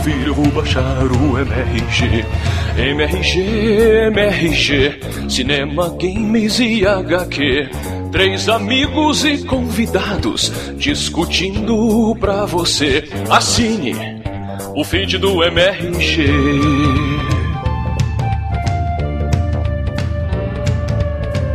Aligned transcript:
ouvir, 0.00 0.26
eu 0.26 0.34
vou 0.34 0.46
baixar 0.52 1.02
o 1.12 1.38
MRG. 1.38 2.24
MRG, 2.78 3.40
MRG, 4.06 5.00
cinema, 5.28 5.90
games 5.90 6.58
e 6.58 6.86
HQ. 6.86 7.68
Três 8.10 8.48
amigos 8.48 9.24
e 9.24 9.44
convidados 9.44 10.50
discutindo 10.76 12.16
pra 12.18 12.46
você. 12.46 13.04
Assine 13.28 13.94
o 14.74 14.82
feed 14.84 15.18
do 15.18 15.44
MRG. 15.44 16.30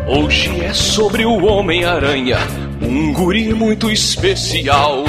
Hoje 0.07 0.61
é 0.63 0.71
sobre 0.71 1.25
o 1.25 1.43
Homem-Aranha, 1.45 2.37
um 2.79 3.11
guri 3.11 3.55
muito 3.55 3.89
especial 3.89 5.03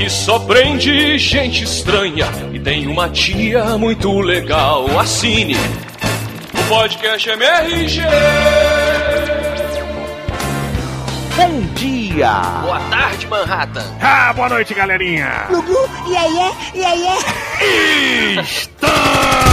que 0.00 0.08
só 0.08 0.38
prende 0.38 1.18
gente 1.18 1.62
estranha 1.62 2.26
e 2.54 2.58
tem 2.58 2.86
uma 2.86 3.10
tia 3.10 3.76
muito 3.76 4.18
legal. 4.20 4.98
Assine 4.98 5.54
o 5.54 6.68
podcast 6.70 7.28
MRG. 7.28 8.00
Bom 11.36 11.60
dia! 11.74 12.32
Boa 12.62 12.80
tarde, 12.88 13.26
Manhattan. 13.26 13.84
Ah, 14.00 14.32
boa 14.32 14.48
noite, 14.48 14.72
galerinha! 14.72 15.44
Gugu, 15.50 15.90
e 16.08 16.16
aí, 16.16 16.38
é? 16.38 16.52
e 16.78 16.84
aí, 16.84 17.06
é? 17.06 18.40
Estamos 18.40 19.49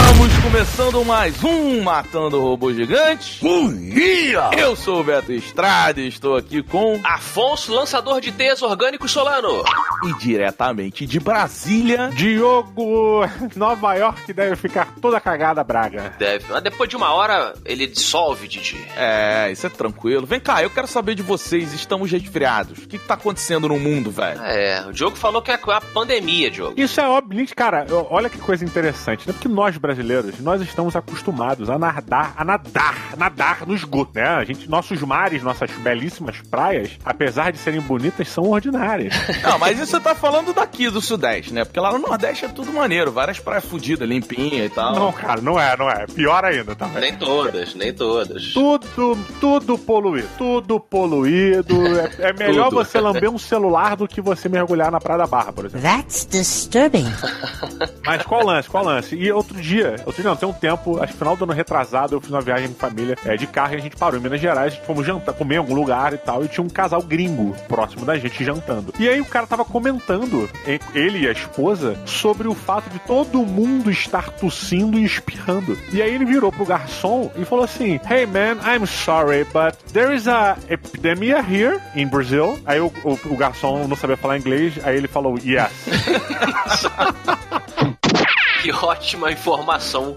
começando 0.58 1.04
mais 1.04 1.44
um 1.44 1.82
Matando 1.82 2.40
Robô 2.40 2.72
Gigante. 2.72 3.38
Bom 3.42 3.70
dia! 3.72 4.50
Eu 4.56 4.74
sou 4.74 5.00
o 5.00 5.04
Beto 5.04 5.30
Estrada 5.30 6.00
e 6.00 6.08
estou 6.08 6.36
aqui 6.36 6.62
com 6.62 6.98
Afonso, 7.04 7.72
lançador 7.72 8.20
de 8.20 8.32
teias 8.32 8.62
orgânicos 8.62 9.10
Solano. 9.10 9.62
e 10.04 10.18
diretamente 10.18 11.06
de 11.06 11.20
Brasília. 11.20 12.10
Diogo, 12.14 13.20
Nova 13.54 13.94
York 13.94 14.32
deve 14.32 14.56
ficar 14.56 14.94
toda 15.00 15.20
cagada, 15.20 15.62
Braga. 15.62 16.14
Deve. 16.18 16.46
Mas 16.48 16.62
depois 16.62 16.88
de 16.88 16.96
uma 16.96 17.12
hora, 17.12 17.54
ele 17.64 17.86
dissolve, 17.86 18.48
Didi. 18.48 18.82
É, 18.96 19.52
isso 19.52 19.66
é 19.66 19.70
tranquilo. 19.70 20.26
Vem 20.26 20.40
cá, 20.40 20.62
eu 20.62 20.70
quero 20.70 20.86
saber 20.86 21.14
de 21.14 21.22
vocês. 21.22 21.72
Estamos 21.74 22.10
resfriados. 22.10 22.78
O 22.78 22.88
que, 22.88 22.98
que 22.98 23.06
tá 23.06 23.14
acontecendo 23.14 23.68
no 23.68 23.78
mundo, 23.78 24.10
velho? 24.10 24.40
É, 24.42 24.84
o 24.88 24.92
Diogo 24.92 25.16
falou 25.16 25.42
que 25.42 25.50
é 25.50 25.54
a 25.54 25.80
pandemia, 25.80 26.50
Diogo. 26.50 26.74
Isso 26.80 27.00
é 27.00 27.08
óbvio, 27.08 27.46
cara. 27.54 27.86
Olha 28.10 28.30
que 28.30 28.38
coisa 28.38 28.64
interessante, 28.64 29.26
né? 29.26 29.32
Porque 29.32 29.48
nós 29.48 29.76
brasileiros, 29.76 30.07
nós 30.40 30.60
estamos 30.62 30.96
acostumados 30.96 31.68
a 31.70 31.78
nadar, 31.78 32.34
a 32.36 32.44
nadar, 32.44 33.16
nadar 33.16 33.66
no 33.66 33.74
esgoto, 33.74 34.12
né? 34.14 34.24
A 34.24 34.44
gente, 34.44 34.68
nossos 34.68 35.00
mares, 35.02 35.42
nossas 35.42 35.70
belíssimas 35.70 36.40
praias, 36.50 36.98
apesar 37.04 37.52
de 37.52 37.58
serem 37.58 37.80
bonitas, 37.80 38.28
são 38.28 38.44
ordinárias. 38.44 39.14
Não, 39.42 39.58
mas 39.58 39.78
isso 39.78 39.92
você 39.92 40.00
tá 40.00 40.14
falando 40.14 40.52
daqui 40.52 40.90
do 40.90 41.00
Sudeste, 41.00 41.52
né? 41.52 41.64
Porque 41.64 41.80
lá 41.80 41.92
no 41.92 41.98
Nordeste 41.98 42.44
é 42.44 42.48
tudo 42.48 42.72
maneiro. 42.72 43.10
Várias 43.10 43.38
praias 43.38 43.64
fodidas, 43.64 44.08
limpinha 44.08 44.64
e 44.64 44.68
tal. 44.68 44.94
Não, 44.94 45.12
cara, 45.12 45.40
não 45.40 45.58
é, 45.58 45.76
não 45.76 45.90
é. 45.90 46.06
Pior 46.06 46.44
ainda, 46.44 46.74
tá? 46.74 46.86
Nem 46.88 47.14
todas, 47.14 47.74
nem 47.74 47.92
todas. 47.92 48.52
Tudo, 48.52 49.18
tudo 49.40 49.78
poluído. 49.78 50.28
Tudo 50.36 50.78
poluído. 50.78 51.74
É, 52.18 52.28
é 52.28 52.32
melhor 52.32 52.70
você 52.70 53.00
lamber 53.00 53.30
um 53.30 53.38
celular 53.38 53.96
do 53.96 54.06
que 54.06 54.20
você 54.20 54.48
mergulhar 54.48 54.90
na 54.90 55.00
Praia 55.00 55.18
da 55.18 55.26
Barra, 55.26 55.52
por 55.52 55.66
exemplo. 55.66 55.88
That's 55.88 56.26
disturbing. 56.26 57.06
Mas 58.04 58.22
qual 58.22 58.44
lance? 58.44 58.68
Qual 58.68 58.84
lance? 58.84 59.16
E 59.16 59.30
outro 59.32 59.60
dia, 59.60 59.96
outro 60.04 60.22
dia 60.22 60.30
não, 60.30 60.36
tem 60.36 60.48
um 60.48 60.52
tempo, 60.52 61.02
acho 61.02 61.12
que 61.12 61.18
final 61.18 61.36
do 61.36 61.44
ano 61.44 61.52
retrasado, 61.52 62.14
eu 62.14 62.20
fiz 62.20 62.30
uma 62.30 62.40
viagem 62.40 62.70
em 62.70 62.74
família 62.74 63.16
é, 63.24 63.36
de 63.36 63.46
carro 63.46 63.74
e 63.74 63.76
a 63.76 63.80
gente 63.80 63.96
parou 63.96 64.18
em 64.18 64.22
Minas 64.22 64.40
Gerais, 64.40 64.76
fomos 64.86 65.06
jantar, 65.06 65.34
comer 65.34 65.56
em 65.56 65.58
algum 65.58 65.74
lugar 65.74 66.12
e 66.12 66.18
tal, 66.18 66.44
e 66.44 66.48
tinha 66.48 66.64
um 66.64 66.68
casal 66.68 67.02
gringo 67.02 67.54
próximo 67.66 68.04
da 68.04 68.18
gente 68.18 68.44
jantando. 68.44 68.92
E 68.98 69.08
aí 69.08 69.20
o 69.20 69.24
cara 69.24 69.46
tava 69.46 69.64
comentando, 69.64 70.48
ele 70.94 71.20
e 71.20 71.28
a 71.28 71.32
esposa, 71.32 71.98
sobre 72.06 72.48
o 72.48 72.54
fato 72.54 72.90
de 72.90 72.98
todo 73.00 73.44
mundo 73.44 73.90
estar 73.90 74.30
tossindo 74.30 74.98
e 74.98 75.04
espirrando. 75.04 75.78
E 75.92 76.02
aí 76.02 76.14
ele 76.14 76.24
virou 76.24 76.52
pro 76.52 76.64
garçom 76.64 77.30
e 77.36 77.44
falou 77.44 77.64
assim: 77.64 78.00
Hey 78.08 78.26
man, 78.26 78.58
I'm 78.64 78.86
sorry, 78.86 79.44
but 79.44 79.76
there 79.92 80.14
is 80.14 80.28
a 80.28 80.56
epidemia 80.68 81.38
here 81.40 81.80
in 81.94 82.08
Brazil. 82.08 82.58
Aí 82.64 82.80
o, 82.80 82.92
o, 83.04 83.18
o 83.32 83.36
garçom 83.36 83.86
não 83.86 83.96
sabia 83.96 84.16
falar 84.16 84.38
inglês, 84.38 84.74
aí 84.84 84.96
ele 84.96 85.08
falou 85.08 85.38
yes. 85.38 85.70
Que 88.62 88.72
ótima 88.72 89.30
informação 89.30 90.16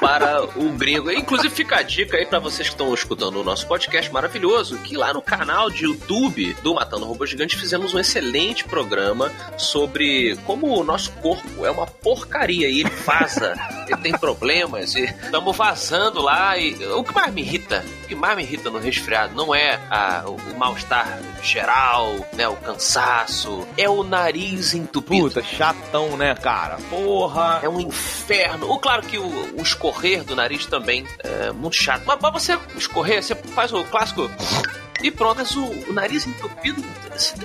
para 0.00 0.42
o 0.56 0.70
gringo. 0.72 1.10
Inclusive, 1.12 1.54
fica 1.54 1.76
a 1.76 1.82
dica 1.82 2.16
aí 2.16 2.26
para 2.26 2.38
vocês 2.40 2.68
que 2.68 2.74
estão 2.74 2.92
escutando 2.92 3.40
o 3.40 3.44
nosso 3.44 3.66
podcast 3.66 4.12
maravilhoso, 4.12 4.78
que 4.78 4.96
lá 4.96 5.12
no 5.14 5.22
canal 5.22 5.70
de 5.70 5.84
YouTube 5.84 6.54
do 6.62 6.74
Matando 6.74 7.06
Robô 7.06 7.24
Gigante 7.24 7.56
fizemos 7.56 7.94
um 7.94 7.98
excelente 7.98 8.64
programa 8.64 9.30
sobre 9.56 10.36
como 10.44 10.66
o 10.78 10.82
nosso 10.82 11.12
corpo 11.12 11.64
é 11.64 11.70
uma 11.70 11.86
porcaria 11.86 12.68
e 12.68 12.80
ele 12.80 12.90
vaza, 12.90 13.54
ele 13.86 13.96
tem 13.98 14.12
problemas 14.12 14.94
e 14.96 15.04
estamos 15.04 15.56
vazando 15.56 16.20
lá 16.20 16.58
e 16.58 16.74
o 16.86 17.04
que 17.04 17.14
mais 17.14 17.32
me 17.32 17.42
irrita, 17.42 17.84
o 18.04 18.08
que 18.08 18.14
mais 18.14 18.36
me 18.36 18.42
irrita 18.42 18.70
no 18.70 18.78
resfriado 18.78 19.34
não 19.34 19.54
é 19.54 19.78
a- 19.90 20.24
o, 20.26 20.58
mal-estar 20.58 21.20
geral, 21.42 22.16
né, 22.32 22.48
o 22.48 22.56
cansaço, 22.56 23.66
é 23.76 23.88
o 23.88 24.02
nariz 24.02 24.74
entupido. 24.74 25.28
Puta, 25.28 25.42
chatão, 25.42 26.16
né, 26.16 26.34
cara? 26.34 26.78
Porra. 26.90 27.60
É 27.62 27.67
um 27.68 27.80
inferno. 27.80 28.66
Ou 28.68 28.78
claro 28.78 29.02
que 29.02 29.18
o, 29.18 29.56
o 29.56 29.62
escorrer 29.62 30.24
do 30.24 30.34
nariz 30.34 30.66
também 30.66 31.06
é 31.20 31.52
muito 31.52 31.76
chato. 31.76 32.02
Mas 32.06 32.18
pra 32.18 32.30
você 32.30 32.58
escorrer, 32.76 33.22
você 33.22 33.34
faz 33.34 33.72
o 33.72 33.84
clássico. 33.84 34.30
E 35.02 35.10
pronto, 35.10 35.36
mas 35.38 35.54
o, 35.56 35.64
o 35.88 35.92
nariz 35.92 36.26
entupido. 36.26 36.82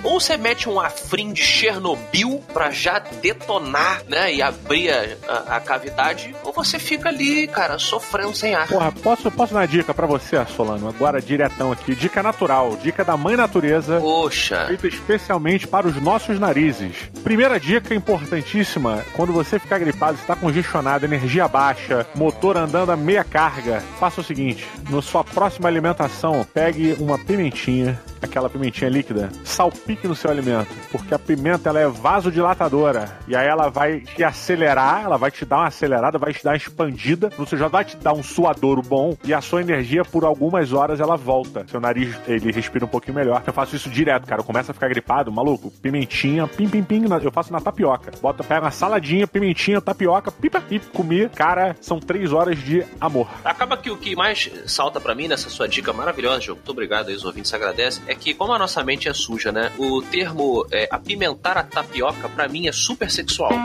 Ou 0.04 0.20
você 0.20 0.36
mete 0.36 0.68
um 0.68 0.78
afrim 0.78 1.32
de 1.32 1.42
Chernobyl 1.42 2.42
pra 2.52 2.70
já 2.70 2.98
detonar, 2.98 4.02
né? 4.08 4.32
E 4.34 4.40
abrir 4.42 4.90
a, 4.90 5.16
a- 5.28 5.56
a 5.56 5.60
cavidade, 5.60 6.34
ou 6.44 6.52
você 6.52 6.78
fica 6.78 7.08
ali, 7.08 7.46
cara, 7.48 7.78
sofrendo 7.78 8.34
sem 8.34 8.54
ar. 8.54 8.68
Porra, 8.68 8.92
posso, 8.92 9.30
posso 9.30 9.52
dar 9.52 9.60
uma 9.60 9.66
dica 9.68 9.92
pra 9.92 10.06
você, 10.06 10.44
Solano? 10.56 10.88
Agora, 10.88 11.20
diretão 11.20 11.72
aqui. 11.72 11.94
Dica 11.94 12.22
natural, 12.22 12.76
dica 12.82 13.04
da 13.04 13.16
mãe 13.16 13.36
natureza. 13.36 13.98
Poxa. 14.00 14.66
Feita 14.68 14.86
especialmente 14.88 15.66
para 15.66 15.86
os 15.88 15.96
nossos 16.00 16.38
narizes. 16.38 16.94
Primeira 17.24 17.58
dica 17.58 17.94
importantíssima: 17.94 19.04
quando 19.14 19.32
você 19.32 19.58
ficar 19.58 19.78
gripado, 19.78 20.18
está 20.18 20.36
congestionado, 20.36 21.04
energia 21.04 21.48
baixa, 21.48 22.06
motor 22.14 22.56
andando 22.56 22.90
a 22.92 22.96
meia 22.96 23.24
carga, 23.24 23.82
faça 23.98 24.20
o 24.20 24.24
seguinte: 24.24 24.66
na 24.88 25.02
sua 25.02 25.24
próxima 25.24 25.68
alimentação, 25.68 26.46
pegue 26.54 26.96
uma 27.00 27.18
pimentinha, 27.50 28.00
aquela 28.24 28.50
pimentinha 28.50 28.90
líquida, 28.90 29.30
salpique 29.44 30.08
no 30.08 30.14
seu 30.14 30.30
alimento, 30.30 30.74
porque 30.90 31.14
a 31.14 31.18
pimenta 31.18 31.68
ela 31.68 31.80
é 31.80 31.88
vasodilatadora 31.88 33.18
e 33.28 33.36
aí 33.36 33.46
ela 33.46 33.68
vai 33.68 34.00
te 34.00 34.22
acelerar, 34.22 35.04
ela 35.04 35.16
vai 35.16 35.30
te 35.30 35.44
dar 35.44 35.58
uma 35.58 35.68
acelerada, 35.68 36.18
vai 36.18 36.32
te 36.32 36.42
dar 36.42 36.50
uma 36.50 36.56
expandida, 36.56 37.30
você 37.36 37.56
já 37.56 37.68
vai 37.68 37.84
te 37.84 37.96
dar 37.96 38.12
um 38.12 38.22
suadouro 38.22 38.82
bom 38.82 39.16
e 39.24 39.32
a 39.32 39.40
sua 39.40 39.60
energia 39.60 40.04
por 40.04 40.24
algumas 40.24 40.72
horas 40.72 41.00
ela 41.00 41.16
volta. 41.16 41.66
Seu 41.68 41.80
nariz 41.80 42.14
ele 42.26 42.52
respira 42.52 42.84
um 42.84 42.88
pouquinho 42.88 43.14
melhor. 43.14 43.42
Eu 43.46 43.52
faço 43.52 43.76
isso 43.76 43.88
direto, 43.90 44.26
cara. 44.26 44.40
Eu 44.40 44.44
começo 44.44 44.70
a 44.70 44.74
ficar 44.74 44.88
gripado, 44.88 45.32
maluco. 45.32 45.70
Pimentinha, 45.70 46.46
pim 46.46 46.68
pim 46.68 46.82
pim, 46.82 47.04
eu 47.22 47.32
faço 47.32 47.52
na 47.52 47.60
tapioca. 47.60 48.12
Bota, 48.20 48.42
pega 48.42 48.62
uma 48.62 48.70
saladinha, 48.70 49.26
pimentinha, 49.26 49.80
tapioca, 49.80 50.30
pipa 50.30 50.62
e 50.70 50.78
comi. 50.78 51.28
Cara, 51.28 51.76
são 51.80 52.00
três 52.00 52.32
horas 52.32 52.58
de 52.58 52.84
amor. 53.00 53.28
Acaba 53.44 53.76
que 53.76 53.90
o 53.90 53.96
que 53.96 54.16
mais 54.16 54.50
salta 54.66 55.00
pra 55.00 55.14
mim 55.14 55.28
nessa 55.28 55.48
sua 55.48 55.68
dica 55.68 55.92
maravilhosa, 55.92 56.40
Diogo, 56.40 56.58
muito 56.58 56.70
obrigado 56.70 57.08
aí, 57.08 57.14
os 57.14 57.24
ouvintes 57.24 57.52
agradecem, 57.52 58.02
é 58.14 58.16
que 58.16 58.32
como 58.32 58.52
a 58.52 58.58
nossa 58.58 58.82
mente 58.82 59.08
é 59.08 59.12
suja, 59.12 59.50
né? 59.50 59.72
O 59.76 60.00
termo 60.00 60.64
é, 60.70 60.88
apimentar 60.90 61.58
a 61.58 61.62
tapioca, 61.64 62.28
pra 62.28 62.48
mim, 62.48 62.68
é 62.68 62.72
super 62.72 63.10
sexual. 63.10 63.50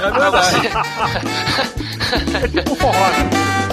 É 0.00 0.10
verdade. 0.10 0.68
É 2.42 2.48
tipo 2.48 2.74
forró, 2.74 2.92
né? 2.92 3.69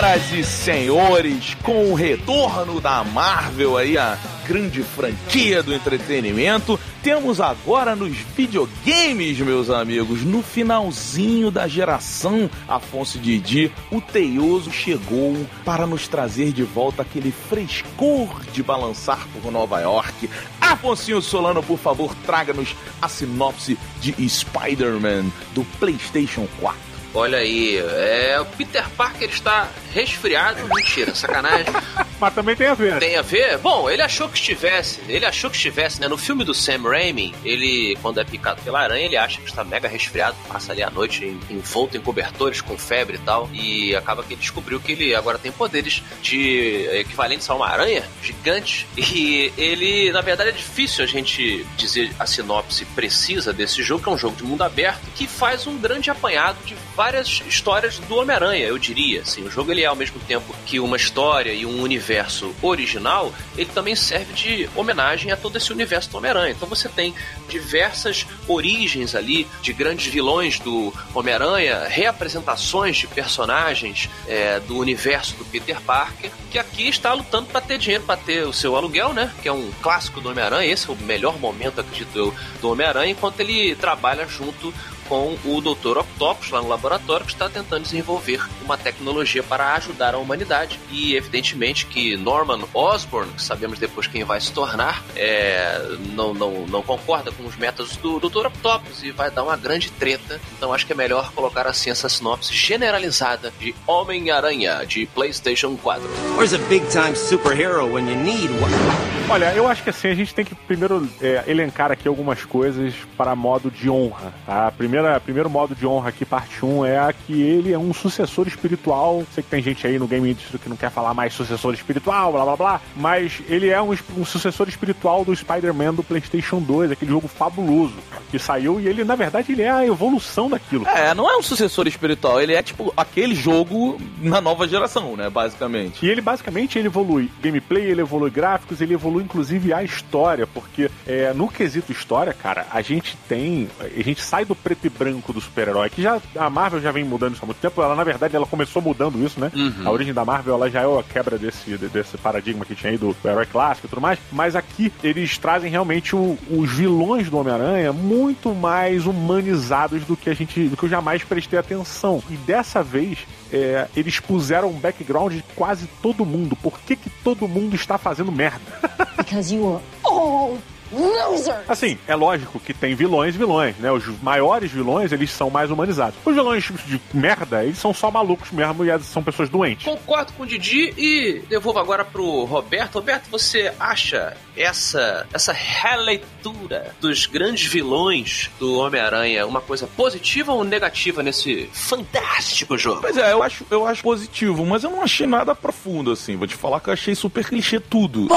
Senhoras 0.00 0.32
e 0.32 0.42
senhores, 0.42 1.54
com 1.62 1.92
o 1.92 1.94
retorno 1.94 2.80
da 2.80 3.04
Marvel 3.04 3.76
aí, 3.76 3.98
a 3.98 4.16
grande 4.48 4.82
franquia 4.82 5.62
do 5.62 5.74
entretenimento, 5.74 6.80
temos 7.02 7.38
agora 7.38 7.94
nos 7.94 8.16
videogames, 8.34 9.38
meus 9.40 9.68
amigos, 9.68 10.24
no 10.24 10.42
finalzinho 10.42 11.50
da 11.50 11.68
geração 11.68 12.48
Afonso 12.66 13.18
Didi, 13.18 13.70
o 13.92 14.00
Teioso 14.00 14.72
chegou 14.72 15.36
para 15.66 15.86
nos 15.86 16.08
trazer 16.08 16.50
de 16.50 16.62
volta 16.62 17.02
aquele 17.02 17.30
frescor 17.30 18.40
de 18.54 18.62
balançar 18.62 19.28
por 19.34 19.52
Nova 19.52 19.80
York. 19.82 20.30
Afonso 20.58 21.20
Solano, 21.20 21.62
por 21.62 21.78
favor, 21.78 22.14
traga-nos 22.24 22.74
a 23.02 23.08
sinopse 23.08 23.78
de 24.00 24.14
Spider-Man 24.26 25.26
do 25.52 25.62
PlayStation 25.78 26.48
4. 26.58 26.90
Olha 27.12 27.38
aí, 27.38 27.76
é, 27.76 28.38
o 28.40 28.46
Peter 28.46 28.88
Parker 28.90 29.28
está 29.28 29.68
resfriado. 29.92 30.66
Mentira, 30.74 31.14
sacanagem. 31.14 31.66
Mas 32.20 32.34
também 32.34 32.54
tem 32.54 32.66
a 32.66 32.74
ver. 32.74 32.98
Tem 32.98 33.16
a 33.16 33.22
ver? 33.22 33.56
Bom, 33.58 33.88
ele 33.88 34.02
achou 34.02 34.28
que 34.28 34.36
estivesse. 34.36 35.00
Ele 35.08 35.24
achou 35.24 35.48
que 35.50 35.56
estivesse, 35.56 36.00
né? 36.00 36.06
No 36.08 36.18
filme 36.18 36.44
do 36.44 36.52
Sam 36.54 36.82
Raimi, 36.82 37.34
ele, 37.44 37.96
quando 38.02 38.20
é 38.20 38.24
picado 38.24 38.60
pela 38.62 38.80
aranha, 38.80 39.06
ele 39.06 39.16
acha 39.16 39.40
que 39.40 39.48
está 39.48 39.64
mega 39.64 39.88
resfriado, 39.88 40.36
passa 40.48 40.72
ali 40.72 40.82
a 40.82 40.90
noite 40.90 41.24
em- 41.24 41.40
envolto 41.50 41.96
em 41.96 42.00
cobertores, 42.00 42.60
com 42.60 42.76
febre 42.76 43.16
e 43.16 43.20
tal. 43.20 43.48
E 43.54 43.96
acaba 43.96 44.22
que 44.22 44.34
ele 44.34 44.40
descobriu 44.40 44.78
que 44.80 44.92
ele 44.92 45.14
agora 45.14 45.38
tem 45.38 45.50
poderes 45.50 46.02
de 46.20 46.86
equivalentes 46.92 47.48
a 47.48 47.54
uma 47.54 47.68
aranha 47.68 48.04
gigante. 48.22 48.86
E 48.98 49.50
ele, 49.56 50.12
na 50.12 50.20
verdade, 50.20 50.50
é 50.50 50.52
difícil 50.52 51.02
a 51.02 51.06
gente 51.06 51.64
dizer 51.76 52.10
a 52.18 52.26
sinopse 52.26 52.84
precisa 52.84 53.52
desse 53.52 53.82
jogo, 53.82 54.02
que 54.04 54.08
é 54.10 54.12
um 54.12 54.18
jogo 54.18 54.36
de 54.36 54.42
mundo 54.44 54.62
aberto, 54.62 55.00
que 55.16 55.26
faz 55.26 55.66
um 55.66 55.78
grande 55.78 56.10
apanhado 56.10 56.58
de 56.66 56.76
várias 56.94 57.42
histórias 57.48 57.98
do 58.00 58.16
Homem-Aranha, 58.16 58.66
eu 58.66 58.78
diria. 58.78 59.22
Assim, 59.22 59.42
o 59.42 59.50
jogo 59.50 59.72
ele 59.72 59.79
é 59.82 59.86
ao 59.86 59.96
mesmo 59.96 60.20
tempo 60.20 60.54
que 60.66 60.80
uma 60.80 60.96
história 60.96 61.52
e 61.52 61.66
um 61.66 61.82
universo 61.82 62.54
original, 62.62 63.32
ele 63.56 63.70
também 63.72 63.94
serve 63.94 64.32
de 64.32 64.70
homenagem 64.74 65.32
a 65.32 65.36
todo 65.36 65.56
esse 65.56 65.72
universo 65.72 66.10
do 66.10 66.18
Homem-Aranha. 66.18 66.52
Então 66.52 66.68
você 66.68 66.88
tem 66.88 67.14
diversas 67.48 68.26
origens 68.46 69.14
ali 69.14 69.46
de 69.62 69.72
grandes 69.72 70.12
vilões 70.12 70.58
do 70.58 70.92
Homem-Aranha, 71.14 71.86
reapresentações 71.88 72.96
de 72.96 73.06
personagens 73.06 74.08
é, 74.26 74.60
do 74.60 74.78
universo 74.78 75.36
do 75.36 75.44
Peter 75.44 75.80
Parker, 75.80 76.30
que 76.50 76.58
aqui 76.58 76.88
está 76.88 77.12
lutando 77.12 77.46
para 77.46 77.60
ter 77.60 77.78
dinheiro 77.78 78.04
para 78.04 78.16
ter 78.16 78.42
o 78.42 78.52
seu 78.52 78.76
aluguel, 78.76 79.12
né? 79.12 79.32
Que 79.42 79.48
é 79.48 79.52
um 79.52 79.70
clássico 79.82 80.20
do 80.20 80.30
Homem-Aranha. 80.30 80.70
Esse 80.70 80.88
é 80.88 80.92
o 80.92 80.96
melhor 80.96 81.38
momento, 81.38 81.80
acredito 81.80 82.16
eu, 82.16 82.34
do 82.60 82.70
Homem-Aranha, 82.70 83.12
enquanto 83.12 83.40
ele 83.40 83.74
trabalha 83.74 84.26
junto 84.26 84.72
com 85.10 85.36
o 85.44 85.60
Dr. 85.60 85.98
Octopus 85.98 86.50
lá 86.50 86.62
no 86.62 86.68
laboratório 86.68 87.26
que 87.26 87.32
está 87.32 87.48
tentando 87.48 87.82
desenvolver 87.82 88.40
uma 88.64 88.78
tecnologia 88.78 89.42
para 89.42 89.74
ajudar 89.74 90.14
a 90.14 90.18
humanidade. 90.18 90.78
E 90.88 91.16
evidentemente 91.16 91.84
que 91.84 92.16
Norman 92.16 92.60
Osborn, 92.72 93.32
que 93.32 93.42
sabemos 93.42 93.80
depois 93.80 94.06
quem 94.06 94.22
vai 94.22 94.40
se 94.40 94.52
tornar, 94.52 95.02
é, 95.16 95.96
não, 96.14 96.32
não, 96.32 96.64
não 96.66 96.80
concorda 96.80 97.32
com 97.32 97.44
os 97.44 97.56
métodos 97.56 97.96
do 97.96 98.20
Dr. 98.20 98.46
Octopus 98.46 99.02
e 99.02 99.10
vai 99.10 99.32
dar 99.32 99.42
uma 99.42 99.56
grande 99.56 99.90
treta. 99.90 100.40
Então 100.56 100.72
acho 100.72 100.86
que 100.86 100.92
é 100.92 100.96
melhor 100.96 101.32
colocar 101.32 101.66
assim 101.66 101.90
essa 101.90 102.08
sinopse 102.08 102.54
generalizada 102.54 103.52
de 103.58 103.74
Homem-Aranha 103.88 104.86
de 104.86 105.06
PlayStation 105.06 105.76
4. 105.76 106.08
Where's 106.36 106.54
a 106.54 106.58
big 106.68 106.86
time 106.86 107.16
superhero 107.16 107.92
when 107.92 108.08
you 108.08 108.16
need 108.16 108.50
one? 108.62 109.20
Olha, 109.28 109.54
eu 109.54 109.68
acho 109.68 109.84
que 109.84 109.90
assim, 109.90 110.08
a 110.08 110.14
gente 110.14 110.34
tem 110.34 110.44
que 110.44 110.56
primeiro 110.56 111.08
é, 111.22 111.44
elencar 111.46 111.92
aqui 111.92 112.08
algumas 112.08 112.44
coisas 112.44 112.94
para 113.16 113.36
modo 113.36 113.70
de 113.70 113.88
honra, 113.88 114.34
tá? 114.44 114.66
A 114.66 114.72
primeira, 115.00 115.20
primeiro 115.20 115.50
modo 115.50 115.74
de 115.74 115.86
honra 115.86 116.10
aqui, 116.10 116.24
parte 116.24 116.64
1, 116.64 116.84
é 116.84 116.98
a 116.98 117.12
que 117.12 117.40
ele 117.40 117.72
é 117.72 117.78
um 117.78 117.92
sucessor 117.92 118.46
espiritual. 118.46 119.24
Sei 119.34 119.42
que 119.42 119.48
tem 119.48 119.62
gente 119.62 119.86
aí 119.86 119.98
no 119.98 120.06
Game 120.06 120.28
Industry 120.28 120.58
que 120.58 120.68
não 120.68 120.76
quer 120.76 120.90
falar 120.90 121.14
mais 121.14 121.32
sucessor 121.32 121.72
espiritual, 121.72 122.32
blá 122.32 122.44
blá 122.44 122.56
blá, 122.56 122.80
mas 122.94 123.40
ele 123.48 123.68
é 123.68 123.80
um, 123.80 123.96
um 124.16 124.24
sucessor 124.24 124.68
espiritual 124.68 125.24
do 125.24 125.34
Spider-Man 125.34 125.94
do 125.94 126.02
PlayStation 126.02 126.60
2, 126.60 126.92
aquele 126.92 127.10
jogo 127.10 127.28
fabuloso 127.28 127.94
que 128.30 128.38
saiu 128.38 128.80
e 128.80 128.86
ele, 128.86 129.04
na 129.04 129.14
verdade, 129.14 129.52
ele 129.52 129.62
é 129.62 129.70
a 129.70 129.86
evolução 129.86 130.48
daquilo. 130.50 130.86
É, 130.86 131.14
não 131.14 131.30
é 131.30 131.36
um 131.36 131.42
sucessor 131.42 131.86
espiritual, 131.86 132.40
ele 132.40 132.54
é 132.54 132.62
tipo 132.62 132.92
aquele 132.96 133.34
jogo 133.34 133.98
na 134.20 134.40
nova 134.40 134.68
geração, 134.68 135.16
né, 135.16 135.30
basicamente. 135.30 136.04
E 136.04 136.08
ele 136.08 136.20
basicamente 136.20 136.78
ele 136.78 136.88
evolui 136.88 137.30
gameplay, 137.40 137.84
ele 137.84 138.00
evolui 138.00 138.30
gráficos, 138.30 138.80
ele 138.80 138.94
evolui 138.94 139.24
inclusive 139.24 139.72
a 139.72 139.82
história, 139.82 140.46
porque 140.46 140.90
é, 141.06 141.32
no 141.32 141.48
quesito 141.48 141.92
história, 141.92 142.32
cara, 142.32 142.66
a 142.70 142.82
gente 142.82 143.16
tem. 143.28 143.68
A 143.80 144.02
gente 144.02 144.22
sai 144.22 144.44
do 144.44 144.54
preto 144.54 144.86
e 144.86 144.89
branco 144.98 145.32
do 145.32 145.40
super-herói, 145.40 145.88
que 145.90 146.02
já 146.02 146.20
a 146.36 146.50
Marvel 146.50 146.80
já 146.80 146.90
vem 146.92 147.04
mudando 147.04 147.34
isso 147.34 147.42
há 147.42 147.46
muito 147.46 147.58
tempo. 147.60 147.80
Ela, 147.82 147.94
na 147.94 148.04
verdade, 148.04 148.36
ela 148.36 148.46
começou 148.46 148.82
mudando 148.82 149.24
isso, 149.24 149.38
né? 149.40 149.50
A 149.84 149.90
origem 149.90 150.12
da 150.14 150.24
Marvel 150.24 150.54
ela 150.54 150.70
já 150.70 150.82
é 150.82 150.84
a 150.98 151.02
quebra 151.02 151.38
desse, 151.38 151.76
desse 151.78 152.16
paradigma 152.18 152.64
que 152.64 152.74
tinha 152.74 152.90
aí 152.92 152.98
do 152.98 153.14
herói 153.24 153.46
clássico 153.46 153.86
e 153.86 153.90
tudo 153.90 154.00
mais. 154.02 154.18
Mas 154.32 154.54
aqui 154.56 154.92
eles 155.02 155.38
trazem 155.38 155.70
realmente 155.70 156.14
o- 156.14 156.36
os 156.50 156.70
vilões 156.70 157.30
do 157.30 157.38
Homem-Aranha 157.38 157.92
muito 157.92 158.54
mais 158.54 159.06
humanizados 159.06 160.04
do 160.04 160.16
que 160.16 160.28
a 160.30 160.34
gente. 160.34 160.68
do 160.68 160.76
que 160.76 160.84
eu 160.84 160.88
jamais 160.88 161.22
prestei 161.24 161.58
atenção. 161.58 162.22
E 162.28 162.34
dessa 162.36 162.82
vez 162.82 163.18
é, 163.52 163.86
eles 163.96 164.20
puseram 164.20 164.68
um 164.68 164.78
background 164.78 165.32
de 165.32 165.44
quase 165.56 165.86
todo 166.02 166.24
mundo. 166.24 166.56
Por 166.56 166.78
que, 166.80 166.96
que 166.96 167.10
todo 167.24 167.48
mundo 167.48 167.74
está 167.74 167.98
fazendo 167.98 168.30
merda? 168.32 168.60
Because 169.16 169.54
you 169.54 169.74
are 169.74 169.82
all 170.04 170.58
losers. 170.92 171.68
Assim, 171.68 171.98
é 172.06 172.14
lógico 172.14 172.58
que 172.60 172.74
tem 172.74 172.94
vilões 172.94 173.34
e 173.34 173.38
vilões, 173.38 173.76
né? 173.76 173.90
Os 173.90 174.06
maiores 174.22 174.70
vilões, 174.70 175.12
eles 175.12 175.30
são 175.30 175.50
mais 175.50 175.70
humanizados. 175.70 176.18
Os 176.24 176.34
vilões 176.34 176.64
de 176.86 177.00
merda, 177.12 177.64
eles 177.64 177.78
são 177.78 177.92
só 177.94 178.10
malucos 178.10 178.50
mesmo 178.50 178.84
e 178.84 178.98
são 179.00 179.22
pessoas 179.22 179.48
doentes. 179.48 179.84
Concordo 179.84 180.32
com 180.32 180.42
o 180.42 180.46
Didi 180.46 180.92
e 180.96 181.42
devolvo 181.48 181.78
agora 181.78 182.04
pro 182.04 182.44
Roberto. 182.44 182.94
Roberto, 182.96 183.30
você 183.30 183.72
acha 183.78 184.36
essa, 184.56 185.26
essa 185.32 185.52
releitura 185.52 186.94
dos 187.00 187.26
grandes 187.26 187.70
vilões 187.70 188.50
do 188.58 188.78
Homem-Aranha 188.78 189.46
uma 189.46 189.60
coisa 189.60 189.86
positiva 189.86 190.52
ou 190.52 190.64
negativa 190.64 191.22
nesse 191.22 191.68
fantástico 191.72 192.76
jogo? 192.76 193.00
Pois 193.00 193.16
é, 193.16 193.32
eu 193.32 193.42
acho, 193.42 193.66
eu 193.70 193.86
acho 193.86 194.02
positivo, 194.02 194.64
mas 194.66 194.84
eu 194.84 194.90
não 194.90 195.02
achei 195.02 195.26
nada 195.26 195.54
profundo, 195.54 196.10
assim. 196.12 196.36
Vou 196.36 196.46
te 196.46 196.54
falar 196.54 196.80
que 196.80 196.88
eu 196.88 196.92
achei 196.92 197.14
super 197.14 197.44
clichê 197.44 197.80
tudo. 197.80 198.28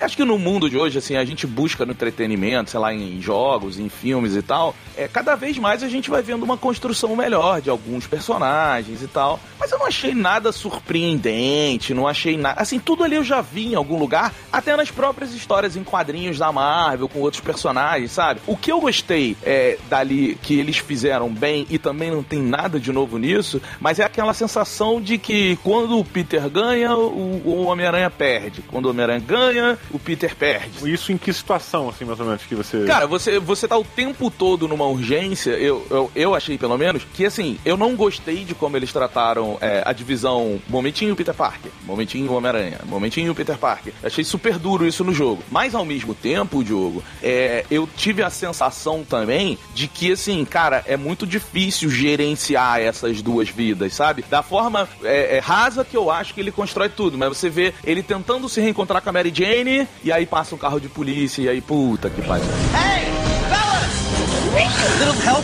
Acho 0.00 0.16
que 0.16 0.24
no 0.24 0.38
mundo 0.38 0.68
de 0.70 0.76
hoje, 0.76 0.98
assim, 1.06 1.16
a 1.16 1.24
gente 1.24 1.46
busca 1.46 1.86
no 1.86 1.92
entretenimento, 1.92 2.70
sei 2.70 2.80
lá, 2.80 2.92
em 2.92 3.20
jogos, 3.20 3.78
em 3.78 3.88
filmes 3.88 4.34
e 4.34 4.42
tal, 4.42 4.74
é, 4.96 5.06
cada 5.06 5.34
vez 5.34 5.56
mais 5.58 5.82
a 5.82 5.88
gente 5.88 6.10
vai 6.10 6.22
vendo 6.22 6.42
uma 6.42 6.56
construção 6.56 7.14
melhor 7.14 7.60
de 7.60 7.70
alguns 7.70 8.06
personagens 8.06 9.02
e 9.02 9.06
tal. 9.06 9.38
Mas 9.58 9.70
eu 9.70 9.78
não 9.78 9.86
achei 9.86 10.14
nada 10.14 10.52
surpreendente, 10.52 11.94
não 11.94 12.06
achei 12.06 12.36
nada. 12.36 12.60
Assim, 12.60 12.78
tudo 12.78 13.04
ali 13.04 13.16
eu 13.16 13.24
já 13.24 13.40
vi 13.40 13.72
em 13.72 13.74
algum 13.74 13.98
lugar, 13.98 14.34
até 14.52 14.76
nas 14.76 14.90
próprias 14.90 15.32
histórias 15.32 15.76
em 15.76 15.84
quadrinhos 15.84 16.38
da 16.38 16.50
Marvel, 16.50 17.08
com 17.08 17.20
outros 17.20 17.42
personagens, 17.42 18.10
sabe? 18.10 18.40
O 18.46 18.56
que 18.56 18.72
eu 18.72 18.80
gostei 18.80 19.36
é, 19.42 19.78
dali 19.88 20.38
que 20.42 20.58
eles 20.58 20.78
fizeram 20.78 21.28
bem 21.28 21.66
e 21.70 21.78
também 21.78 22.10
não 22.10 22.22
tem 22.22 22.40
nada 22.40 22.80
de 22.80 22.92
novo 22.92 23.18
nisso, 23.18 23.60
mas 23.80 23.98
é 23.98 24.04
aquela 24.04 24.34
sensação 24.34 25.00
de 25.00 25.18
que 25.18 25.56
quando 25.62 25.98
o 25.98 26.04
Peter 26.04 26.48
ganha, 26.48 26.94
o, 26.96 27.42
o 27.44 27.64
Homem-Aranha 27.66 28.10
perde. 28.10 28.62
Quando 28.62 28.86
o 28.86 28.90
Homem-Aranha 28.90 29.20
ganha, 29.20 29.78
o 29.90 29.98
Peter 29.98 30.34
perde. 30.34 30.78
Isso 30.96 31.12
em 31.12 31.18
que 31.18 31.30
situação, 31.30 31.90
assim, 31.90 32.06
mais 32.06 32.18
ou 32.18 32.24
menos, 32.24 32.42
que 32.42 32.54
você. 32.54 32.84
Cara, 32.86 33.06
você, 33.06 33.38
você 33.38 33.68
tá 33.68 33.76
o 33.76 33.84
tempo 33.84 34.30
todo 34.30 34.66
numa 34.66 34.86
urgência, 34.86 35.50
eu, 35.50 35.86
eu, 35.90 36.10
eu 36.14 36.34
achei 36.34 36.56
pelo 36.56 36.76
menos, 36.78 37.06
que 37.12 37.26
assim, 37.26 37.58
eu 37.66 37.76
não 37.76 37.94
gostei 37.94 38.44
de 38.44 38.54
como 38.54 38.78
eles 38.78 38.90
trataram 38.92 39.58
é, 39.60 39.82
a 39.84 39.92
divisão 39.92 40.58
momentinho 40.68 41.14
Peter 41.14 41.34
Parker, 41.34 41.70
momentinho 41.84 42.32
Homem-Aranha, 42.32 42.80
momentinho 42.86 43.34
Peter 43.34 43.58
Parker. 43.58 43.92
Achei 44.02 44.24
super 44.24 44.58
duro 44.58 44.86
isso 44.86 45.04
no 45.04 45.12
jogo. 45.12 45.42
Mas 45.50 45.74
ao 45.74 45.84
mesmo 45.84 46.14
tempo, 46.14 46.64
Diogo, 46.64 47.04
é, 47.22 47.66
eu 47.70 47.86
tive 47.94 48.22
a 48.22 48.30
sensação 48.30 49.04
também 49.04 49.58
de 49.74 49.86
que, 49.86 50.12
assim, 50.12 50.44
cara, 50.44 50.82
é 50.86 50.96
muito 50.96 51.26
difícil 51.26 51.90
gerenciar 51.90 52.80
essas 52.80 53.20
duas 53.20 53.50
vidas, 53.50 53.92
sabe? 53.92 54.24
Da 54.30 54.42
forma 54.42 54.88
é, 55.04 55.36
é, 55.36 55.38
rasa 55.40 55.84
que 55.84 55.96
eu 55.96 56.10
acho 56.10 56.32
que 56.32 56.40
ele 56.40 56.50
constrói 56.50 56.88
tudo, 56.88 57.18
mas 57.18 57.28
você 57.28 57.50
vê 57.50 57.74
ele 57.84 58.02
tentando 58.02 58.48
se 58.48 58.60
reencontrar 58.60 59.02
com 59.02 59.10
a 59.10 59.12
Mary 59.12 59.32
Jane, 59.34 59.86
e 60.02 60.10
aí 60.10 60.24
passa 60.24 60.54
um 60.54 60.58
carro 60.58 60.80
de 60.80 60.85
polícia, 60.88 61.42
e 61.42 61.48
aí, 61.48 61.60
puta 61.60 62.10
que 62.10 62.22
pariu. 62.22 62.46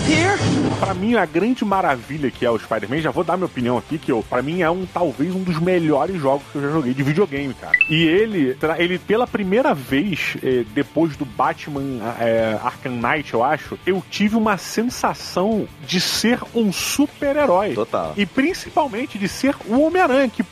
Here? 0.09 0.37
Pra 0.81 0.95
mim, 0.95 1.15
a 1.15 1.25
grande 1.25 1.65
maravilha 1.65 2.31
que 2.31 2.45
é 2.45 2.51
o 2.51 2.59
Spider-Man, 2.59 3.01
já 3.01 3.11
vou 3.11 3.23
dar 3.23 3.37
minha 3.37 3.47
opinião 3.47 3.79
aqui, 3.79 3.99
que 3.99 4.11
eu, 4.11 4.25
pra 4.29 4.43
mim 4.43 4.63
é 4.63 4.71
um 4.71 4.85
talvez 4.85 5.35
um 5.35 5.43
dos 5.43 5.59
melhores 5.59 6.21
jogos 6.21 6.45
que 6.51 6.57
eu 6.57 6.63
já 6.63 6.71
joguei 6.71 6.93
de 6.93 7.03
videogame, 7.03 7.55
cara. 7.55 7.73
E 7.89 8.03
ele, 8.03 8.57
ele 8.79 8.99
pela 8.99 9.27
primeira 9.27 9.75
vez, 9.75 10.37
eh, 10.43 10.65
depois 10.75 11.17
do 11.17 11.25
Batman 11.25 12.01
eh, 12.19 12.59
Arkham 12.63 12.93
Knight, 12.93 13.33
eu 13.33 13.45
acho, 13.45 13.79
eu 13.87 14.03
tive 14.11 14.37
uma 14.37 14.57
sensação 14.57 15.69
de 15.87 16.01
ser 16.01 16.41
um 16.55 16.73
super-herói. 16.73 17.75
Total. 17.75 18.15
E 18.17 18.27
principalmente 18.27 19.19
de 19.19 19.29
ser 19.29 19.55
o 19.67 19.81
Homem-Aranha, 19.81 20.29
que 20.29 20.43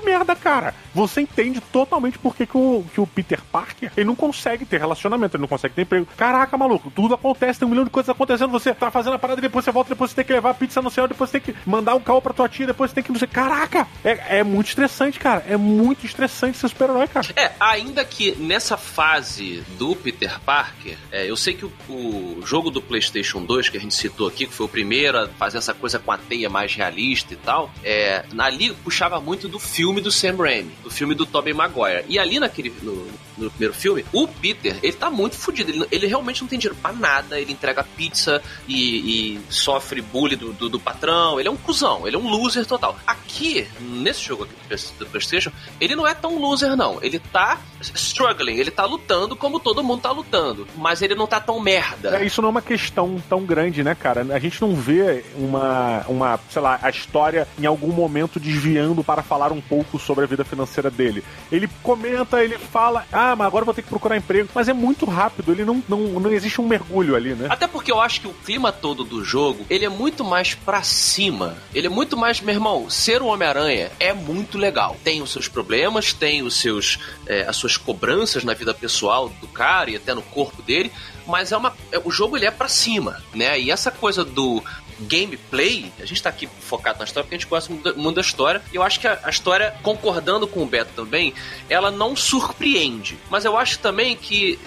merda, 0.00 0.34
cara. 0.36 0.74
Você 0.94 1.20
entende 1.20 1.60
totalmente 1.60 2.18
por 2.18 2.34
que, 2.34 2.46
que, 2.46 2.56
o, 2.56 2.84
que 2.92 3.00
o 3.00 3.06
Peter 3.06 3.40
Parker 3.52 3.92
ele 3.96 4.06
não 4.06 4.14
consegue 4.14 4.64
ter 4.64 4.78
relacionamento, 4.78 5.36
ele 5.36 5.42
não 5.42 5.48
consegue 5.48 5.74
ter 5.74 5.82
emprego. 5.82 6.06
Caraca, 6.16 6.56
maluco, 6.56 6.90
tudo 6.94 7.14
acontece, 7.14 7.58
tem 7.58 7.66
um 7.66 7.70
milhão 7.70 7.84
de 7.84 7.90
coisas 7.90 8.08
acontecendo. 8.10 8.50
Você 8.50 8.74
tá 8.74 8.90
fazendo 8.90 9.14
a 9.14 9.18
parada, 9.18 9.40
depois 9.40 9.64
você 9.64 9.70
volta, 9.72 9.90
depois 9.90 10.10
você 10.10 10.16
tem 10.16 10.24
que 10.24 10.32
levar 10.32 10.50
a 10.50 10.54
pizza 10.54 10.80
no 10.82 10.90
céu, 10.90 11.06
depois 11.08 11.30
você 11.30 11.40
tem 11.40 11.54
que 11.54 11.60
mandar 11.68 11.94
um 11.94 12.00
carro 12.00 12.20
pra 12.22 12.32
tua 12.32 12.48
tia, 12.48 12.66
depois 12.66 12.90
você 12.90 12.96
tem 13.00 13.04
que. 13.04 13.18
sei- 13.18 13.28
Caraca! 13.28 13.86
É, 14.04 14.38
é 14.38 14.44
muito 14.44 14.68
estressante, 14.68 15.18
cara. 15.18 15.44
É 15.48 15.56
muito 15.56 16.04
estressante 16.06 16.58
ser 16.58 16.68
super-herói, 16.68 17.06
cara. 17.08 17.26
É, 17.36 17.52
ainda 17.60 18.04
que 18.04 18.32
nessa 18.36 18.76
fase 18.76 19.62
do 19.78 19.94
Peter 19.96 20.38
Parker, 20.40 20.96
é, 21.12 21.28
eu 21.28 21.36
sei 21.36 21.54
que 21.54 21.64
o, 21.64 21.72
o 21.88 22.42
jogo 22.44 22.70
do 22.70 22.80
PlayStation 22.82 23.42
2 23.44 23.68
que 23.68 23.76
a 23.76 23.80
gente 23.80 23.94
citou 23.94 24.26
aqui, 24.28 24.46
que 24.46 24.52
foi 24.54 24.66
o 24.66 24.68
primeiro 24.68 25.18
a 25.18 25.28
fazer 25.28 25.58
essa 25.58 25.72
coisa 25.74 25.98
com 25.98 26.10
a 26.12 26.18
teia 26.18 26.50
mais 26.50 26.74
realista 26.74 27.32
e 27.34 27.36
tal, 27.36 27.70
é, 27.84 28.24
ali 28.38 28.72
puxava 28.84 29.20
muito 29.20 29.48
do 29.48 29.58
filme 29.58 29.87
do 30.00 30.12
Sam 30.12 30.36
Raimi, 30.36 30.70
do 30.82 30.90
filme 30.90 31.14
do 31.14 31.24
Tobey 31.26 31.52
Maguire. 31.52 32.04
E 32.08 32.18
ali 32.18 32.38
naquele 32.38 32.72
no 32.82 33.06
no 33.38 33.50
primeiro 33.50 33.74
filme, 33.74 34.04
o 34.12 34.26
Peter, 34.26 34.78
ele 34.82 34.92
tá 34.92 35.10
muito 35.10 35.36
fudido. 35.36 35.70
Ele, 35.70 35.86
ele 35.90 36.06
realmente 36.06 36.42
não 36.42 36.48
tem 36.48 36.58
dinheiro 36.58 36.78
pra 36.80 36.92
nada. 36.92 37.40
Ele 37.40 37.52
entrega 37.52 37.84
pizza 37.84 38.42
e, 38.66 39.36
e 39.36 39.40
sofre 39.48 40.00
bullying 40.00 40.36
do, 40.36 40.52
do, 40.52 40.68
do 40.68 40.80
patrão. 40.80 41.38
Ele 41.38 41.48
é 41.48 41.50
um 41.50 41.56
cuzão, 41.56 42.06
ele 42.06 42.16
é 42.16 42.18
um 42.18 42.28
loser 42.28 42.66
total. 42.66 42.96
Aqui, 43.06 43.66
nesse 43.80 44.22
jogo 44.22 44.44
aqui 44.44 44.54
do 44.98 45.06
PlayStation, 45.06 45.50
ele 45.80 45.94
não 45.94 46.06
é 46.06 46.14
tão 46.14 46.38
loser, 46.38 46.76
não. 46.76 47.02
Ele 47.02 47.18
tá 47.18 47.58
struggling, 47.80 48.56
ele 48.56 48.70
tá 48.70 48.84
lutando 48.84 49.36
como 49.36 49.60
todo 49.60 49.82
mundo 49.82 50.00
tá 50.00 50.10
lutando. 50.10 50.66
Mas 50.76 51.02
ele 51.02 51.14
não 51.14 51.26
tá 51.26 51.40
tão 51.40 51.60
merda. 51.60 52.18
É, 52.18 52.24
isso 52.24 52.40
não 52.42 52.48
é 52.48 52.50
uma 52.50 52.62
questão 52.62 53.22
tão 53.28 53.44
grande, 53.44 53.82
né, 53.82 53.94
cara? 53.94 54.26
A 54.34 54.38
gente 54.38 54.60
não 54.60 54.74
vê 54.74 55.24
uma, 55.36 56.04
uma, 56.08 56.40
sei 56.50 56.62
lá, 56.62 56.78
a 56.82 56.90
história 56.90 57.46
em 57.58 57.66
algum 57.66 57.92
momento 57.92 58.40
desviando 58.40 59.02
para 59.04 59.22
falar 59.22 59.52
um 59.52 59.60
pouco 59.60 59.98
sobre 59.98 60.24
a 60.24 60.26
vida 60.26 60.44
financeira 60.44 60.90
dele. 60.90 61.22
Ele 61.50 61.68
comenta, 61.82 62.42
ele 62.42 62.58
fala, 62.58 63.06
ah, 63.12 63.27
mas 63.36 63.46
agora 63.46 63.64
vou 63.64 63.74
ter 63.74 63.82
que 63.82 63.88
procurar 63.88 64.16
emprego. 64.16 64.48
Mas 64.54 64.68
é 64.68 64.72
muito 64.72 65.04
rápido, 65.06 65.52
ele 65.52 65.64
não, 65.64 65.82
não, 65.88 65.98
não 66.20 66.30
existe 66.32 66.60
um 66.60 66.66
mergulho 66.66 67.14
ali, 67.16 67.34
né? 67.34 67.46
Até 67.50 67.66
porque 67.66 67.90
eu 67.92 68.00
acho 68.00 68.20
que 68.20 68.28
o 68.28 68.34
clima 68.34 68.70
todo 68.72 69.04
do 69.04 69.24
jogo, 69.24 69.64
ele 69.70 69.84
é 69.84 69.88
muito 69.88 70.24
mais 70.24 70.54
pra 70.54 70.82
cima. 70.82 71.56
Ele 71.74 71.86
é 71.86 71.90
muito 71.90 72.16
mais, 72.16 72.40
meu 72.40 72.54
irmão, 72.54 72.88
ser 72.90 73.22
o 73.22 73.26
Homem-Aranha 73.26 73.90
é 73.98 74.12
muito 74.12 74.58
legal. 74.58 74.96
Tem 75.04 75.22
os 75.22 75.30
seus 75.32 75.48
problemas, 75.48 76.12
tem 76.12 76.42
os 76.42 76.60
seus, 76.60 76.98
é, 77.26 77.42
as 77.42 77.56
suas 77.56 77.76
cobranças 77.76 78.44
na 78.44 78.54
vida 78.54 78.72
pessoal 78.74 79.28
do 79.28 79.46
cara 79.48 79.90
e 79.90 79.96
até 79.96 80.14
no 80.14 80.22
corpo 80.22 80.62
dele, 80.62 80.90
mas 81.26 81.52
é 81.52 81.56
uma, 81.56 81.74
é- 81.92 82.00
o 82.04 82.10
jogo 82.10 82.36
ele 82.36 82.46
é 82.46 82.50
pra 82.50 82.68
cima, 82.68 83.22
né? 83.34 83.58
E 83.60 83.70
essa 83.70 83.90
coisa 83.90 84.24
do 84.24 84.62
gameplay, 85.00 85.92
a 86.00 86.04
gente 86.04 86.22
tá 86.22 86.28
aqui 86.30 86.46
focado 86.60 86.98
na 86.98 87.04
história 87.04 87.24
porque 87.24 87.34
a 87.34 87.38
gente 87.38 87.48
gosta 87.48 87.72
muito 87.72 87.84
da- 87.84 88.20
história, 88.20 88.62
e 88.72 88.76
eu 88.76 88.82
acho 88.82 88.98
que 89.00 89.06
a, 89.06 89.18
a 89.24 89.30
história, 89.30 89.74
concordando 89.82 90.46
com 90.46 90.62
o 90.62 90.66
Beto 90.66 90.90
também, 90.94 91.32
ela 91.68 91.90
não 91.90 92.16
surpreende. 92.16 93.18
Mas 93.30 93.44
eu 93.44 93.56
acho 93.56 93.78
também 93.78 94.16
que 94.16 94.58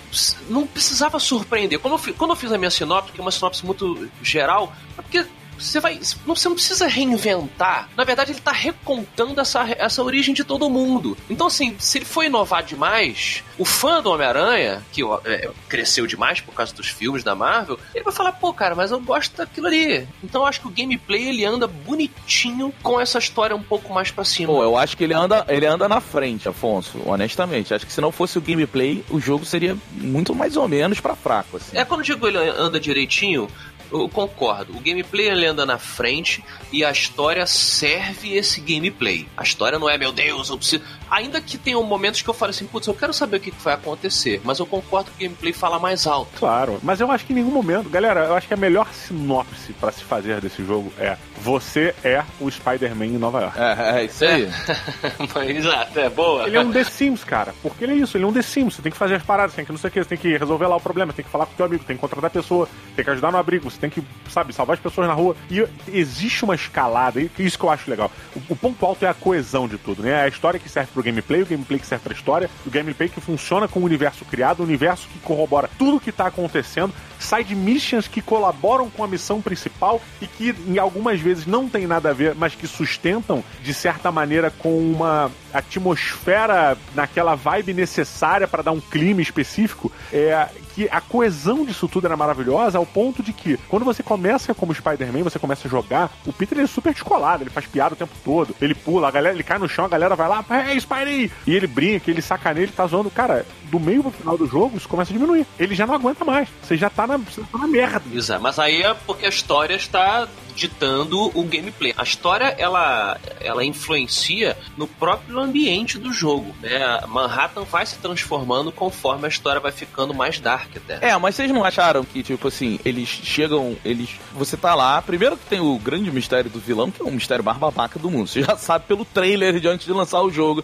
não 0.49 0.65
precisava 0.65 1.19
surpreender. 1.19 1.79
Quando 1.79 2.01
eu, 2.07 2.13
quando 2.13 2.31
eu 2.31 2.35
fiz 2.35 2.51
a 2.51 2.57
minha 2.57 2.71
sinopse, 2.71 3.11
que 3.11 3.19
é 3.19 3.23
uma 3.23 3.31
sinopse 3.31 3.65
muito 3.65 4.09
geral, 4.21 4.73
é 4.97 5.01
porque 5.01 5.25
você 5.63 5.79
vai. 5.79 5.99
não- 6.25 6.35
Você 6.35 6.47
não 6.49 6.55
precisa 6.55 6.87
reinventar. 6.87 7.89
Na 7.95 8.03
verdade, 8.03 8.31
ele 8.31 8.39
tá 8.39 8.51
recontando 8.51 9.39
essa, 9.39 9.65
essa 9.77 10.01
origem 10.03 10.33
de 10.33 10.43
todo 10.43 10.69
mundo. 10.69 11.17
Então, 11.29 11.47
assim, 11.47 11.75
se 11.79 11.97
ele 11.99 12.05
for 12.05 12.23
inovar 12.23 12.63
demais, 12.63 13.43
o 13.57 13.65
fã 13.65 14.01
do 14.01 14.09
Homem-Aranha, 14.11 14.81
que 14.91 15.01
é, 15.25 15.49
cresceu 15.69 16.07
demais 16.07 16.41
por 16.41 16.53
causa 16.53 16.73
dos 16.73 16.87
filmes 16.87 17.23
da 17.23 17.35
Marvel, 17.35 17.79
ele 17.93 18.03
vai 18.03 18.13
falar, 18.13 18.31
pô, 18.33 18.53
cara, 18.53 18.75
mas 18.75 18.91
eu 18.91 18.99
gosto 18.99 19.37
daquilo 19.37 19.67
ali. 19.67 20.07
Então 20.23 20.41
eu 20.41 20.47
acho 20.47 20.61
que 20.61 20.67
o 20.67 20.71
gameplay 20.71 21.29
ele 21.29 21.45
anda 21.45 21.67
bonitinho 21.67 22.73
com 22.81 22.99
essa 22.99 23.17
história 23.19 23.55
um 23.55 23.63
pouco 23.63 23.93
mais 23.93 24.11
pra 24.11 24.23
cima. 24.23 24.51
Pô, 24.53 24.63
eu 24.63 24.77
acho 24.77 24.97
que 24.97 25.03
ele 25.03 25.13
anda, 25.13 25.45
ele 25.47 25.65
anda 25.65 25.87
na 25.87 26.01
frente, 26.01 26.47
Afonso, 26.49 26.99
honestamente. 27.05 27.73
Acho 27.73 27.85
que 27.85 27.93
se 27.93 28.01
não 28.01 28.11
fosse 28.11 28.37
o 28.37 28.41
gameplay, 28.41 29.03
o 29.09 29.19
jogo 29.19 29.45
seria 29.45 29.77
muito 29.93 30.33
mais 30.33 30.57
ou 30.57 30.67
menos 30.67 30.99
pra 30.99 31.15
fraco, 31.15 31.57
assim. 31.57 31.77
É, 31.77 31.85
quando 31.85 32.01
eu 32.01 32.05
digo 32.05 32.27
ele 32.27 32.37
anda 32.37 32.79
direitinho, 32.79 33.47
eu 33.91 34.09
concordo. 34.09 34.75
O 34.75 34.79
gameplay 34.79 35.27
ele 35.27 35.45
anda 35.45 35.65
na 35.65 35.77
frente 35.77 36.43
e 36.71 36.83
a 36.83 36.91
história 36.91 37.45
serve 37.45 38.33
esse 38.33 38.61
gameplay. 38.61 39.27
A 39.35 39.43
história 39.43 39.77
não 39.77 39.89
é, 39.89 39.97
meu 39.97 40.11
Deus, 40.11 40.49
eu 40.49 40.57
preciso. 40.57 40.83
Ainda 41.11 41.41
que 41.41 41.57
tenham 41.57 41.83
momentos 41.83 42.21
que 42.21 42.29
eu 42.29 42.33
falo 42.33 42.51
assim, 42.51 42.65
putz, 42.65 42.87
eu 42.87 42.93
quero 42.93 43.13
saber 43.13 43.37
o 43.37 43.39
que 43.41 43.51
que 43.51 43.61
vai 43.61 43.73
acontecer, 43.73 44.39
mas 44.45 44.59
eu 44.59 44.65
concordo 44.65 45.11
que 45.11 45.25
o 45.25 45.27
gameplay 45.27 45.51
fala 45.51 45.77
mais 45.77 46.07
alto. 46.07 46.31
Claro, 46.39 46.79
mas 46.81 47.01
eu 47.01 47.11
acho 47.11 47.25
que 47.25 47.33
em 47.33 47.35
nenhum 47.35 47.51
momento, 47.51 47.89
galera, 47.89 48.21
eu 48.25 48.35
acho 48.35 48.47
que 48.47 48.53
a 48.53 48.57
melhor 48.57 48.87
sinopse 48.93 49.73
pra 49.73 49.91
se 49.91 50.03
fazer 50.05 50.39
desse 50.39 50.63
jogo 50.63 50.91
é 50.97 51.17
você 51.41 51.93
é 52.03 52.23
o 52.39 52.49
Spider-Man 52.49 53.07
em 53.07 53.17
Nova 53.17 53.41
York. 53.41 53.59
É, 53.59 53.99
é 53.99 54.05
isso 54.05 54.23
aí. 54.23 54.47
Exato, 55.57 55.99
é 55.99 56.09
boa. 56.09 56.47
Ele 56.47 56.55
é 56.55 56.61
um 56.61 56.71
The 56.71 56.83
Sims, 56.83 57.23
cara. 57.23 57.53
Porque 57.61 57.83
ele 57.83 57.93
é 57.93 57.95
isso, 57.95 58.15
ele 58.15 58.23
é 58.23 58.27
um 58.27 58.33
The 58.33 58.41
Sims. 58.41 58.75
Você 58.75 58.81
tem 58.81 58.91
que 58.91 58.97
fazer 58.97 59.15
as 59.15 59.23
paradas, 59.23 59.53
tem 59.53 59.65
que 59.65 59.71
não 59.71 59.79
sei 59.79 59.89
o 59.89 59.91
que, 59.91 60.03
você 60.03 60.09
tem 60.09 60.17
que 60.17 60.37
resolver 60.37 60.67
lá 60.67 60.75
o 60.75 60.81
problema, 60.81 61.11
tem 61.11 61.25
que 61.25 61.31
falar 61.31 61.45
com 61.45 61.53
o 61.53 61.55
teu 61.55 61.65
amigo, 61.65 61.83
tem 61.83 61.95
que 61.95 62.01
contratar 62.01 62.29
a 62.29 62.33
pessoa, 62.33 62.69
tem 62.95 63.03
que 63.03 63.11
ajudar 63.11 63.31
no 63.31 63.37
abrigo, 63.37 63.69
você 63.69 63.77
tem 63.77 63.89
que, 63.89 64.01
sabe, 64.29 64.53
salvar 64.53 64.75
as 64.75 64.79
pessoas 64.79 65.07
na 65.07 65.13
rua. 65.13 65.35
E 65.49 65.67
existe 65.91 66.45
uma 66.45 66.55
escalada, 66.55 67.19
isso 67.37 67.57
que 67.57 67.65
eu 67.65 67.69
acho 67.69 67.89
legal. 67.89 68.11
O, 68.35 68.53
o 68.53 68.55
ponto 68.55 68.85
alto 68.85 69.03
é 69.05 69.09
a 69.09 69.13
coesão 69.13 69.67
de 69.67 69.77
tudo, 69.77 70.03
né? 70.03 70.23
A 70.23 70.27
história 70.27 70.59
que 70.59 70.69
serve 70.69 70.91
pro 70.93 71.00
gameplay, 71.03 71.41
o 71.41 71.45
gameplay 71.45 71.79
que 71.79 71.85
serve 71.85 72.03
pra 72.03 72.13
história, 72.13 72.49
o 72.65 72.69
gameplay 72.69 73.09
que 73.09 73.21
funciona 73.21 73.67
com 73.67 73.79
o 73.79 73.83
universo 73.83 74.25
criado, 74.25 74.61
o 74.61 74.63
universo 74.63 75.07
que 75.07 75.19
corrobora 75.19 75.69
tudo 75.77 75.99
que 75.99 76.11
tá 76.11 76.27
acontecendo, 76.27 76.93
side 77.19 77.55
missions 77.55 78.07
que 78.07 78.21
colaboram 78.21 78.89
com 78.89 79.03
a 79.03 79.07
missão 79.07 79.41
principal 79.41 80.01
e 80.21 80.27
que 80.27 80.55
em 80.67 80.77
algumas 80.77 81.19
vezes 81.19 81.45
não 81.45 81.69
tem 81.69 81.85
nada 81.87 82.09
a 82.09 82.13
ver, 82.13 82.35
mas 82.35 82.55
que 82.55 82.67
sustentam 82.67 83.43
de 83.61 83.73
certa 83.73 84.11
maneira 84.11 84.51
com 84.51 84.77
uma 84.77 85.31
atmosfera 85.53 86.77
naquela 86.95 87.35
vibe 87.35 87.73
necessária 87.73 88.47
para 88.47 88.63
dar 88.63 88.71
um 88.71 88.79
clima 88.79 89.21
específico, 89.21 89.91
é 90.11 90.47
que 90.73 90.87
a 90.89 91.01
coesão 91.01 91.65
disso 91.65 91.87
tudo 91.87 92.07
era 92.07 92.15
maravilhosa 92.15 92.77
ao 92.77 92.85
ponto 92.85 93.21
de 93.21 93.33
que 93.33 93.57
quando 93.67 93.83
você 93.83 94.01
começa 94.01 94.53
como 94.53 94.73
Spider-Man, 94.73 95.23
você 95.23 95.37
começa 95.37 95.67
a 95.67 95.71
jogar, 95.71 96.11
o 96.25 96.31
Peter 96.31 96.57
ele 96.57 96.65
é 96.65 96.67
super 96.67 96.93
descolado, 96.93 97.43
ele 97.43 97.49
faz 97.49 97.65
piada 97.65 97.93
o 97.93 97.97
tempo 97.97 98.13
todo, 98.23 98.55
ele 98.61 98.73
pula, 98.73 99.07
a 99.07 99.11
galera, 99.11 99.35
ele 99.35 99.43
cai 99.43 99.57
no 99.57 99.67
chão, 99.67 99.85
a 99.85 99.89
galera 99.89 100.15
vai 100.15 100.29
lá, 100.29 100.43
hey, 100.49 100.77
Spidey! 100.91 101.31
E 101.47 101.55
ele 101.55 101.67
brinca, 101.67 102.11
ele 102.11 102.21
sacaneia, 102.21 102.65
ele 102.65 102.71
tá 102.71 102.85
zoando. 102.85 103.09
Cara, 103.09 103.45
do 103.63 103.79
meio 103.79 104.03
pro 104.03 104.11
final 104.11 104.37
do 104.37 104.45
jogo, 104.45 104.77
isso 104.77 104.87
começa 104.87 105.11
a 105.11 105.13
diminuir. 105.13 105.45
Ele 105.57 105.73
já 105.73 105.87
não 105.87 105.95
aguenta 105.95 106.25
mais. 106.25 106.49
Você 106.61 106.75
já 106.75 106.89
tá 106.89 107.07
na, 107.07 107.17
tá 107.17 107.57
na 107.57 107.67
merda. 107.67 108.01
Exato, 108.13 108.41
mas 108.41 108.59
aí 108.59 108.81
é 108.81 108.93
porque 109.05 109.25
a 109.25 109.29
história 109.29 109.75
está 109.75 110.27
ditando 110.61 111.31
o 111.33 111.43
gameplay. 111.43 111.93
A 111.97 112.03
história 112.03 112.55
ela, 112.57 113.19
ela 113.39 113.65
influencia 113.65 114.55
no 114.77 114.85
próprio 114.85 115.39
ambiente 115.39 115.97
do 115.97 116.13
jogo. 116.13 116.55
Né? 116.61 116.79
Manhattan 117.07 117.63
vai 117.63 117.85
se 117.85 117.97
transformando 117.97 118.71
conforme 118.71 119.25
a 119.25 119.29
história 119.29 119.59
vai 119.59 119.71
ficando 119.71 120.13
mais 120.13 120.39
dark 120.39 120.69
até. 120.77 121.09
É, 121.09 121.17
mas 121.17 121.35
vocês 121.35 121.49
não 121.49 121.63
acharam 121.63 122.03
que, 122.05 122.21
tipo 122.21 122.47
assim, 122.47 122.79
eles 122.85 123.09
chegam, 123.09 123.75
eles. 123.83 124.09
Você 124.33 124.55
tá 124.55 124.75
lá, 124.75 125.01
primeiro 125.01 125.35
que 125.35 125.45
tem 125.45 125.59
o 125.59 125.77
grande 125.79 126.11
mistério 126.11 126.49
do 126.49 126.59
vilão, 126.59 126.91
que 126.91 127.01
é 127.01 127.05
o 127.05 127.11
mistério 127.11 127.43
mais 127.43 127.57
babaca 127.57 127.97
do 127.97 128.11
mundo. 128.11 128.27
Você 128.27 128.43
já 128.43 128.55
sabe 128.55 128.85
pelo 128.87 129.03
trailer 129.03 129.59
de 129.59 129.67
antes 129.67 129.87
de 129.87 129.93
lançar 129.93 130.21
o 130.21 130.29
jogo. 130.29 130.63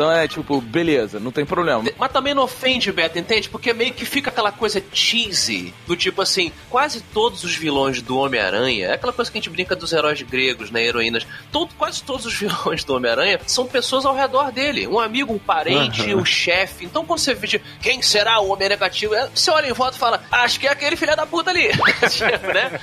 Então 0.00 0.10
é 0.10 0.26
tipo, 0.26 0.62
beleza, 0.62 1.20
não 1.20 1.30
tem 1.30 1.44
problema. 1.44 1.84
Mas 1.98 2.10
também 2.10 2.32
não 2.32 2.44
ofende, 2.44 2.90
Beto, 2.90 3.18
entende? 3.18 3.50
Porque 3.50 3.74
meio 3.74 3.92
que 3.92 4.06
fica 4.06 4.30
aquela 4.30 4.50
coisa 4.50 4.82
cheesy, 4.94 5.74
do 5.86 5.94
tipo 5.94 6.22
assim, 6.22 6.50
quase 6.70 7.02
todos 7.02 7.44
os 7.44 7.54
vilões 7.54 8.00
do 8.00 8.16
Homem-Aranha, 8.16 8.86
é 8.86 8.94
aquela 8.94 9.12
coisa 9.12 9.30
que 9.30 9.36
a 9.36 9.40
gente 9.42 9.50
brinca 9.50 9.76
dos 9.76 9.92
heróis 9.92 10.22
gregos, 10.22 10.70
né, 10.70 10.82
heroínas, 10.82 11.26
todo, 11.52 11.74
quase 11.74 12.02
todos 12.02 12.24
os 12.24 12.32
vilões 12.32 12.82
do 12.82 12.94
Homem-Aranha 12.94 13.40
são 13.46 13.66
pessoas 13.66 14.06
ao 14.06 14.16
redor 14.16 14.50
dele, 14.50 14.88
um 14.88 14.98
amigo, 14.98 15.34
um 15.34 15.38
parente, 15.38 16.14
o 16.14 16.24
chefe. 16.24 16.86
Então 16.86 17.04
quando 17.04 17.18
você 17.18 17.34
vê 17.34 17.60
quem 17.82 18.00
será 18.00 18.40
o 18.40 18.48
Homem 18.48 18.70
Negativo, 18.70 19.14
é, 19.14 19.28
você 19.28 19.50
olha 19.50 19.68
em 19.68 19.74
volta 19.74 19.98
e 19.98 20.00
fala, 20.00 20.22
acho 20.32 20.58
que 20.58 20.66
é 20.66 20.70
aquele 20.70 20.96
filho 20.96 21.14
da 21.14 21.26
puta 21.26 21.50
ali, 21.50 21.68
Tipo, 22.08 22.46
né? 22.54 22.80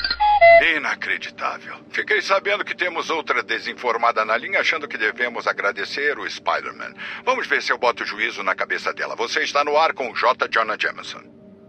Inacreditável. 0.94 1.74
Fiquei 1.90 2.22
sabendo 2.22 2.64
que 2.64 2.74
temos 2.74 3.10
outra 3.10 3.42
desinformada 3.42 4.24
na 4.24 4.36
linha 4.36 4.60
achando 4.60 4.86
que 4.86 4.96
devemos 4.96 5.46
agradecer 5.46 6.16
o 6.18 6.30
Spider-Man. 6.30 6.94
Vamos 7.24 7.48
ver 7.48 7.60
se 7.62 7.72
eu 7.72 7.78
boto 7.78 8.06
juízo 8.06 8.44
na 8.44 8.54
cabeça 8.54 8.92
dela. 8.92 9.16
Você 9.16 9.42
está 9.42 9.64
no 9.64 9.76
ar 9.76 9.92
com 9.92 10.08
o 10.08 10.14
J. 10.14 10.48
Jonah 10.48 10.76
Jameson. 10.80 11.20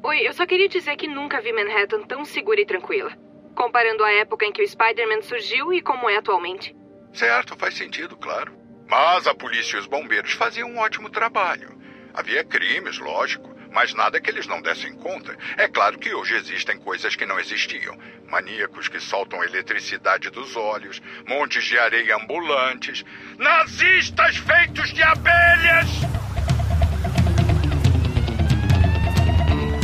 Oi, 0.03 0.27
eu 0.27 0.31
só 0.31 0.45
queria 0.45 0.69
dizer 0.69 0.95
que 0.95 1.07
nunca 1.07 1.41
vi 1.41 1.51
Manhattan 1.51 2.03
tão 2.03 2.23
segura 2.23 2.61
e 2.61 2.67
tranquila. 2.67 3.11
Comparando 3.55 4.03
a 4.03 4.11
época 4.11 4.45
em 4.45 4.51
que 4.51 4.61
o 4.61 4.67
Spider-Man 4.67 5.23
surgiu 5.23 5.73
e 5.73 5.81
como 5.81 6.07
é 6.07 6.17
atualmente. 6.17 6.75
Certo, 7.11 7.57
faz 7.57 7.75
sentido, 7.75 8.15
claro. 8.15 8.53
Mas 8.87 9.25
a 9.25 9.33
polícia 9.33 9.77
e 9.77 9.79
os 9.79 9.87
bombeiros 9.87 10.33
faziam 10.33 10.69
um 10.69 10.77
ótimo 10.77 11.09
trabalho. 11.09 11.75
Havia 12.13 12.43
crimes, 12.43 12.99
lógico, 12.99 13.54
mas 13.75 13.93
nada 13.93 14.21
que 14.21 14.29
eles 14.31 14.47
não 14.47 14.61
dessem 14.61 14.93
conta. 14.95 15.37
É 15.57 15.67
claro 15.67 15.99
que 15.99 16.15
hoje 16.15 16.33
existem 16.33 16.77
coisas 16.79 17.13
que 17.13 17.25
não 17.25 17.37
existiam. 17.37 17.97
Maníacos 18.29 18.87
que 18.87 19.01
soltam 19.01 19.43
eletricidade 19.43 20.29
dos 20.29 20.55
olhos, 20.55 21.01
montes 21.27 21.65
de 21.65 21.77
areia 21.77 22.15
ambulantes, 22.15 23.03
nazistas 23.37 24.37
feitos 24.37 24.93
de 24.93 25.03
abelhas! 25.03 25.89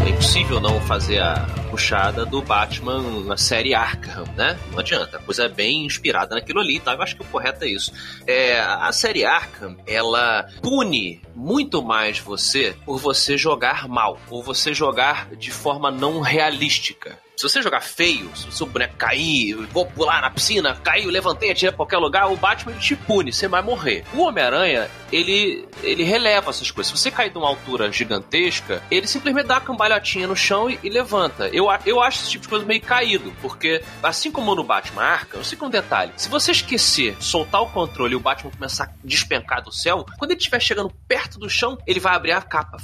É 0.06 0.10
impossível 0.10 0.62
não 0.62 0.80
fazer 0.82 1.20
a 1.20 1.61
puxada 1.82 2.26
do 2.28 2.44
Batman 2.44 3.02
na 3.26 3.36
série 3.36 3.74
Arkham, 3.74 4.24
né? 4.38 4.56
Não 4.72 4.78
adianta. 4.80 5.18
A 5.18 5.20
coisa 5.20 5.46
é 5.46 5.50
bem 5.50 5.84
inspirada 5.84 6.36
naquilo 6.36 6.60
ali, 6.60 6.80
tá? 6.80 6.94
Eu 6.94 7.02
acho 7.02 7.16
que 7.16 7.24
o 7.24 7.26
correto 7.26 7.66
é 7.66 7.70
isso. 7.70 7.92
É, 8.28 8.60
a 8.60 8.92
série 8.92 9.26
Arkham, 9.26 9.76
ela 9.88 10.48
pune 10.62 11.20
muito 11.36 11.82
mais 11.82 12.20
você 12.20 12.76
por 12.86 13.00
você 13.00 13.36
jogar 13.36 13.88
mal, 13.88 14.20
ou 14.30 14.44
você 14.44 14.76
jogar 14.76 15.28
de 15.36 15.50
forma 15.50 15.90
não 15.90 16.22
realística. 16.22 17.18
Se 17.36 17.50
você 17.50 17.60
jogar 17.64 17.82
feio, 17.82 18.30
se 18.36 18.48
o 18.48 18.52
seu 18.52 18.68
boneco 18.68 18.96
cair, 18.98 19.56
vou 19.72 19.84
pular 19.88 20.22
na 20.22 20.30
piscina, 20.30 20.76
caiu, 20.84 21.10
levantei, 21.10 21.50
atirei 21.50 21.72
pra 21.72 21.78
qualquer 21.78 21.98
lugar, 21.98 22.32
o 22.32 22.38
Batman 22.38 22.74
te 22.74 22.96
pune, 22.96 23.34
você 23.34 23.48
vai 23.48 23.64
morrer. 23.64 24.04
O 24.14 24.22
Homem-Aranha, 24.22 24.88
ele, 25.12 25.68
ele 25.82 26.04
releva 26.04 26.52
essas 26.52 26.70
coisas. 26.70 26.92
Se 26.94 27.00
você 27.00 27.10
cair 27.10 27.32
de 27.32 27.40
uma 27.40 27.48
altura 27.48 27.92
gigantesca, 27.92 28.84
ele 28.92 29.08
simplesmente 29.08 29.48
dá 29.48 29.56
uma 29.56 29.62
cambalhotinha 29.62 30.28
no 30.28 30.36
chão 30.36 30.70
e, 30.70 30.78
e 30.84 30.90
levanta. 30.90 31.48
Eu, 31.48 31.68
a- 31.68 31.71
eu 31.86 32.02
acho 32.02 32.22
esse 32.22 32.32
tipo 32.32 32.44
de 32.44 32.50
coisa 32.50 32.66
meio 32.66 32.82
caído, 32.82 33.34
porque 33.42 33.82
assim 34.02 34.32
como 34.32 34.54
no 34.56 34.64
Batman 34.64 35.04
Arkham, 35.04 35.40
eu 35.40 35.44
sei 35.44 35.58
que 35.58 35.64
é 35.64 35.68
um 35.68 35.72
detalhe. 35.72 36.12
Se 36.18 36.30
você 36.30 36.52
esquecer, 36.52 37.16
soltar 37.20 37.62
o 37.62 37.70
controle 37.70 38.14
e 38.14 38.16
o 38.16 38.20
Batman 38.20 38.52
começar 38.52 38.86
a 38.86 38.90
despencar 39.04 39.62
do 39.64 39.72
céu, 39.72 40.06
quando 40.18 40.32
ele 40.32 40.40
estiver 40.40 40.60
chegando 40.60 40.92
perto 41.08 41.40
do 41.40 41.50
chão, 41.50 41.78
ele 41.86 42.00
vai 42.00 42.16
abrir 42.16 42.32
a 42.32 42.42
capa. 42.42 42.78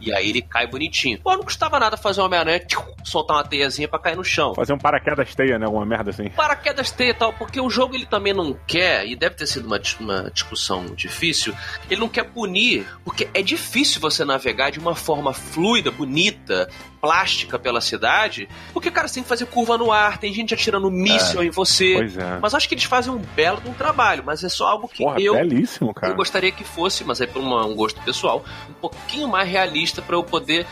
E 0.00 0.12
aí 0.12 0.30
ele 0.30 0.42
cai 0.42 0.66
bonitinho. 0.66 1.18
Pô, 1.20 1.36
não 1.36 1.42
custava 1.42 1.78
nada 1.78 1.96
fazer 1.96 2.20
uma 2.20 2.26
Homem-Aranha, 2.26 2.60
soltar 3.04 3.36
uma 3.36 3.44
teiazinha 3.44 3.88
pra 3.88 3.98
cair 3.98 4.16
no 4.16 4.24
chão. 4.24 4.54
Fazer 4.54 4.72
um 4.72 4.78
paraquedas 4.78 5.34
teia, 5.34 5.58
né? 5.58 5.66
Alguma 5.66 5.84
merda 5.84 6.10
assim. 6.10 6.28
Paraquedas 6.30 6.90
teia 6.90 7.10
e 7.10 7.14
tal, 7.14 7.32
porque 7.32 7.60
o 7.60 7.70
jogo 7.70 7.94
ele 7.94 8.06
também 8.06 8.32
não 8.32 8.58
quer, 8.66 9.06
e 9.06 9.14
deve 9.14 9.34
ter 9.34 9.46
sido 9.46 9.66
uma, 9.66 9.80
uma 10.00 10.30
discussão 10.30 10.86
difícil, 10.86 11.54
ele 11.90 12.00
não 12.00 12.08
quer 12.08 12.24
punir, 12.24 12.86
porque 13.04 13.28
é 13.34 13.42
difícil 13.42 14.00
você 14.00 14.24
navegar 14.24 14.70
de 14.70 14.78
uma 14.78 14.94
forma 14.94 15.32
fluida, 15.32 15.90
bonita, 15.90 16.68
plástica 17.00 17.58
pela 17.64 17.80
cidade, 17.80 18.46
porque, 18.74 18.90
cara, 18.90 19.08
você 19.08 19.14
tem 19.14 19.22
que 19.22 19.28
fazer 19.28 19.46
curva 19.46 19.76
no 19.78 19.90
ar, 19.90 20.18
tem 20.18 20.32
gente 20.32 20.52
atirando 20.54 20.90
míssil 20.90 21.42
em 21.42 21.48
você. 21.50 21.94
Pois 21.96 22.16
é. 22.16 22.38
Mas 22.40 22.54
acho 22.54 22.68
que 22.68 22.74
eles 22.74 22.84
fazem 22.84 23.10
um 23.12 23.18
belo 23.18 23.60
de 23.62 23.68
um 23.70 23.72
trabalho, 23.72 24.22
mas 24.24 24.44
é 24.44 24.48
só 24.50 24.68
algo 24.68 24.86
que 24.86 25.02
Porra, 25.02 25.18
eu 25.20 25.32
belíssimo, 25.34 25.92
cara. 25.94 26.12
eu 26.12 26.16
gostaria 26.16 26.52
que 26.52 26.62
fosse, 26.62 27.02
mas 27.04 27.20
é 27.22 27.26
por 27.26 27.40
uma- 27.40 27.64
um 27.64 27.74
gosto 27.74 28.00
pessoal, 28.02 28.44
um 28.68 28.74
pouquinho 28.74 29.26
mais 29.26 29.48
realista 29.48 30.02
pra 30.02 30.14
eu 30.14 30.22
poder 30.22 30.66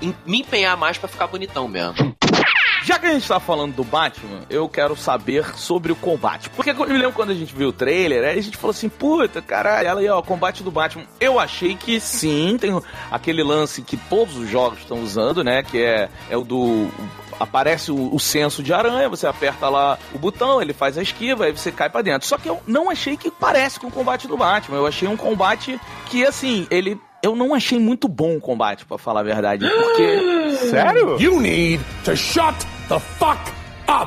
em- 0.00 0.14
me 0.24 0.40
empenhar 0.40 0.76
mais 0.76 0.96
pra 0.96 1.08
ficar 1.08 1.26
bonitão 1.26 1.68
mesmo. 1.68 2.16
Já 2.88 2.98
que 2.98 3.04
a 3.04 3.12
gente 3.12 3.28
tá 3.28 3.38
falando 3.38 3.74
do 3.74 3.84
Batman, 3.84 4.40
eu 4.48 4.66
quero 4.66 4.96
saber 4.96 5.44
sobre 5.56 5.92
o 5.92 5.94
combate. 5.94 6.48
Porque 6.48 6.70
eu 6.70 6.74
me 6.74 6.96
lembro 6.96 7.12
quando 7.12 7.32
a 7.32 7.34
gente 7.34 7.54
viu 7.54 7.68
o 7.68 7.72
trailer, 7.72 8.24
aí 8.24 8.38
a 8.38 8.42
gente 8.42 8.56
falou 8.56 8.70
assim, 8.70 8.88
puta, 8.88 9.42
caralho, 9.42 9.86
ela 9.86 10.00
aí, 10.00 10.08
ó, 10.08 10.22
combate 10.22 10.62
do 10.62 10.70
Batman. 10.70 11.04
Eu 11.20 11.38
achei 11.38 11.74
que 11.74 12.00
sim, 12.00 12.56
tem 12.58 12.80
aquele 13.10 13.42
lance 13.42 13.82
que 13.82 13.98
todos 13.98 14.38
os 14.38 14.48
jogos 14.48 14.78
estão 14.78 15.02
usando, 15.02 15.44
né? 15.44 15.62
Que 15.62 15.82
é, 15.82 16.08
é 16.30 16.36
o 16.38 16.44
do. 16.44 16.88
Aparece 17.38 17.92
o, 17.92 18.14
o 18.14 18.18
senso 18.18 18.62
de 18.62 18.72
aranha, 18.72 19.06
você 19.06 19.26
aperta 19.26 19.68
lá 19.68 19.98
o 20.14 20.18
botão, 20.18 20.62
ele 20.62 20.72
faz 20.72 20.96
a 20.96 21.02
esquiva, 21.02 21.44
aí 21.44 21.52
você 21.52 21.70
cai 21.70 21.90
pra 21.90 22.00
dentro. 22.00 22.26
Só 22.26 22.38
que 22.38 22.48
eu 22.48 22.58
não 22.66 22.88
achei 22.88 23.18
que 23.18 23.30
parece 23.30 23.78
com 23.78 23.88
o 23.88 23.92
combate 23.92 24.26
do 24.26 24.38
Batman. 24.38 24.78
Eu 24.78 24.86
achei 24.86 25.06
um 25.06 25.16
combate 25.16 25.78
que, 26.06 26.24
assim, 26.24 26.66
ele. 26.70 26.98
Eu 27.22 27.36
não 27.36 27.52
achei 27.52 27.78
muito 27.78 28.08
bom 28.08 28.36
o 28.36 28.40
combate, 28.40 28.86
pra 28.86 28.96
falar 28.96 29.20
a 29.20 29.24
verdade. 29.24 29.68
Porque. 29.68 30.56
Sério? 30.70 31.20
You 31.20 31.38
need 31.38 31.84
to 32.04 32.16
shut 32.16 32.56
the 32.88 32.98
fuck 32.98 33.57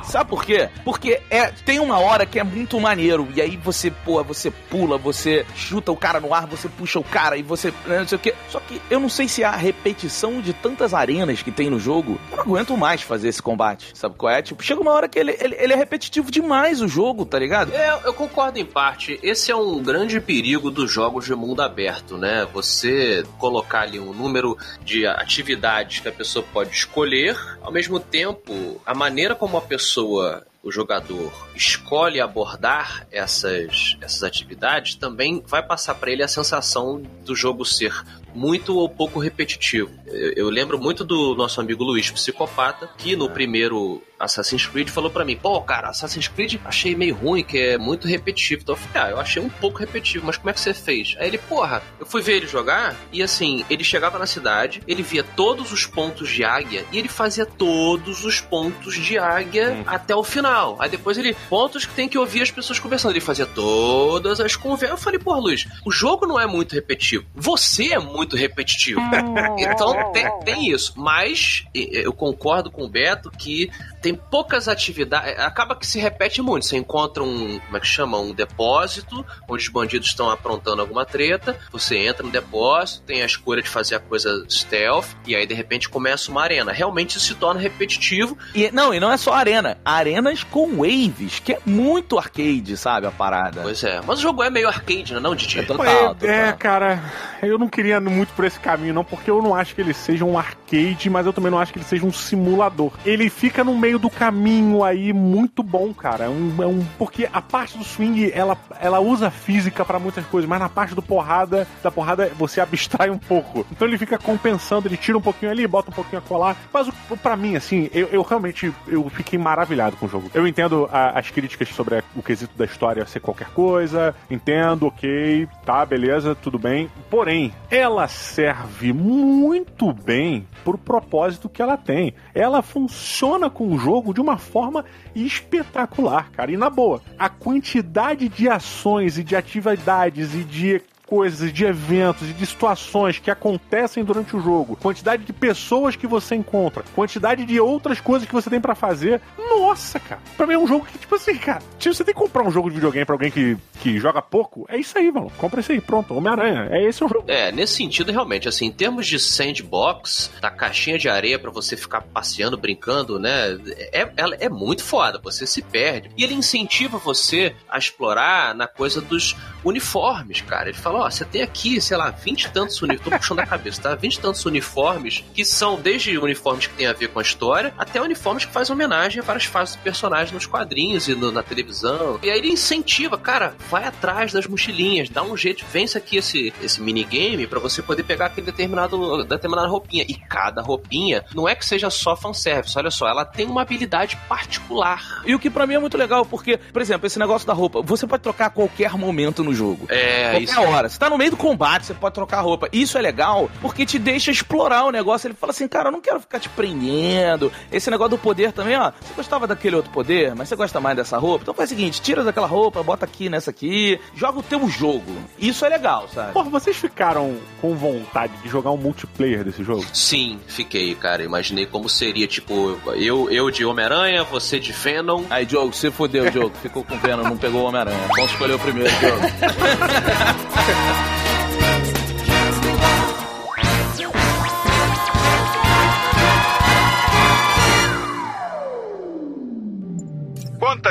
Sabe 0.04 0.30
por 0.30 0.46
quê? 0.46 0.70
Porque 0.84 1.22
é, 1.30 1.48
tem 1.48 1.80
uma 1.80 2.00
hora 2.00 2.26
que 2.26 2.40
é 2.40 2.44
muito 2.44 2.80
maneiro. 2.80 3.28
E 3.36 3.42
aí 3.42 3.58
você, 3.58 3.92
pô, 3.92 4.24
você 4.24 4.50
pula, 4.52 4.98
você 4.98 5.46
chuta 5.56 5.92
o 5.92 5.98
cara 5.98 6.20
no 6.20 6.34
ar, 6.34 6.46
você 6.48 6.68
puxa 6.68 7.00
o 7.00 7.04
cara 7.04 7.38
e 7.38 7.44
você. 7.44 7.72
né, 7.86 8.00
Não 8.00 8.08
sei 8.08 8.16
o 8.16 8.20
quê. 8.20 8.34
Só 8.50 8.60
que 8.60 8.82
eu 8.90 9.00
não 9.00 9.10
sei 9.10 9.28
se 9.28 9.44
a 9.44 9.52
repetição 9.52 10.42
de 10.42 10.54
tantas 10.54 10.94
arenas 10.94 11.42
que 11.42 11.52
tem 11.52 11.70
no 11.70 11.80
jogo. 11.80 12.20
Eu 12.32 12.38
não 12.38 12.44
aguento 12.44 12.78
mais 12.78 13.02
fazer 13.02 13.30
esse 13.30 13.42
combate. 13.42 13.92
Sabe 13.94 14.16
qual 14.16 14.32
é? 14.32 14.42
Tipo, 14.42 14.64
chega 14.64 14.82
uma 14.82 14.92
hora 14.92 15.08
que 15.08 15.18
ele, 15.20 15.36
ele, 15.40 15.56
ele 15.58 15.74
é 15.74 15.76
repetitivo 15.76 16.32
demais 16.32 16.82
o 16.82 16.88
jogo, 16.88 17.26
tá 17.26 17.38
ligado? 17.40 17.74
É, 17.74 18.00
eu 18.06 18.14
concordo 18.14 18.58
em 18.60 18.66
parte. 18.66 19.20
Esse 19.22 19.52
é 19.52 19.56
um 19.56 19.82
grande 19.82 20.20
perigo 20.20 20.70
dos 20.72 20.92
jogos 20.92 21.26
de 21.26 21.36
mundo 21.36 21.62
aberto, 21.62 22.18
né? 22.18 22.48
Você 22.54 23.24
colocar 23.38 23.82
ali 23.82 24.00
um 24.00 24.14
número 24.14 24.58
de 24.84 25.06
atividades 25.06 26.00
que 26.00 26.08
a 26.08 26.12
pessoa 26.12 26.44
pode 26.54 26.72
escolher, 26.72 27.38
ao 27.62 27.72
mesmo 27.72 28.00
tempo, 28.00 28.82
a 28.86 28.94
maneira 28.94 29.36
como 29.36 29.58
a 29.58 29.62
pessoa 29.62 29.91
o 29.98 30.72
jogador 30.72 31.32
escolhe 31.56 32.22
abordar 32.22 33.08
essas, 33.12 33.98
essas 34.00 34.24
atividades 34.24 34.96
também 34.96 35.44
vai 35.46 35.64
passar 35.64 35.96
para 35.96 36.12
ele 36.12 36.24
a 36.24 36.28
sensação 36.28 37.02
do 37.26 37.36
jogo 37.36 37.66
ser 37.66 37.94
muito 38.34 38.76
ou 38.76 38.90
pouco 38.90 39.20
repetitivo. 39.20 39.92
Eu, 40.08 40.34
eu 40.34 40.50
lembro 40.50 40.80
muito 40.80 41.04
do 41.04 41.36
nosso 41.36 41.60
amigo 41.60 41.84
Luiz 41.84 42.10
Psicopata, 42.12 42.90
que 42.98 43.16
no 43.16 43.30
primeiro 43.30 44.02
Assassin's 44.22 44.66
Creed 44.66 44.90
falou 44.90 45.10
pra 45.10 45.26
mim: 45.26 45.36
pô, 45.36 45.60
cara, 45.62 45.90
Assassin's 45.90 46.28
Creed 46.28 46.56
achei 46.64 46.96
meio 46.96 47.16
ruim, 47.16 47.44
que 47.44 47.58
é 47.58 47.78
muito 47.78 48.08
repetitivo. 48.08 48.62
Então 48.62 48.76
eu 48.76 48.80
falei: 48.80 49.10
ah, 49.10 49.12
eu 49.12 49.20
achei 49.20 49.42
um 49.42 49.50
pouco 49.50 49.80
repetitivo, 49.80 50.26
mas 50.26 50.38
como 50.38 50.50
é 50.50 50.54
que 50.54 50.60
você 50.60 50.74
fez? 50.74 51.16
Aí 51.20 51.28
ele, 51.28 51.38
porra, 51.38 51.82
eu 52.00 52.06
fui 52.06 52.22
ver 52.22 52.38
ele 52.38 52.48
jogar 52.48 52.96
e 53.12 53.24
assim, 53.24 53.66
ele 53.70 53.84
chegava 53.84 54.20
na 54.20 54.26
cidade, 54.26 54.82
ele 54.88 55.02
via 55.02 55.24
todos 55.24 55.72
os 55.72 55.86
pontos 55.86 56.30
de 56.30 56.44
águia 56.44 56.86
e 56.92 56.98
ele 56.98 57.08
fazia 57.08 57.46
todos 57.46 58.24
os 58.24 58.40
pontos 58.40 58.96
de 58.96 59.18
águia 59.18 59.84
até 59.86 60.16
o 60.16 60.24
final. 60.24 60.78
Aí 60.80 60.90
depois 60.90 61.18
ele, 61.18 61.36
pontos 61.50 61.86
que 61.86 61.94
tem 61.94 62.08
que 62.08 62.18
ouvir 62.18 62.42
as 62.42 62.52
pessoas 62.52 62.80
conversando. 62.80 63.12
Ele 63.12 63.20
fazia 63.20 63.46
todas 63.46 64.40
as 64.40 64.56
conversas. 64.56 64.98
Eu 64.98 65.04
falei, 65.04 65.20
porra, 65.20 65.40
Luiz, 65.40 65.68
o 65.86 65.92
jogo 65.92 66.26
não 66.26 66.40
é 66.40 66.46
muito 66.46 66.74
repetitivo. 66.74 67.26
Você 67.36 67.94
é 67.94 68.00
muito 68.00 68.21
repetitivo. 68.30 69.02
então 69.58 70.12
tem, 70.12 70.40
tem 70.44 70.72
isso. 70.72 70.94
Mas 70.96 71.66
eu 71.74 72.14
concordo 72.14 72.70
com 72.72 72.84
o 72.84 72.90
Beto 72.90 73.32
que 73.32 73.72
tem 74.02 74.16
poucas 74.16 74.68
atividades. 74.68 75.38
Acaba 75.40 75.76
que 75.76 75.86
se 75.86 76.00
repete 76.00 76.42
muito. 76.42 76.66
Você 76.66 76.78
encontra 76.78 77.24
um, 77.24 77.60
como 77.60 77.78
é 77.78 77.80
que 77.80 77.88
chama? 77.88 78.20
Um 78.20 78.34
depósito, 78.34 79.26
onde 79.48 79.64
os 79.64 79.70
bandidos 79.70 80.08
estão 80.08 80.30
aprontando 80.30 80.82
alguma 80.82 81.06
treta. 81.06 81.58
Você 81.72 81.98
entra 81.98 82.24
no 82.24 82.32
depósito, 82.32 83.04
tem 83.04 83.22
a 83.22 83.26
escolha 83.26 83.62
de 83.62 83.70
fazer 83.70 83.96
a 83.96 84.00
coisa 84.00 84.46
stealth, 84.50 85.08
e 85.26 85.36
aí 85.36 85.46
de 85.46 85.54
repente 85.54 85.88
começa 85.88 86.32
uma 86.32 86.42
arena. 86.42 86.72
Realmente 86.72 87.18
isso 87.18 87.28
se 87.28 87.36
torna 87.36 87.60
repetitivo. 87.60 88.38
E, 88.56 88.72
não, 88.72 88.94
e 88.94 89.00
não 89.00 89.12
é 89.12 89.18
só 89.18 89.34
arena. 89.34 89.78
Arenas 89.86 90.44
com 90.44 90.78
waves, 90.78 91.40
que 91.40 91.54
é 91.54 91.60
muito 91.66 92.18
arcade, 92.18 92.76
sabe? 92.78 93.08
A 93.08 93.12
parada. 93.12 93.62
Pois 93.62 93.84
é. 93.84 94.02
Mas 94.06 94.20
o 94.20 94.22
jogo 94.22 94.44
é 94.44 94.50
meio 94.50 94.68
arcade, 94.68 95.14
não 95.14 95.20
é, 95.20 95.24
não, 95.24 95.36
Didi? 95.36 95.60
É 95.60 95.64
total, 95.64 95.86
é, 95.86 96.08
total. 96.08 96.30
é, 96.30 96.54
cara, 96.54 97.04
eu 97.44 97.58
não 97.58 97.68
queria 97.68 98.00
muito 98.12 98.34
por 98.34 98.46
esse 98.46 98.60
caminho, 98.60 98.94
não, 98.94 99.04
porque 99.04 99.30
eu 99.32 99.42
não 99.42 99.56
acho 99.56 99.74
que 99.76 99.82
ele 99.82 99.94
seja 99.94 100.24
um 100.26 100.38
arcade, 100.38 101.10
mas 101.10 101.26
eu 101.26 101.34
também 101.34 101.52
não 101.52 101.60
acho 101.60 101.72
que 101.74 101.80
ele 101.80 101.86
seja 101.86 102.06
um 102.06 102.12
simulador. 102.14 102.92
Ele 103.06 103.30
fica 103.30 103.64
no 103.64 103.76
meio 103.78 103.98
do 103.98 104.10
caminho 104.10 104.84
aí 104.84 105.12
muito 105.14 105.64
bom, 105.64 105.94
cara. 105.94 106.26
É 106.26 106.30
um, 106.30 106.56
é 106.62 106.68
um- 106.68 106.86
porque 106.98 107.28
a 107.32 107.42
parte 107.42 107.78
do 107.78 107.84
swing, 107.84 108.32
ela, 108.34 108.58
ela 108.80 109.00
usa 109.00 109.30
física 109.32 109.84
pra 109.86 110.00
muitas 110.00 110.26
coisas, 110.26 110.50
mas 110.50 110.60
na 110.60 110.70
parte 110.70 110.94
do 110.96 111.02
porrada, 111.02 111.68
da 111.84 111.90
porrada, 111.92 112.32
você 112.38 112.60
abstrai 112.62 113.10
um 113.10 113.18
pouco. 113.18 113.66
Então 113.72 113.88
ele 113.88 113.98
fica 113.98 114.18
compensando, 114.18 114.88
ele 114.88 114.98
tira 114.98 115.18
um 115.18 115.22
pouquinho 115.22 115.52
ali, 115.52 115.66
bota 115.68 115.90
um 115.90 115.94
pouquinho 115.94 116.20
a 116.20 116.22
colar. 116.28 116.56
Mas 116.74 116.90
pra 117.22 117.36
mim, 117.36 117.56
assim, 117.56 117.90
eu, 117.94 118.08
eu 118.12 118.22
realmente 118.22 118.74
eu 118.88 119.10
fiquei 119.10 119.38
maravilhado 119.40 119.96
com 119.98 120.06
o 120.06 120.10
jogo. 120.10 120.30
Eu 120.34 120.48
entendo 120.48 120.90
a- 120.92 121.18
as 121.20 121.30
críticas 121.30 121.70
sobre 121.70 122.04
o 122.16 122.22
quesito 122.22 122.58
da 122.58 122.66
história 122.66 123.06
ser 123.06 123.20
qualquer 123.20 123.48
coisa, 123.50 124.16
entendo, 124.30 124.88
ok, 124.88 125.48
tá, 125.66 125.86
beleza, 125.86 126.36
tudo 126.36 126.58
bem. 126.60 126.90
Porém, 127.10 127.54
ela 127.70 128.01
serve 128.08 128.94
muito 128.94 129.92
bem 129.94 130.48
pro 130.64 130.78
propósito 130.78 131.50
que 131.50 131.62
ela 131.62 131.78
tem. 131.78 132.14
Ela 132.34 132.62
funciona 132.62 133.50
com 133.50 133.68
o 133.68 133.78
jogo 133.78 134.14
de 134.14 134.22
uma 134.22 134.38
forma 134.38 134.86
espetacular, 135.16 136.32
cara. 136.32 136.52
E 136.52 136.58
na 136.58 136.70
boa, 136.70 137.02
a 137.18 137.30
quantidade 137.30 138.30
de 138.30 138.50
ações 138.50 139.18
e 139.18 139.24
de 139.24 139.36
atividades 139.36 140.34
e 140.34 140.44
de 140.44 140.82
coisas, 141.12 141.52
de 141.52 141.66
eventos 141.66 142.30
e 142.30 142.32
de 142.32 142.46
situações 142.46 143.20
que 143.20 143.30
acontecem 143.30 144.02
durante 144.02 144.34
o 144.34 144.40
jogo, 144.40 144.78
quantidade 144.78 145.26
de 145.26 145.34
pessoas 145.34 145.94
que 145.94 146.08
você 146.08 146.36
encontra, 146.36 146.86
quantidade 146.96 147.44
de 147.44 147.60
outras 147.60 148.00
coisas 148.00 148.26
que 148.26 148.34
você 148.34 148.50
tem 148.50 148.62
pra 148.62 148.74
fazer. 148.74 149.20
Nossa, 149.38 150.00
cara. 150.00 150.22
Pra 150.38 150.48
mim 150.48 150.54
é 150.54 150.58
um 150.58 150.66
jogo 150.66 150.86
que, 150.86 150.98
tipo 150.98 151.14
assim, 151.14 151.36
cara, 151.36 151.62
se 151.78 151.90
você 151.90 152.02
tem 152.06 152.14
que 152.14 152.20
comprar 152.20 152.44
um 152.44 152.52
jogo 152.52 152.70
de 152.70 152.76
videogame 152.76 153.06
pra 153.06 153.16
alguém 153.16 153.30
que, 153.30 153.58
que 153.82 154.00
joga 154.00 154.22
pouco, 154.22 154.66
é 154.70 154.78
isso 154.78 154.98
aí, 154.98 155.12
mano. 155.12 155.30
Compra 155.38 155.60
isso 155.60 155.74
aí, 155.74 155.82
pronto. 155.82 156.14
Homem-Aranha. 156.14 156.70
É 156.72 156.82
esse 156.88 157.04
o 157.04 157.10
jogo. 157.10 157.26
É, 157.28 157.52
nesse 157.52 157.74
sentido, 157.74 158.10
realmente, 158.10 158.48
assim, 158.48 158.68
em 158.68 158.72
termos 158.72 159.06
de 159.06 159.20
sandbox, 159.20 160.32
da 160.40 160.50
caixinha 160.50 160.98
de 160.98 161.10
areia 161.10 161.38
pra 161.38 161.52
você 161.52 161.76
ficar 161.76 162.02
passeando, 162.02 162.56
brincando, 162.56 163.20
né? 163.20 163.60
É, 163.92 164.10
ela 164.16 164.36
é 164.36 164.48
muito 164.48 164.82
foda, 164.82 165.20
você 165.22 165.46
se 165.46 165.62
perde. 165.62 166.10
E 166.16 166.24
ele 166.24 166.36
incentiva 166.36 166.98
você 166.98 167.54
a 167.70 167.78
explorar 167.78 168.56
na 168.56 168.66
coisa 168.66 169.02
dos 169.02 169.36
uniformes, 169.66 170.40
cara. 170.40 170.70
Ele 170.70 170.78
fala, 170.78 171.01
ó, 171.02 171.10
você 171.10 171.26
tem 171.26 171.42
aqui, 171.42 171.80
sei 171.82 171.98
lá, 171.98 172.10
20 172.10 172.44
e 172.44 172.50
tantos 172.52 172.82
uniformes, 172.82 173.04
tô 173.12 173.18
puxando 173.18 173.40
a 173.40 173.46
cabeça, 173.46 173.82
tá? 173.82 173.96
20 173.96 174.16
e 174.16 174.20
tantos 174.20 174.46
uniformes 174.46 175.24
que 175.34 175.44
são 175.46 175.80
desde 175.80 176.18
uniformes 176.18 176.68
que 176.68 176.74
tem 176.76 176.88
a 176.88 176.94
ver 176.94 177.10
com 177.10 177.20
a 177.20 177.22
história, 177.22 177.74
até 177.78 178.02
uniformes 178.02 178.46
que 178.46 178.52
fazem 178.52 178.74
homenagem 178.74 179.20
a 179.22 179.24
várias 179.24 179.46
fases 179.46 179.76
do 179.76 179.82
personagem 179.82 180.34
nos 180.34 180.46
quadrinhos 180.46 181.08
e 181.08 181.16
no- 181.16 181.32
na 181.32 181.44
televisão. 181.44 182.20
E 182.24 182.30
aí 182.30 182.38
ele 182.40 182.50
incentiva, 182.50 183.18
cara, 183.18 183.54
vai 183.70 183.84
atrás 183.86 184.32
das 184.34 184.48
mochilinhas, 184.48 185.10
dá 185.10 185.24
um 185.24 185.36
jeito, 185.36 185.66
vence 185.72 185.98
aqui 185.98 186.18
esse, 186.18 186.54
esse 186.62 186.82
minigame 186.82 187.48
pra 187.48 187.60
você 187.60 187.82
poder 187.82 188.04
pegar 188.04 188.28
aquele 188.28 188.46
determinado, 188.46 189.24
determinada 189.26 189.68
roupinha. 189.68 190.06
E 190.08 190.14
cada 190.16 190.62
roupinha 190.62 191.24
não 191.34 191.48
é 191.48 191.56
que 191.56 191.66
seja 191.66 191.90
só 191.90 192.16
fanservice, 192.16 192.78
olha 192.78 192.92
só, 192.92 193.08
ela 193.08 193.26
tem 193.26 193.46
uma 193.46 193.62
habilidade 193.62 194.18
particular. 194.28 195.22
E 195.26 195.34
o 195.36 195.40
que 195.40 195.50
pra 195.50 195.66
mim 195.66 195.76
é 195.76 195.80
muito 195.80 195.98
legal, 195.98 196.26
porque, 196.26 196.58
por 196.58 196.82
exemplo, 196.82 197.08
esse 197.08 197.18
negócio 197.20 197.48
da 197.48 197.54
roupa, 197.54 197.82
você 197.82 198.06
pode 198.06 198.22
trocar 198.24 198.48
a 198.48 198.50
qualquer 198.50 198.92
momento 198.98 199.44
no 199.44 199.54
jogo. 199.54 199.86
É, 199.90 200.32
Qualquer 200.32 200.42
isso. 200.44 200.62
hora. 200.62 200.91
Você 200.92 201.00
tá 201.00 201.10
no 201.10 201.18
meio 201.18 201.32
do 201.32 201.38
combate, 201.38 201.86
você 201.86 201.94
pode 201.94 202.14
trocar 202.14 202.42
roupa. 202.42 202.68
Isso 202.74 202.98
é 202.98 203.02
legal 203.02 203.50
porque 203.62 203.86
te 203.86 203.98
deixa 203.98 204.30
explorar 204.30 204.84
o 204.84 204.92
negócio. 204.92 205.26
Ele 205.26 205.34
fala 205.34 205.52
assim, 205.52 205.66
cara, 205.66 205.88
eu 205.88 205.92
não 205.92 206.02
quero 206.02 206.20
ficar 206.20 206.38
te 206.38 206.50
prendendo. 206.50 207.50
Esse 207.72 207.90
negócio 207.90 208.10
do 208.10 208.18
poder 208.18 208.52
também, 208.52 208.78
ó. 208.78 208.92
Você 209.00 209.14
gostava 209.16 209.48
daquele 209.48 209.78
outro 209.78 209.90
poder, 209.92 210.36
mas 210.36 210.50
você 210.50 210.56
gosta 210.58 210.82
mais 210.82 210.98
dessa 210.98 211.18
roupa? 211.18 211.44
Então 211.44 211.54
faz 211.54 211.72
o 211.72 211.74
seguinte, 211.74 212.02
tira 212.02 212.26
daquela 212.26 212.46
roupa, 212.46 212.84
bota 212.84 213.06
aqui 213.06 213.30
nessa 213.30 213.52
aqui, 213.52 214.02
joga 214.14 214.40
o 214.40 214.44
teu 214.44 214.68
jogo. 214.68 215.14
Isso 215.40 215.66
é 215.66 215.70
legal, 215.70 216.10
sabe? 216.10 216.34
Porra, 216.34 216.50
vocês 216.50 216.76
ficaram 216.76 217.38
com 217.62 217.74
vontade 217.74 218.34
de 218.44 218.50
jogar 218.50 218.72
um 218.72 218.78
multiplayer 218.78 219.46
desse 219.46 219.64
jogo? 219.64 219.86
Sim, 219.94 220.42
fiquei, 220.46 220.94
cara. 220.94 221.24
Imaginei 221.24 221.66
como 221.66 221.88
seria, 221.88 222.28
tipo, 222.28 222.78
eu, 222.96 223.32
eu 223.32 223.50
de 223.50 223.64
Homem-Aranha, 223.64 224.26
você 224.26 224.60
de 224.60 224.74
Venom. 224.74 225.24
Aí, 225.30 225.46
Diogo, 225.46 225.74
você 225.74 225.90
fodeu, 225.90 226.30
Diogo. 226.30 226.54
Ficou 226.62 226.84
com 226.84 226.98
Venom, 226.98 227.24
não 227.24 227.38
pegou 227.38 227.62
o 227.62 227.66
Homem-Aranha. 227.66 227.98
Vamos 228.14 228.32
escolher 228.32 228.56
o 228.56 228.60
primeiro, 228.60 228.92
Diogo. 229.00 229.22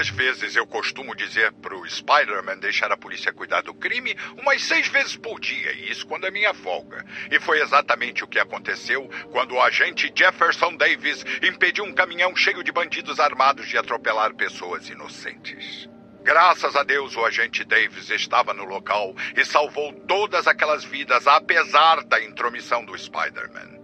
Quantas 0.00 0.08
vezes 0.08 0.56
eu 0.56 0.66
costumo 0.66 1.14
dizer 1.14 1.52
pro 1.52 1.84
Spider-Man 1.86 2.58
deixar 2.58 2.90
a 2.90 2.96
polícia 2.96 3.32
cuidar 3.32 3.60
do 3.62 3.74
crime? 3.74 4.16
Umas 4.38 4.62
seis 4.62 4.88
vezes 4.88 5.16
por 5.16 5.38
dia, 5.38 5.72
e 5.72 5.90
isso 5.90 6.06
quando 6.06 6.26
é 6.26 6.30
minha 6.30 6.54
folga. 6.54 7.04
E 7.30 7.38
foi 7.38 7.60
exatamente 7.60 8.24
o 8.24 8.26
que 8.26 8.38
aconteceu 8.38 9.10
quando 9.30 9.56
o 9.56 9.60
agente 9.60 10.12
Jefferson 10.14 10.76
Davis 10.76 11.24
impediu 11.42 11.84
um 11.84 11.92
caminhão 11.92 12.34
cheio 12.34 12.64
de 12.64 12.72
bandidos 12.72 13.20
armados 13.20 13.68
de 13.68 13.76
atropelar 13.76 14.34
pessoas 14.34 14.88
inocentes. 14.88 15.88
Graças 16.22 16.76
a 16.76 16.82
Deus, 16.82 17.16
o 17.16 17.24
agente 17.24 17.64
Davis 17.64 18.10
estava 18.10 18.52
no 18.52 18.64
local 18.64 19.14
e 19.36 19.44
salvou 19.44 19.92
todas 20.06 20.46
aquelas 20.46 20.84
vidas, 20.84 21.26
apesar 21.26 22.04
da 22.04 22.22
intromissão 22.22 22.84
do 22.84 22.96
Spider-Man. 22.96 23.80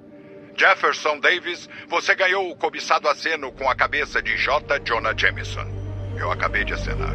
Jefferson 0.57 1.19
Davis, 1.19 1.69
você 1.89 2.15
ganhou 2.15 2.51
o 2.51 2.57
cobiçado 2.57 3.09
aceno 3.09 3.53
com 3.53 3.69
a 3.69 3.75
cabeça 3.75 4.23
de 4.23 4.37
J. 4.37 4.79
Jonah 4.81 5.15
Jameson. 5.17 5.67
Eu 6.19 6.31
acabei 6.31 6.65
de 6.65 6.73
acenar. 6.73 7.15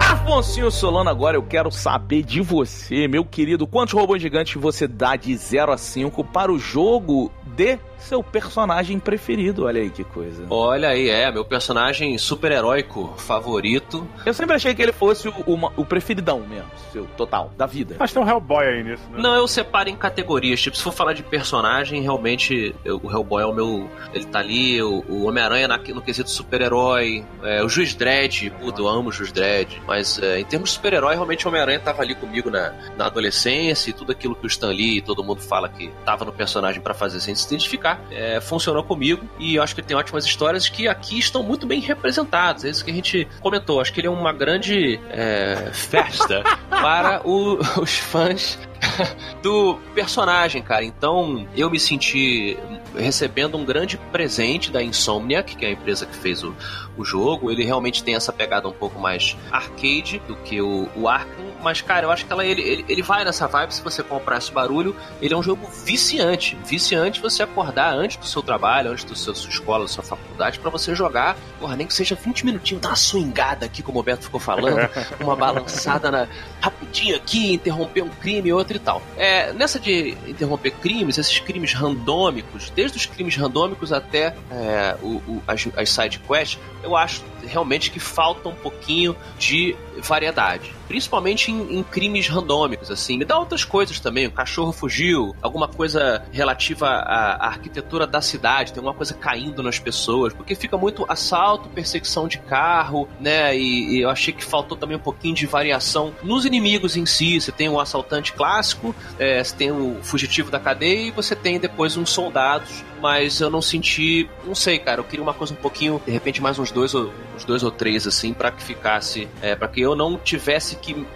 Afonso 0.00 0.70
Solano, 0.70 1.10
agora 1.10 1.36
eu 1.36 1.42
quero 1.42 1.70
saber 1.70 2.22
de 2.22 2.40
você, 2.40 3.08
meu 3.08 3.24
querido. 3.24 3.66
Quantos 3.66 3.94
robôs 3.94 4.22
gigantes 4.22 4.60
você 4.60 4.86
dá 4.86 5.16
de 5.16 5.36
0 5.36 5.72
a 5.72 5.76
5 5.76 6.24
para 6.24 6.52
o 6.52 6.58
jogo 6.58 7.32
de 7.44 7.78
seu 8.00 8.22
personagem 8.22 8.98
preferido. 8.98 9.64
Olha 9.64 9.80
aí 9.80 9.90
que 9.90 10.04
coisa. 10.04 10.44
Olha 10.48 10.88
aí, 10.88 11.08
é, 11.08 11.30
meu 11.30 11.44
personagem 11.44 12.16
super-heróico 12.18 13.14
favorito. 13.18 14.06
Eu 14.24 14.34
sempre 14.34 14.56
achei 14.56 14.74
que 14.74 14.82
ele 14.82 14.92
fosse 14.92 15.28
o, 15.28 15.34
o, 15.46 15.72
o 15.76 15.84
preferidão 15.84 16.40
mesmo, 16.40 16.70
seu 16.92 17.06
total, 17.16 17.52
da 17.56 17.66
vida. 17.66 17.96
Mas 17.98 18.12
tem 18.12 18.22
um 18.22 18.28
Hellboy 18.28 18.66
aí 18.66 18.82
nisso, 18.82 19.02
né? 19.10 19.20
Não, 19.20 19.34
eu 19.34 19.46
separo 19.46 19.88
em 19.88 19.96
categorias. 19.96 20.60
Tipo, 20.60 20.76
se 20.76 20.82
for 20.82 20.92
falar 20.92 21.12
de 21.12 21.22
personagem, 21.22 22.02
realmente 22.02 22.74
eu, 22.84 23.00
o 23.02 23.10
Hellboy 23.10 23.42
é 23.42 23.46
o 23.46 23.52
meu. 23.52 23.88
Ele 24.12 24.24
tá 24.24 24.38
ali, 24.38 24.82
o, 24.82 25.04
o 25.08 25.24
Homem-Aranha 25.24 25.68
no 25.68 26.02
quesito 26.02 26.30
super-herói, 26.30 27.24
é, 27.42 27.62
o 27.62 27.68
Juiz 27.68 27.94
Dredd, 27.94 28.50
puto, 28.60 28.82
eu 28.82 28.88
amo 28.88 29.10
o 29.10 29.12
Juiz 29.12 29.32
Dredd. 29.32 29.80
Mas 29.86 30.18
é, 30.20 30.40
em 30.40 30.44
termos 30.44 30.70
de 30.70 30.76
super-herói, 30.76 31.14
realmente 31.14 31.44
o 31.44 31.48
Homem-Aranha 31.48 31.80
tava 31.80 32.02
ali 32.02 32.14
comigo 32.14 32.50
na, 32.50 32.72
na 32.96 33.06
adolescência 33.06 33.90
e 33.90 33.92
tudo 33.92 34.12
aquilo 34.12 34.34
que 34.34 34.46
o 34.46 34.48
Stan 34.48 34.70
Lee 34.70 34.98
e 34.98 35.02
todo 35.02 35.22
mundo 35.22 35.40
fala 35.40 35.68
que 35.68 35.90
tava 36.04 36.24
no 36.24 36.32
personagem 36.32 36.80
para 36.80 36.94
fazer 36.94 37.20
sem 37.20 37.34
se 37.34 37.46
identificar 37.46 37.89
é, 38.10 38.40
funcionou 38.40 38.82
comigo 38.82 39.24
e 39.38 39.56
eu 39.56 39.62
acho 39.62 39.74
que 39.74 39.80
ele 39.80 39.88
tem 39.88 39.96
ótimas 39.96 40.24
histórias 40.24 40.68
que 40.68 40.88
aqui 40.88 41.18
estão 41.18 41.42
muito 41.42 41.66
bem 41.66 41.80
representadas. 41.80 42.64
É 42.64 42.70
isso 42.70 42.84
que 42.84 42.90
a 42.90 42.94
gente 42.94 43.26
comentou. 43.40 43.80
Acho 43.80 43.92
que 43.92 44.00
ele 44.00 44.06
é 44.06 44.10
uma 44.10 44.32
grande 44.32 45.00
é, 45.10 45.70
festa 45.72 46.42
para 46.68 47.26
o, 47.26 47.58
os 47.80 47.96
fãs 47.98 48.58
do 49.42 49.78
personagem, 49.94 50.62
cara. 50.62 50.84
Então 50.84 51.46
eu 51.56 51.70
me 51.70 51.78
senti 51.78 52.56
recebendo 52.96 53.56
um 53.56 53.64
grande 53.64 53.96
presente 54.10 54.70
da 54.70 54.82
Insomniac, 54.82 55.56
que 55.56 55.64
é 55.64 55.68
a 55.68 55.72
empresa 55.72 56.06
que 56.06 56.16
fez 56.16 56.42
o, 56.42 56.54
o 56.96 57.04
jogo. 57.04 57.50
Ele 57.50 57.64
realmente 57.64 58.02
tem 58.02 58.14
essa 58.14 58.32
pegada 58.32 58.68
um 58.68 58.72
pouco 58.72 58.98
mais 58.98 59.36
arcade 59.50 60.20
do 60.26 60.36
que 60.36 60.60
o, 60.60 60.88
o 60.96 61.08
Arkham. 61.08 61.49
Mas, 61.62 61.80
cara, 61.80 62.06
eu 62.06 62.10
acho 62.10 62.26
que 62.26 62.32
ela, 62.32 62.44
ele, 62.44 62.62
ele, 62.62 62.84
ele 62.88 63.02
vai 63.02 63.24
nessa 63.24 63.46
vibe 63.46 63.74
se 63.74 63.82
você 63.82 64.02
comprar 64.02 64.38
esse 64.38 64.52
barulho. 64.52 64.96
Ele 65.20 65.34
é 65.34 65.36
um 65.36 65.42
jogo 65.42 65.66
viciante. 65.84 66.56
Viciante 66.64 67.20
você 67.20 67.42
acordar 67.42 67.94
antes 67.94 68.16
do 68.16 68.26
seu 68.26 68.42
trabalho, 68.42 68.90
antes 68.90 69.04
da 69.04 69.34
sua 69.34 69.50
escola, 69.50 69.84
da 69.84 69.88
sua 69.88 70.04
faculdade, 70.04 70.58
para 70.58 70.70
você 70.70 70.94
jogar, 70.94 71.36
porra, 71.58 71.76
nem 71.76 71.86
que 71.86 71.94
seja 71.94 72.14
20 72.14 72.44
minutinhos, 72.46 72.82
dar 72.82 72.90
uma 72.90 72.96
swingada 72.96 73.66
aqui, 73.66 73.82
como 73.82 74.00
o 74.00 74.02
Beto 74.02 74.24
ficou 74.24 74.40
falando, 74.40 74.88
uma 75.20 75.36
balançada 75.36 76.10
na, 76.10 76.28
rapidinho 76.60 77.16
aqui, 77.16 77.54
interromper 77.54 78.02
um 78.02 78.08
crime, 78.08 78.52
outro 78.52 78.76
e 78.76 78.80
tal. 78.80 79.02
É, 79.16 79.52
nessa 79.52 79.78
de 79.78 80.16
interromper 80.26 80.72
crimes, 80.72 81.18
esses 81.18 81.38
crimes 81.40 81.72
randômicos, 81.72 82.70
desde 82.70 82.96
os 82.96 83.06
crimes 83.06 83.36
randômicos 83.36 83.92
até 83.92 84.34
é, 84.50 84.96
o, 85.02 85.16
o, 85.16 85.42
as, 85.46 85.66
as 85.76 85.90
side 85.90 86.18
quests, 86.20 86.58
eu 86.82 86.96
acho 86.96 87.22
realmente 87.46 87.90
que 87.90 88.00
falta 88.00 88.48
um 88.48 88.54
pouquinho 88.54 89.16
de 89.38 89.76
variedade. 89.98 90.79
Principalmente 90.90 91.52
em, 91.52 91.78
em, 91.78 91.84
crimes 91.84 92.26
randômicos, 92.26 92.90
assim. 92.90 93.16
Me 93.16 93.24
dá 93.24 93.38
outras 93.38 93.64
coisas 93.64 94.00
também. 94.00 94.26
O 94.26 94.32
cachorro 94.32 94.72
fugiu, 94.72 95.36
alguma 95.40 95.68
coisa 95.68 96.24
relativa 96.32 96.88
à, 96.88 97.36
à 97.36 97.46
arquitetura 97.46 98.08
da 98.08 98.20
cidade, 98.20 98.72
tem 98.72 98.80
alguma 98.80 98.92
coisa 98.92 99.14
caindo 99.14 99.62
nas 99.62 99.78
pessoas, 99.78 100.32
porque 100.34 100.56
fica 100.56 100.76
muito 100.76 101.06
assalto, 101.08 101.68
perseguição 101.68 102.26
de 102.26 102.38
carro, 102.38 103.08
né? 103.20 103.56
E, 103.56 103.98
e 103.98 104.00
eu 104.00 104.10
achei 104.10 104.34
que 104.34 104.44
faltou 104.44 104.76
também 104.76 104.96
um 104.96 105.00
pouquinho 105.00 105.36
de 105.36 105.46
variação 105.46 106.12
nos 106.24 106.44
inimigos 106.44 106.96
em 106.96 107.06
si. 107.06 107.40
Você 107.40 107.52
tem 107.52 107.68
o 107.68 107.74
um 107.74 107.78
assaltante 107.80 108.32
clássico, 108.32 108.92
é, 109.16 109.44
você 109.44 109.54
tem 109.54 109.70
o 109.70 109.98
fugitivo 110.02 110.50
da 110.50 110.58
cadeia 110.58 111.06
e 111.06 111.10
você 111.12 111.36
tem 111.36 111.60
depois 111.60 111.96
uns 111.96 112.10
soldados 112.10 112.82
mas 113.00 113.40
eu 113.40 113.50
não 113.50 113.62
senti, 113.62 114.28
não 114.44 114.54
sei, 114.54 114.78
cara, 114.78 115.00
eu 115.00 115.04
queria 115.04 115.22
uma 115.22 115.34
coisa 115.34 115.52
um 115.52 115.56
pouquinho, 115.56 116.00
de 116.04 116.12
repente 116.12 116.40
mais 116.40 116.58
uns 116.58 116.70
dois 116.70 116.94
ou 116.94 117.10
uns 117.34 117.44
dois 117.44 117.62
ou 117.62 117.70
três 117.70 118.06
assim 118.06 118.32
para 118.32 118.50
que 118.50 118.62
ficasse, 118.62 119.26
é, 119.40 119.56
para 119.56 119.68
que 119.68 119.80
eu 119.80 119.96
não 119.96 120.18
tivesse 120.18 120.76
que 120.80 121.06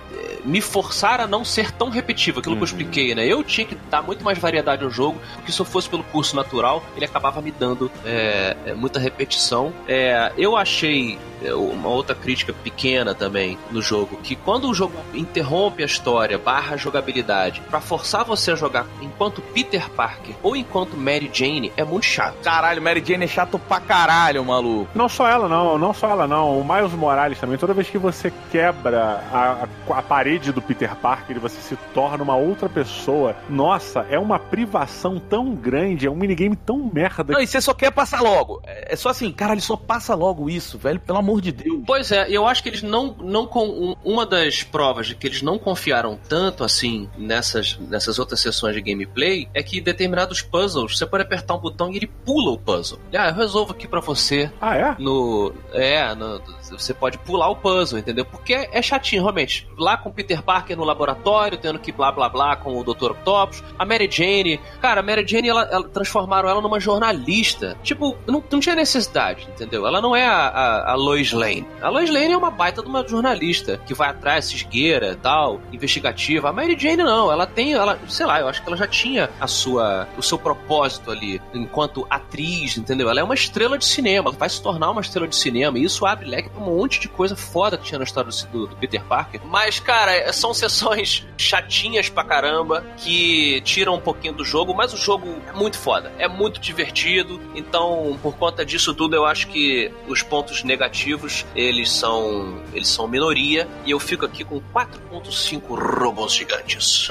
me 0.45 0.61
forçar 0.61 1.21
a 1.21 1.27
não 1.27 1.45
ser 1.45 1.73
tão 1.73 1.89
repetitivo, 1.89 2.41
aquilo 2.41 2.55
uhum. 2.55 2.61
que 2.61 2.65
eu 2.65 2.77
uhum. 2.77 2.81
expliquei, 2.83 3.15
né? 3.15 3.27
Eu 3.27 3.43
tinha 3.43 3.67
que 3.67 3.75
dar 3.91 4.03
muito 4.03 4.23
mais 4.23 4.39
variedade 4.39 4.85
ao 4.85 4.91
jogo, 4.91 5.21
porque 5.37 5.51
se 5.51 5.61
eu 5.61 5.65
fosse 5.65 5.89
pelo 5.89 6.05
curso 6.05 6.37
natural, 6.37 6.85
ele 6.95 7.05
acabava 7.05 7.41
me 7.41 7.51
dando 7.51 7.91
é, 8.05 8.75
muita 8.77 8.99
repetição. 8.99 9.73
É, 9.89 10.33
eu 10.37 10.57
achei 10.57 11.19
uma 11.53 11.89
outra 11.89 12.15
crítica 12.15 12.53
pequena 12.53 13.15
também 13.15 13.59
no 13.71 13.83
jogo, 13.83 14.17
que 14.23 14.37
quando 14.37 14.69
o 14.69 14.75
jogo 14.75 14.95
interrompe 15.13 15.83
a 15.83 15.87
história, 15.87 16.39
barra 16.39 16.75
a 16.75 16.77
jogabilidade, 16.77 17.61
para 17.69 17.81
forçar 17.81 18.25
você 18.25 18.53
a 18.53 18.55
jogar 18.55 18.87
enquanto 19.01 19.43
Peter 19.43 19.91
Parker 19.91 20.35
ou 20.43 20.57
enquanto 20.57 20.97
Mary 20.97 21.31
Jane, 21.33 21.73
é 21.77 21.85
muito 21.85 22.07
chato. 22.07 22.37
Caralho, 22.43 22.83
Mary 22.83 23.03
Jane 23.05 23.25
é 23.25 23.29
chato 23.29 23.59
pra 23.59 23.81
caralho, 23.81 24.45
maluco. 24.45 24.89
Não 24.95 25.09
só 25.09 25.29
ela, 25.29 25.49
não, 25.49 25.79
não 25.79 25.93
só 25.93 26.11
ela, 26.11 26.27
não. 26.27 26.59
O 26.59 26.65
Miles 26.65 26.93
Morales 26.93 27.39
também, 27.39 27.59
toda 27.59 27.75
vez 27.75 27.89
que 27.89 27.99
você 27.99 28.33
quebra 28.51 29.23
a, 29.33 29.67
a, 29.91 30.03
parede 30.03 30.53
do 30.53 30.63
Peter 30.63 30.95
Parker 30.97 31.37
e 31.37 31.41
você 31.41 31.61
se 31.61 31.77
torna 31.93 32.23
uma 32.23 32.37
outra 32.37 32.69
pessoa, 32.69 33.37
nossa, 33.49 34.07
é 34.11 34.19
uma 34.19 34.39
privação 34.39 35.19
tão 35.19 35.55
grande, 35.55 36.07
é 36.07 36.11
um 36.11 36.15
minigame 36.15 36.57
tão 36.57 36.91
merda. 36.93 37.33
Não, 37.33 37.41
e 37.41 37.47
você 37.47 37.61
só 37.61 37.75
quer 37.75 37.91
passar 37.91 38.21
logo. 38.21 38.61
É, 38.65 38.95
é 38.95 38.97
só 38.97 39.11
assim, 39.11 39.31
cara, 39.33 39.53
ele 39.53 39.61
só 39.61 39.77
passa 39.77 40.15
logo 40.15 40.49
isso, 40.49 40.79
velho, 40.79 41.01
pelo 41.01 41.19
amor 41.19 41.34
de 41.41 41.53
Deus. 41.53 41.83
Pois 41.87 42.11
é, 42.13 42.27
eu 42.29 42.47
acho 42.47 42.63
que 42.63 42.69
eles 42.69 42.83
não, 42.83 43.15
não 43.21 43.47
com 43.47 43.97
uma 44.05 44.27
das 44.27 44.63
provas 44.63 45.07
de 45.07 45.15
que 45.15 45.27
eles 45.27 45.43
não 45.43 45.59
confiaram 45.59 46.19
tanto 46.29 46.65
assim 46.65 47.09
nessas, 47.17 47.79
nessas 47.79 48.19
outras 48.19 48.41
sessões 48.41 48.75
de 48.75 48.83
gameplay 48.83 49.49
é 49.55 49.63
que 49.63 49.81
determinados 49.81 50.43
puzzles 50.43 50.99
você 50.99 51.07
pode 51.07 51.23
apertar 51.23 51.55
um 51.55 51.59
botão 51.59 51.91
e 51.93 51.97
ele 51.97 52.07
pula 52.07 52.53
o 52.53 52.59
puzzle. 52.59 52.99
Ah, 53.13 53.29
eu 53.29 53.35
resolvo 53.35 53.73
aqui 53.73 53.87
para 53.87 54.01
você. 54.01 54.51
Ah, 54.61 54.77
é? 54.77 54.97
No. 54.99 55.55
É, 55.73 56.15
no, 56.15 56.41
você 56.79 56.95
pode 56.95 57.19
pular 57.19 57.49
o 57.49 57.57
puzzle, 57.57 57.99
entendeu? 57.99 58.25
Porque 58.25 58.69
é 58.71 58.83
chatinho, 58.83 59.23
realmente. 59.23 59.69
Lá 59.79 59.97
com 59.97 60.11
Peter 60.11 60.43
Parker 60.43 60.77
no 60.77 60.85
laboratório, 60.85 61.59
tendo 61.59 61.79
que 61.79 61.93
blá 61.93 62.11
blá 62.13 62.29
blá 62.29 62.57
com 62.57 62.79
o 62.79 62.85
Dr. 62.85 63.13
Octopus. 63.13 63.63
A 63.79 63.85
Mary 63.85 64.09
Jane. 64.11 64.61
Cara, 64.81 65.01
a 65.01 65.03
Mary 65.03 65.27
Jane, 65.27 65.49
ela, 65.49 65.69
ela 65.71 65.89
transformaram 65.89 66.49
ela 66.49 66.61
numa 66.61 66.81
jornalista. 66.81 67.77
Tipo, 67.83 68.17
não, 68.27 68.43
não 68.51 68.61
tinha 68.61 68.75
necessidade, 68.75 69.47
entendeu? 69.49 69.87
Ela 69.87 70.01
não 70.01 70.15
é 70.15 70.27
a, 70.27 70.49
a, 70.49 70.93
a, 70.93 70.95
Lois 70.95 71.33
Lane. 71.33 71.67
A 71.81 71.89
Lois 71.89 72.11
Lane 72.11 72.33
é 72.33 72.37
uma 72.37 72.51
baita 72.51 72.83
de 72.83 72.89
uma 72.89 73.07
jornalista 73.07 73.81
que 73.87 73.95
vai 73.95 74.11
atrás, 74.11 74.47
se 74.47 74.57
esgueira 74.57 75.13
e 75.13 75.17
tal, 75.17 75.61
investigativa. 75.73 76.49
A 76.49 76.53
Mary 76.53 76.77
Jane 76.79 77.03
não. 77.03 77.31
Ela 77.31 77.47
tem, 77.47 77.73
ela, 77.73 77.99
sei 78.09 78.27
lá, 78.27 78.41
eu 78.41 78.49
acho 78.49 78.63
que 78.63 78.69
ela 78.69 78.77
já 78.77 78.87
tinha 78.87 79.31
a 79.41 79.47
sua, 79.47 80.09
o 80.17 80.23
seu 80.23 80.39
propósito 80.39 81.11
ali 81.11 81.41
enquanto 81.53 82.07
atriz, 82.09 82.77
entendeu? 82.77 83.09
Ela 83.09 83.21
é 83.21 83.25
uma 83.25 83.35
estrela 83.35 83.79
de 83.79 83.85
cinema. 83.85 84.31
Vai 84.33 84.49
se 84.49 84.63
tornar 84.63 84.91
uma 84.91 85.01
estrela 85.01 85.29
de 85.29 85.37
cinema. 85.37 85.79
E 85.79 85.85
isso 85.85 86.07
abre 86.07 86.27
leque 86.27 86.49
pra 86.49 86.61
um 86.65 86.77
monte 86.77 87.01
de 87.01 87.09
coisa 87.09 87.37
foda 87.37 87.77
que 87.77 87.85
tinha 87.85 87.99
na 87.99 88.05
história 88.05 88.31
do, 88.51 88.67
do, 88.67 88.77
Peter 88.77 89.03
Parker. 89.05 89.41
Mas, 89.45 89.79
cara, 89.79 90.33
são 90.33 90.55
sessões 90.55 91.27
chatinhas 91.37 92.09
pra 92.09 92.25
caramba 92.25 92.85
que 92.97 93.61
tiram 93.63 93.95
um 93.95 94.01
pouquinho 94.01 94.35
do 94.35 94.45
jogo, 94.45 94.75
mas 94.75 94.93
o 94.93 94.97
jogo 94.97 95.29
é 95.49 95.53
muito 95.53 95.79
foda. 95.79 96.13
É 96.19 96.29
muito 96.29 96.61
divertido. 96.61 97.41
Então, 97.55 98.19
por 98.23 98.37
conta 98.37 98.65
disso 98.65 98.95
tudo, 98.95 99.15
eu 99.15 99.25
acho 99.25 99.49
que 99.49 99.93
os 100.09 100.23
pontos 100.23 100.63
negativos 100.65 101.45
eles 101.55 101.91
são 101.91 102.63
eles 102.73 102.89
são 102.89 103.07
minoria 103.07 103.69
e 103.85 103.91
eu 103.91 104.01
fico 104.01 104.25
aqui 104.25 104.45
com 104.45 104.61
4.5 104.73 105.63
robôs 105.69 106.35
gigantes. 106.35 107.09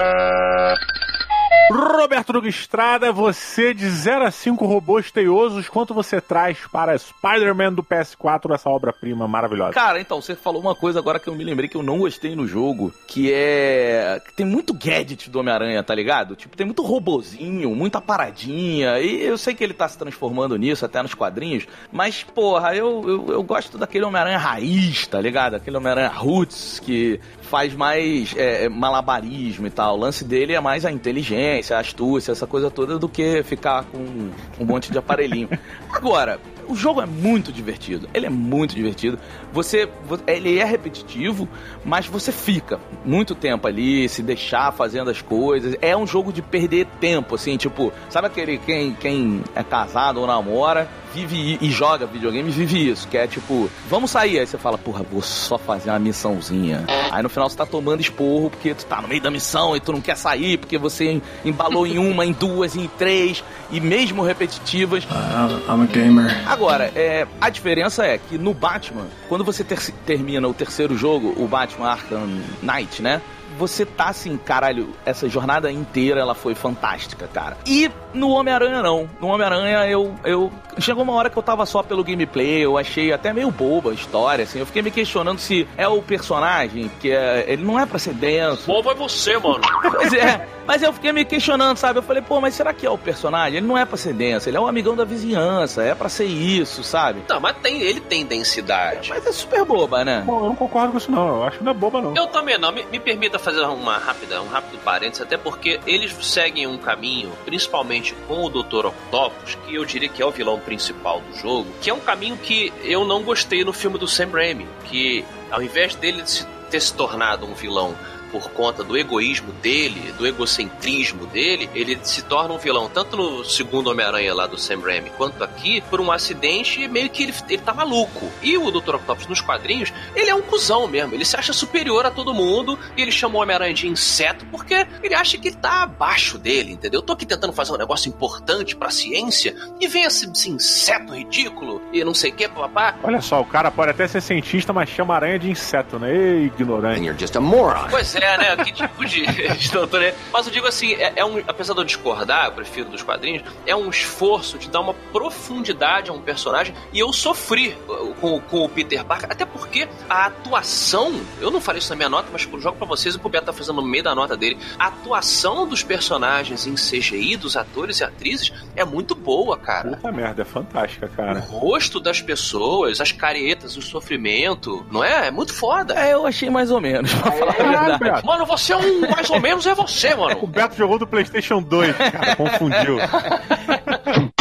Roberto 1.70 2.34
Duque 2.34 2.48
Estrada, 2.48 3.10
você 3.10 3.72
de 3.72 3.88
0 3.88 4.26
a 4.26 4.30
5 4.30 4.66
robôs 4.66 5.10
teiosos, 5.10 5.68
quanto 5.68 5.94
você 5.94 6.20
traz 6.20 6.58
para 6.70 6.96
Spider-Man 6.98 7.72
do 7.72 7.82
PS4 7.82 8.50
dessa 8.50 8.68
obra-prima 8.68 9.26
maravilhosa? 9.26 9.72
Cara, 9.72 9.98
então, 9.98 10.20
você 10.20 10.36
falou 10.36 10.60
uma 10.60 10.74
coisa 10.74 10.98
agora 10.98 11.18
que 11.18 11.28
eu 11.28 11.34
me 11.34 11.42
lembrei 11.42 11.68
que 11.68 11.76
eu 11.76 11.82
não 11.82 11.98
gostei 11.98 12.36
no 12.36 12.46
jogo, 12.46 12.92
que 13.06 13.32
é. 13.32 14.20
tem 14.36 14.44
muito 14.44 14.74
gadget 14.74 15.30
do 15.30 15.40
Homem-Aranha, 15.40 15.82
tá 15.82 15.94
ligado? 15.94 16.36
Tipo, 16.36 16.56
tem 16.56 16.66
muito 16.66 16.82
robozinho, 16.82 17.74
muita 17.74 18.00
paradinha, 18.00 19.00
e 19.00 19.24
eu 19.24 19.38
sei 19.38 19.54
que 19.54 19.64
ele 19.64 19.74
tá 19.74 19.88
se 19.88 19.96
transformando 19.96 20.56
nisso 20.56 20.84
até 20.84 21.02
nos 21.02 21.14
quadrinhos, 21.14 21.66
mas, 21.90 22.22
porra, 22.22 22.74
eu, 22.76 23.02
eu, 23.08 23.26
eu 23.32 23.42
gosto 23.42 23.78
daquele 23.78 24.04
Homem-Aranha 24.04 24.36
raiz, 24.38 25.06
tá 25.06 25.20
ligado? 25.20 25.54
Aquele 25.54 25.78
Homem-Aranha 25.78 26.08
roots 26.08 26.78
que 26.80 27.18
faz 27.44 27.72
mais 27.74 28.34
é, 28.36 28.68
malabarismo 28.68 29.66
e 29.66 29.70
tal. 29.70 29.96
O 29.96 30.00
lance 30.00 30.24
dele 30.24 30.54
é 30.54 30.60
mais 30.60 30.84
a 30.84 30.90
inteligência, 30.90 31.43
a 31.50 31.78
astúcia, 31.78 32.32
essa 32.32 32.46
coisa 32.46 32.70
toda, 32.70 32.98
do 32.98 33.08
que 33.08 33.42
ficar 33.42 33.84
com 33.84 33.98
um 33.98 34.64
monte 34.64 34.90
de 34.90 34.98
aparelhinho. 34.98 35.48
Agora, 35.92 36.40
o 36.68 36.74
jogo 36.74 37.00
é 37.00 37.06
muito 37.06 37.52
divertido. 37.52 38.08
Ele 38.14 38.26
é 38.26 38.30
muito 38.30 38.74
divertido. 38.74 39.18
Você, 39.52 39.88
ele 40.26 40.58
é 40.58 40.64
repetitivo, 40.64 41.48
mas 41.84 42.06
você 42.06 42.32
fica 42.32 42.80
muito 43.04 43.34
tempo 43.34 43.66
ali, 43.66 44.08
se 44.08 44.22
deixar 44.22 44.72
fazendo 44.72 45.10
as 45.10 45.20
coisas. 45.20 45.76
É 45.80 45.96
um 45.96 46.06
jogo 46.06 46.32
de 46.32 46.42
perder 46.42 46.86
tempo, 47.00 47.34
assim, 47.34 47.56
tipo, 47.56 47.92
sabe 48.08 48.26
aquele 48.28 48.58
quem, 48.58 48.94
quem 48.94 49.42
é 49.54 49.62
casado 49.62 50.20
ou 50.20 50.26
namora, 50.26 50.88
vive 51.14 51.58
e 51.60 51.70
joga 51.70 52.06
videogame, 52.06 52.50
vive 52.50 52.90
isso, 52.90 53.06
que 53.06 53.16
é 53.16 53.26
tipo, 53.26 53.70
vamos 53.88 54.10
sair. 54.10 54.40
Aí 54.40 54.46
você 54.46 54.58
fala, 54.58 54.76
porra, 54.76 55.04
vou 55.04 55.22
só 55.22 55.56
fazer 55.56 55.90
uma 55.90 55.98
missãozinha. 55.98 56.84
Aí 57.10 57.22
no 57.22 57.28
final 57.28 57.48
você 57.48 57.56
tá 57.56 57.64
tomando 57.64 58.00
esporro 58.00 58.50
porque 58.50 58.74
tu 58.74 58.84
tá 58.86 59.00
no 59.00 59.08
meio 59.08 59.22
da 59.22 59.30
missão 59.30 59.76
e 59.76 59.80
tu 59.80 59.92
não 59.92 60.00
quer 60.00 60.16
sair 60.16 60.58
porque 60.58 60.76
você 60.76 61.20
embalou 61.44 61.86
em 61.86 61.98
uma, 61.98 62.26
em 62.26 62.32
duas, 62.32 62.74
em 62.74 62.88
três, 62.98 63.44
e 63.70 63.80
mesmo 63.80 64.22
repetitivas. 64.22 65.04
Uh, 65.04 65.72
I'm 65.72 65.82
a 65.82 65.86
gamer. 65.86 66.48
Agora, 66.48 66.90
é, 66.94 67.26
a 67.40 67.48
diferença 67.48 68.04
é 68.04 68.18
que 68.18 68.36
no 68.36 68.52
Batman, 68.52 69.06
quando 69.28 69.44
você 69.44 69.62
ter 69.62 69.78
termina 70.06 70.48
o 70.48 70.54
terceiro 70.54 70.96
jogo, 70.96 71.34
o 71.36 71.46
Batman 71.46 71.88
Arkham 71.88 72.28
Knight, 72.62 73.02
né? 73.02 73.20
Você 73.56 73.84
tá 73.84 74.06
assim, 74.06 74.36
caralho, 74.36 74.94
essa 75.04 75.28
jornada 75.28 75.70
inteira 75.70 76.20
ela 76.20 76.34
foi 76.34 76.54
fantástica, 76.54 77.28
cara. 77.32 77.56
E 77.66 77.90
no 78.12 78.30
Homem-Aranha 78.30 78.82
não. 78.82 79.08
No 79.20 79.28
Homem-Aranha 79.28 79.86
eu, 79.86 80.14
eu. 80.24 80.52
Chegou 80.78 81.02
uma 81.02 81.12
hora 81.12 81.30
que 81.30 81.36
eu 81.36 81.42
tava 81.42 81.64
só 81.66 81.82
pelo 81.82 82.02
gameplay, 82.02 82.64
eu 82.64 82.76
achei 82.76 83.12
até 83.12 83.32
meio 83.32 83.50
boba 83.50 83.90
a 83.90 83.94
história, 83.94 84.44
assim. 84.44 84.58
Eu 84.58 84.66
fiquei 84.66 84.82
me 84.82 84.90
questionando 84.90 85.38
se 85.38 85.66
é 85.76 85.86
o 85.86 86.02
personagem, 86.02 86.90
que 87.00 87.10
é, 87.10 87.44
ele 87.48 87.64
não 87.64 87.78
é 87.78 87.86
pra 87.86 87.98
ser 87.98 88.14
denso. 88.14 88.66
Bobo 88.66 88.90
é 88.90 88.94
você, 88.94 89.38
mano. 89.38 89.62
Pois 89.94 90.12
é. 90.12 90.48
Mas 90.66 90.82
eu 90.82 90.92
fiquei 90.92 91.12
me 91.12 91.24
questionando, 91.24 91.76
sabe? 91.76 91.98
Eu 91.98 92.02
falei, 92.02 92.22
pô, 92.22 92.40
mas 92.40 92.54
será 92.54 92.72
que 92.72 92.86
é 92.86 92.90
o 92.90 92.96
personagem? 92.96 93.58
Ele 93.58 93.66
não 93.66 93.76
é 93.76 93.84
pra 93.84 93.96
ser 93.96 94.14
denso, 94.14 94.48
ele 94.48 94.56
é 94.56 94.60
um 94.60 94.66
amigão 94.66 94.96
da 94.96 95.04
vizinhança, 95.04 95.82
é 95.82 95.94
pra 95.94 96.08
ser 96.08 96.24
isso, 96.24 96.82
sabe? 96.82 97.22
Não, 97.28 97.38
mas 97.38 97.56
tem, 97.58 97.82
ele 97.82 98.00
tem 98.00 98.24
densidade. 98.24 99.10
Mas 99.10 99.26
é 99.26 99.32
super 99.32 99.64
boba, 99.64 100.04
né? 100.04 100.22
Bom, 100.24 100.40
eu 100.40 100.46
não 100.46 100.56
concordo 100.56 100.92
com 100.92 100.98
isso, 100.98 101.12
não. 101.12 101.28
Eu 101.28 101.44
acho 101.44 101.58
que 101.58 101.64
não 101.64 101.72
é 101.72 101.74
boba, 101.74 102.00
não. 102.00 102.14
Eu 102.16 102.26
também 102.28 102.58
não. 102.58 102.72
Me, 102.72 102.84
me 102.84 102.98
permita 102.98 103.38
fazer 103.44 103.60
uma 103.60 103.98
rápida, 103.98 104.42
um 104.42 104.48
rápido 104.48 104.82
parênteses, 104.82 105.20
até 105.20 105.36
porque 105.36 105.78
eles 105.86 106.12
seguem 106.24 106.66
um 106.66 106.78
caminho, 106.78 107.30
principalmente 107.44 108.14
com 108.26 108.44
o 108.44 108.48
Dr. 108.48 108.86
Octopus, 108.86 109.56
que 109.66 109.74
eu 109.74 109.84
diria 109.84 110.08
que 110.08 110.22
é 110.22 110.26
o 110.26 110.30
vilão 110.30 110.58
principal 110.58 111.20
do 111.20 111.36
jogo, 111.36 111.70
que 111.80 111.90
é 111.90 111.94
um 111.94 112.00
caminho 112.00 112.36
que 112.38 112.72
eu 112.82 113.04
não 113.04 113.22
gostei 113.22 113.62
no 113.62 113.72
filme 113.72 113.98
do 113.98 114.08
Sam 114.08 114.30
Raimi, 114.32 114.66
que 114.86 115.24
ao 115.50 115.62
invés 115.62 115.94
dele 115.94 116.24
ter 116.70 116.80
se 116.80 116.94
tornado 116.94 117.46
um 117.46 117.54
vilão 117.54 117.94
por 118.34 118.50
conta 118.50 118.82
do 118.82 118.98
egoísmo 118.98 119.52
dele, 119.52 120.12
do 120.18 120.26
egocentrismo 120.26 121.24
dele, 121.26 121.70
ele 121.72 121.96
se 122.02 122.20
torna 122.22 122.52
um 122.52 122.58
vilão, 122.58 122.90
tanto 122.92 123.16
no 123.16 123.44
segundo 123.44 123.90
Homem-Aranha 123.90 124.34
lá 124.34 124.48
do 124.48 124.58
Sam 124.58 124.80
Raimi, 124.80 125.10
quanto 125.10 125.44
aqui, 125.44 125.80
por 125.82 126.00
um 126.00 126.10
acidente 126.10 126.88
meio 126.88 127.08
que 127.08 127.22
ele, 127.22 127.34
ele 127.48 127.62
tá 127.62 127.72
maluco. 127.72 128.28
E 128.42 128.58
o 128.58 128.72
Dr. 128.72 128.96
Octopus 128.96 129.28
nos 129.28 129.40
quadrinhos, 129.40 129.92
ele 130.16 130.30
é 130.30 130.34
um 130.34 130.42
cuzão 130.42 130.88
mesmo, 130.88 131.14
ele 131.14 131.24
se 131.24 131.36
acha 131.36 131.52
superior 131.52 132.04
a 132.06 132.10
todo 132.10 132.34
mundo, 132.34 132.76
e 132.96 133.02
ele 133.02 133.12
chama 133.12 133.38
o 133.38 133.40
Homem-Aranha 133.40 133.72
de 133.72 133.86
inseto 133.86 134.44
porque 134.46 134.84
ele 135.00 135.14
acha 135.14 135.38
que 135.38 135.46
ele 135.46 135.56
tá 135.56 135.84
abaixo 135.84 136.36
dele, 136.36 136.72
entendeu? 136.72 136.98
Eu 136.98 137.06
tô 137.06 137.12
aqui 137.12 137.24
tentando 137.24 137.52
fazer 137.52 137.72
um 137.72 137.78
negócio 137.78 138.08
importante 138.08 138.74
pra 138.74 138.90
ciência, 138.90 139.54
e 139.80 139.86
vem 139.86 140.02
esse, 140.02 140.28
esse 140.28 140.50
inseto 140.50 141.14
ridículo, 141.14 141.80
e 141.92 142.02
não 142.02 142.14
sei 142.14 142.32
o 142.32 142.34
que, 142.34 142.48
papá. 142.48 142.96
Olha 143.00 143.20
só, 143.20 143.40
o 143.40 143.46
cara 143.46 143.70
pode 143.70 143.92
até 143.92 144.08
ser 144.08 144.20
cientista, 144.20 144.72
mas 144.72 144.88
chama 144.88 145.14
aranha 145.14 145.38
de 145.38 145.48
inseto, 145.48 146.00
né? 146.00 146.12
Ei, 146.12 146.46
ignorante. 146.46 147.04
You're 147.04 147.16
just 147.16 147.36
a 147.36 147.40
moron. 147.40 147.86
Pois 147.90 148.16
é, 148.16 148.23
né? 148.38 148.56
Que 148.64 148.72
tipo 148.72 149.04
de, 149.04 149.26
de 149.56 149.70
doutor 149.70 150.02
é? 150.02 150.14
Mas 150.32 150.46
eu 150.46 150.52
digo 150.52 150.66
assim, 150.66 150.94
é, 150.94 151.12
é, 151.16 151.24
um, 151.24 151.38
apesar 151.46 151.74
de 151.74 151.80
eu 151.80 151.84
discordar, 151.84 152.46
eu 152.46 152.52
prefiro 152.52 152.88
dos 152.88 153.02
quadrinhos, 153.02 153.42
é 153.66 153.74
um 153.74 153.88
esforço 153.88 154.58
de 154.58 154.68
dar 154.68 154.80
uma 154.80 154.94
profundidade 155.12 156.10
a 156.10 156.12
um 156.12 156.20
personagem 156.20 156.74
e 156.92 156.98
eu 156.98 157.12
sofri 157.12 157.76
com, 158.20 158.40
com 158.40 158.64
o 158.64 158.68
Peter 158.68 159.04
Parker, 159.04 159.30
até 159.30 159.44
porque 159.44 159.88
a 160.08 160.26
atuação, 160.26 161.20
eu 161.40 161.50
não 161.50 161.60
falei 161.60 161.78
isso 161.78 161.90
na 161.90 161.96
minha 161.96 162.08
nota, 162.08 162.28
mas 162.32 162.48
eu 162.50 162.60
jogo 162.60 162.76
pra 162.76 162.86
vocês, 162.86 163.14
o 163.14 163.18
que 163.18 163.26
o 163.26 163.28
Beto 163.28 163.46
tá 163.46 163.52
fazendo 163.52 163.80
no 163.80 163.88
meio 163.88 164.04
da 164.04 164.14
nota 164.14 164.36
dele, 164.36 164.58
a 164.78 164.86
atuação 164.86 165.66
dos 165.66 165.82
personagens 165.82 166.66
em 166.66 166.74
CGI, 166.74 167.36
dos 167.36 167.56
atores 167.56 168.00
e 168.00 168.04
atrizes, 168.04 168.52
é 168.76 168.84
muito 168.84 169.14
boa, 169.14 169.56
cara. 169.56 169.90
Puta 169.90 170.12
merda, 170.12 170.42
é 170.42 170.44
fantástica, 170.44 171.08
cara. 171.08 171.38
O 171.38 171.42
rosto 171.42 172.00
das 172.00 172.20
pessoas, 172.20 173.00
as 173.00 173.12
caretas, 173.12 173.76
o 173.76 173.82
sofrimento, 173.82 174.84
não 174.90 175.02
é? 175.02 175.28
É 175.28 175.30
muito 175.30 175.54
foda. 175.54 175.94
É, 175.94 176.12
eu 176.12 176.26
achei 176.26 176.50
mais 176.50 176.70
ou 176.70 176.80
menos, 176.80 177.12
pra 177.14 177.32
falar 177.32 177.52
a 177.52 177.54
verdade. 177.54 178.03
Beto. 178.04 178.26
Mano, 178.26 178.46
você 178.46 178.72
é 178.72 178.76
um 178.76 179.00
mais 179.00 179.28
ou 179.30 179.40
menos, 179.40 179.66
é 179.66 179.74
você, 179.74 180.14
mano. 180.14 180.38
O 180.42 180.46
Beto 180.46 180.76
jogou 180.76 180.98
do 180.98 181.06
PlayStation 181.06 181.62
2, 181.62 181.96
cara, 181.96 182.36
confundiu. 182.36 182.98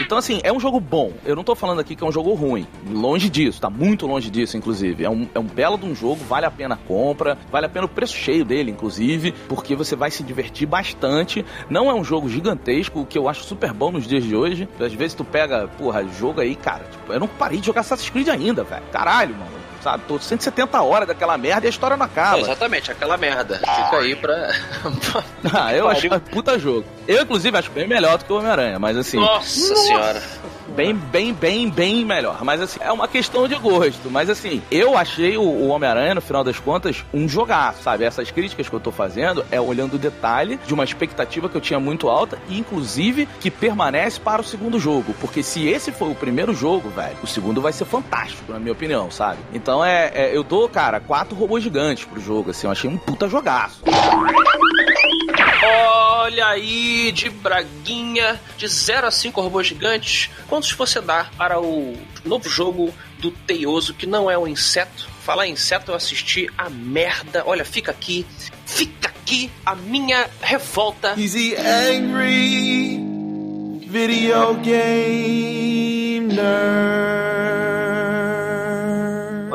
Então, 0.00 0.18
assim, 0.18 0.40
é 0.42 0.52
um 0.52 0.58
jogo 0.58 0.80
bom. 0.80 1.12
Eu 1.24 1.36
não 1.36 1.44
tô 1.44 1.54
falando 1.54 1.80
aqui 1.80 1.94
que 1.94 2.02
é 2.02 2.06
um 2.06 2.12
jogo 2.12 2.34
ruim. 2.34 2.66
Longe 2.90 3.28
disso, 3.28 3.60
tá 3.60 3.70
muito 3.70 4.06
longe 4.06 4.28
disso, 4.28 4.56
inclusive. 4.56 5.04
É 5.04 5.10
um, 5.10 5.28
é 5.34 5.38
um 5.38 5.44
belo 5.44 5.78
de 5.78 5.86
um 5.86 5.94
jogo, 5.94 6.16
vale 6.24 6.46
a 6.46 6.50
pena 6.50 6.74
a 6.74 6.78
compra, 6.78 7.38
vale 7.50 7.66
a 7.66 7.68
pena 7.68 7.86
o 7.86 7.88
preço 7.88 8.14
cheio 8.14 8.44
dele, 8.44 8.70
inclusive, 8.70 9.32
porque 9.48 9.76
você 9.76 9.94
vai 9.94 10.10
se 10.10 10.22
divertir 10.22 10.66
bastante. 10.66 11.44
Não 11.70 11.88
é 11.88 11.94
um 11.94 12.02
jogo 12.02 12.28
gigantesco, 12.28 13.00
o 13.00 13.06
que 13.06 13.16
eu 13.16 13.28
acho 13.28 13.44
super 13.44 13.72
bom 13.72 13.92
nos 13.92 14.06
dias 14.06 14.24
de 14.24 14.34
hoje. 14.34 14.68
Às 14.80 14.92
vezes 14.92 15.14
tu 15.14 15.24
pega, 15.24 15.68
porra, 15.78 16.04
jogo 16.06 16.40
aí, 16.40 16.56
cara, 16.56 16.84
tipo, 16.90 17.12
eu 17.12 17.20
não 17.20 17.28
parei 17.28 17.60
de 17.60 17.66
jogar 17.66 17.82
Assassin's 17.82 18.10
Creed 18.10 18.28
ainda, 18.28 18.64
velho. 18.64 18.82
Caralho, 18.90 19.34
mano 19.36 19.63
sabe? 19.84 20.04
Tô 20.08 20.18
170 20.18 20.80
horas 20.82 21.06
daquela 21.06 21.36
merda 21.36 21.66
e 21.66 21.68
a 21.68 21.70
história 21.70 21.96
não 21.96 22.06
acaba. 22.06 22.38
É, 22.38 22.40
exatamente, 22.40 22.90
aquela 22.90 23.16
merda. 23.16 23.58
Fica 23.58 23.98
aí 23.98 24.16
pra. 24.16 24.50
ah, 25.52 25.74
eu 25.74 25.86
acho 25.88 26.08
puta 26.32 26.58
jogo. 26.58 26.86
Eu, 27.06 27.22
inclusive, 27.22 27.56
acho 27.56 27.70
bem 27.70 27.86
melhor 27.86 28.16
do 28.18 28.24
que 28.24 28.32
o 28.32 28.36
Homem-Aranha, 28.38 28.78
mas 28.78 28.96
assim. 28.96 29.18
Nossa, 29.18 29.60
Nossa 29.60 29.76
senhora. 29.76 30.22
Bem, 30.68 30.94
bem, 30.94 31.32
bem, 31.32 31.68
bem 31.68 32.04
melhor. 32.04 32.42
Mas 32.44 32.60
assim, 32.60 32.80
é 32.80 32.90
uma 32.90 33.06
questão 33.06 33.46
de 33.46 33.54
gosto. 33.56 34.10
Mas 34.10 34.30
assim, 34.30 34.62
eu 34.70 34.96
achei 34.96 35.36
o, 35.36 35.42
o 35.42 35.68
Homem-Aranha, 35.68 36.14
no 36.14 36.20
final 36.20 36.42
das 36.42 36.58
contas, 36.58 37.04
um 37.12 37.28
jogar, 37.28 37.74
sabe? 37.74 38.04
Essas 38.04 38.30
críticas 38.30 38.68
que 38.68 38.74
eu 38.74 38.80
tô 38.80 38.90
fazendo 38.90 39.44
é 39.50 39.60
olhando 39.60 39.94
o 39.94 39.98
detalhe 39.98 40.58
de 40.66 40.74
uma 40.74 40.84
expectativa 40.84 41.48
que 41.48 41.56
eu 41.56 41.60
tinha 41.60 41.78
muito 41.78 42.08
alta 42.08 42.38
e, 42.48 42.58
inclusive, 42.58 43.28
que 43.40 43.50
permanece 43.50 44.20
para 44.20 44.40
o 44.40 44.44
segundo 44.44 44.78
jogo. 44.78 45.14
Porque 45.20 45.42
se 45.42 45.68
esse 45.68 45.92
foi 45.92 46.10
o 46.10 46.14
primeiro 46.14 46.54
jogo, 46.54 46.88
velho, 46.90 47.16
o 47.22 47.26
segundo 47.26 47.60
vai 47.60 47.72
ser 47.72 47.84
fantástico, 47.84 48.52
na 48.52 48.58
minha 48.58 48.72
opinião, 48.72 49.10
sabe? 49.10 49.38
Então 49.52 49.84
é, 49.84 50.10
é 50.14 50.36
eu 50.36 50.42
dou, 50.42 50.68
cara, 50.68 51.00
quatro 51.00 51.36
robôs 51.36 51.62
gigantes 51.62 52.04
pro 52.04 52.20
jogo, 52.20 52.50
assim. 52.50 52.66
Eu 52.66 52.72
achei 52.72 52.88
um 52.88 52.96
puta 52.96 53.28
jogaço. 53.28 53.82
Olha 56.24 56.46
aí, 56.46 57.12
de 57.12 57.28
Braguinha, 57.28 58.40
de 58.56 58.66
0 58.66 59.08
a 59.08 59.10
5 59.10 59.42
robôs 59.42 59.66
gigantes, 59.66 60.30
quantos 60.48 60.72
você 60.72 60.98
dá 60.98 61.28
para 61.36 61.60
o 61.60 61.98
novo 62.24 62.48
jogo 62.48 62.94
do 63.18 63.30
Teioso, 63.30 63.92
que 63.92 64.06
não 64.06 64.30
é 64.30 64.38
um 64.38 64.48
inseto? 64.48 65.06
Falar 65.22 65.46
em 65.46 65.52
inseto, 65.52 65.90
eu 65.90 65.94
assisti 65.94 66.48
a 66.56 66.70
merda. 66.70 67.42
Olha, 67.44 67.62
fica 67.62 67.90
aqui, 67.90 68.24
fica 68.64 69.10
aqui 69.10 69.50
a 69.66 69.74
minha 69.74 70.26
revolta. 70.40 71.14
Easy 71.18 71.54
angry 71.56 73.04
video 73.86 74.54
game 74.62 76.20
nerd. 76.20 77.63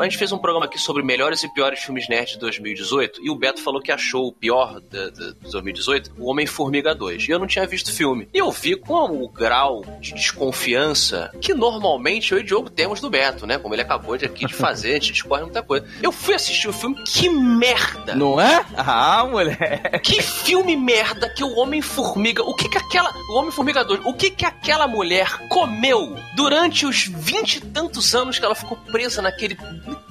A 0.00 0.04
gente 0.04 0.16
fez 0.16 0.32
um 0.32 0.38
programa 0.38 0.64
aqui 0.64 0.78
sobre 0.78 1.02
melhores 1.02 1.42
e 1.42 1.48
piores 1.52 1.80
filmes 1.80 2.08
nerds 2.08 2.34
de 2.34 2.38
2018 2.38 3.20
e 3.22 3.30
o 3.30 3.34
Beto 3.34 3.62
falou 3.62 3.82
que 3.82 3.92
achou 3.92 4.28
o 4.28 4.32
pior 4.32 4.80
de, 4.80 5.10
de, 5.10 5.34
de 5.34 5.50
2018 5.50 6.12
o 6.18 6.30
Homem-Formiga 6.30 6.94
2. 6.94 7.28
E 7.28 7.30
eu 7.30 7.38
não 7.38 7.46
tinha 7.46 7.66
visto 7.66 7.88
o 7.88 7.92
filme. 7.92 8.28
E 8.32 8.38
eu 8.38 8.50
vi 8.50 8.76
com 8.76 9.22
o 9.22 9.28
grau 9.28 9.84
de 10.00 10.14
desconfiança 10.14 11.30
que 11.40 11.52
normalmente 11.52 12.32
eu 12.32 12.38
e 12.38 12.40
o 12.40 12.44
Diogo 12.44 12.70
temos 12.70 13.00
do 13.00 13.10
Beto, 13.10 13.46
né? 13.46 13.58
Como 13.58 13.74
ele 13.74 13.82
acabou 13.82 14.16
de 14.16 14.24
aqui 14.24 14.46
de 14.46 14.54
fazer, 14.54 14.90
a 14.90 14.94
gente 14.94 15.12
discorre 15.12 15.42
muita 15.42 15.62
coisa. 15.62 15.86
Eu 16.02 16.12
fui 16.12 16.34
assistir 16.34 16.68
o 16.68 16.72
filme, 16.72 16.96
que 17.04 17.28
merda! 17.28 18.14
Não 18.14 18.40
é? 18.40 18.64
Ah, 18.76 19.26
mulher. 19.26 20.00
Que 20.00 20.22
filme 20.22 20.76
merda 20.76 21.28
que 21.28 21.44
o 21.44 21.58
Homem-Formiga. 21.58 22.42
O 22.42 22.54
que 22.54 22.68
que 22.68 22.78
aquela. 22.78 23.12
O 23.30 23.34
Homem-Formiga 23.34 23.84
2, 23.84 24.00
o 24.04 24.14
que 24.14 24.30
que 24.30 24.46
aquela 24.46 24.88
mulher 24.88 25.46
comeu 25.48 26.16
durante 26.34 26.86
os 26.86 27.06
vinte 27.06 27.56
e 27.56 27.60
tantos 27.60 28.14
anos 28.14 28.38
que 28.38 28.44
ela 28.44 28.54
ficou 28.54 28.78
presa 28.90 29.20
naquele. 29.20 29.56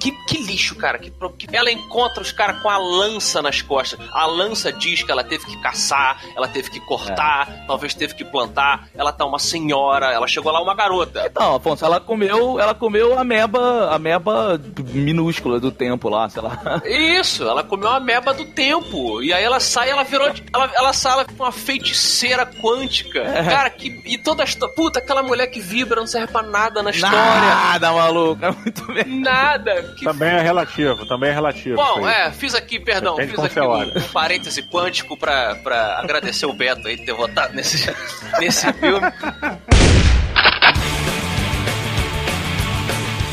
Que, 0.00 0.12
que 0.26 0.38
lixo, 0.42 0.74
cara. 0.74 0.98
Que, 0.98 1.10
que 1.10 1.54
ela 1.54 1.70
encontra 1.70 2.22
os 2.22 2.32
caras 2.32 2.60
com 2.62 2.68
a 2.68 2.78
lança 2.78 3.42
nas 3.42 3.60
costas. 3.60 4.00
A 4.12 4.26
lança 4.26 4.72
diz 4.72 5.02
que 5.02 5.12
ela 5.12 5.22
teve 5.22 5.44
que 5.44 5.60
caçar, 5.60 6.20
ela 6.34 6.48
teve 6.48 6.70
que 6.70 6.80
cortar, 6.80 7.48
é. 7.50 7.66
talvez 7.66 7.94
teve 7.94 8.14
que 8.14 8.24
plantar. 8.24 8.88
Ela 8.94 9.12
tá 9.12 9.24
uma 9.24 9.38
senhora, 9.38 10.12
ela 10.12 10.26
chegou 10.26 10.50
lá 10.50 10.62
uma 10.62 10.74
garota. 10.74 11.26
Então, 11.26 11.56
Afonso, 11.56 11.84
ela 11.84 12.00
comeu, 12.00 12.58
ela 12.58 12.74
comeu 12.74 13.18
a 13.18 13.24
meba, 13.24 13.90
a 13.90 13.98
meba 13.98 14.60
minúscula 14.92 15.60
do 15.60 15.70
tempo 15.70 16.08
lá, 16.08 16.28
sei 16.28 16.42
lá. 16.42 16.82
Isso, 16.84 17.44
ela 17.44 17.62
comeu 17.62 17.88
a 17.88 18.00
meba 18.00 18.32
do 18.32 18.44
tempo. 18.46 19.22
E 19.22 19.32
aí 19.32 19.44
ela 19.44 19.60
sai, 19.60 19.90
ela 19.90 20.02
virou. 20.02 20.28
Ela, 20.52 20.70
ela 20.74 20.92
sai 20.92 21.12
ela 21.12 21.26
uma 21.38 21.52
feiticeira 21.52 22.46
quântica. 22.46 23.20
É. 23.20 23.44
Cara, 23.44 23.70
que. 23.70 24.00
E 24.06 24.18
toda 24.18 24.42
a 24.42 24.44
história. 24.44 24.74
Puta, 24.74 24.98
aquela 24.98 25.22
mulher 25.22 25.46
que 25.48 25.60
vibra 25.60 26.00
não 26.00 26.06
serve 26.06 26.28
pra 26.28 26.42
nada 26.42 26.82
na 26.82 26.90
história. 26.90 27.16
Nada, 27.16 27.92
maluco. 27.92 28.44
É 28.44 28.50
muito 28.50 28.86
bem. 28.92 29.20
Nada. 29.20 29.89
Que... 29.90 30.04
Também 30.04 30.30
é 30.30 30.40
relativo, 30.40 31.06
também 31.06 31.30
é 31.30 31.32
relativo. 31.32 31.76
Bom, 31.76 32.08
é, 32.08 32.30
fiz 32.30 32.54
aqui, 32.54 32.78
perdão, 32.78 33.16
fiz 33.16 33.38
aqui 33.38 33.60
um, 33.60 33.80
um, 33.80 34.08
parêntese 34.12 34.62
quântico 34.62 35.16
pra, 35.16 35.54
pra 35.56 35.98
agradecer 35.98 36.46
o 36.46 36.52
Beto 36.52 36.86
aí 36.86 36.96
de 36.96 37.04
ter 37.04 37.14
votado 37.14 37.54
nesse, 37.54 37.92
nesse 38.38 38.72
filme. 38.74 39.06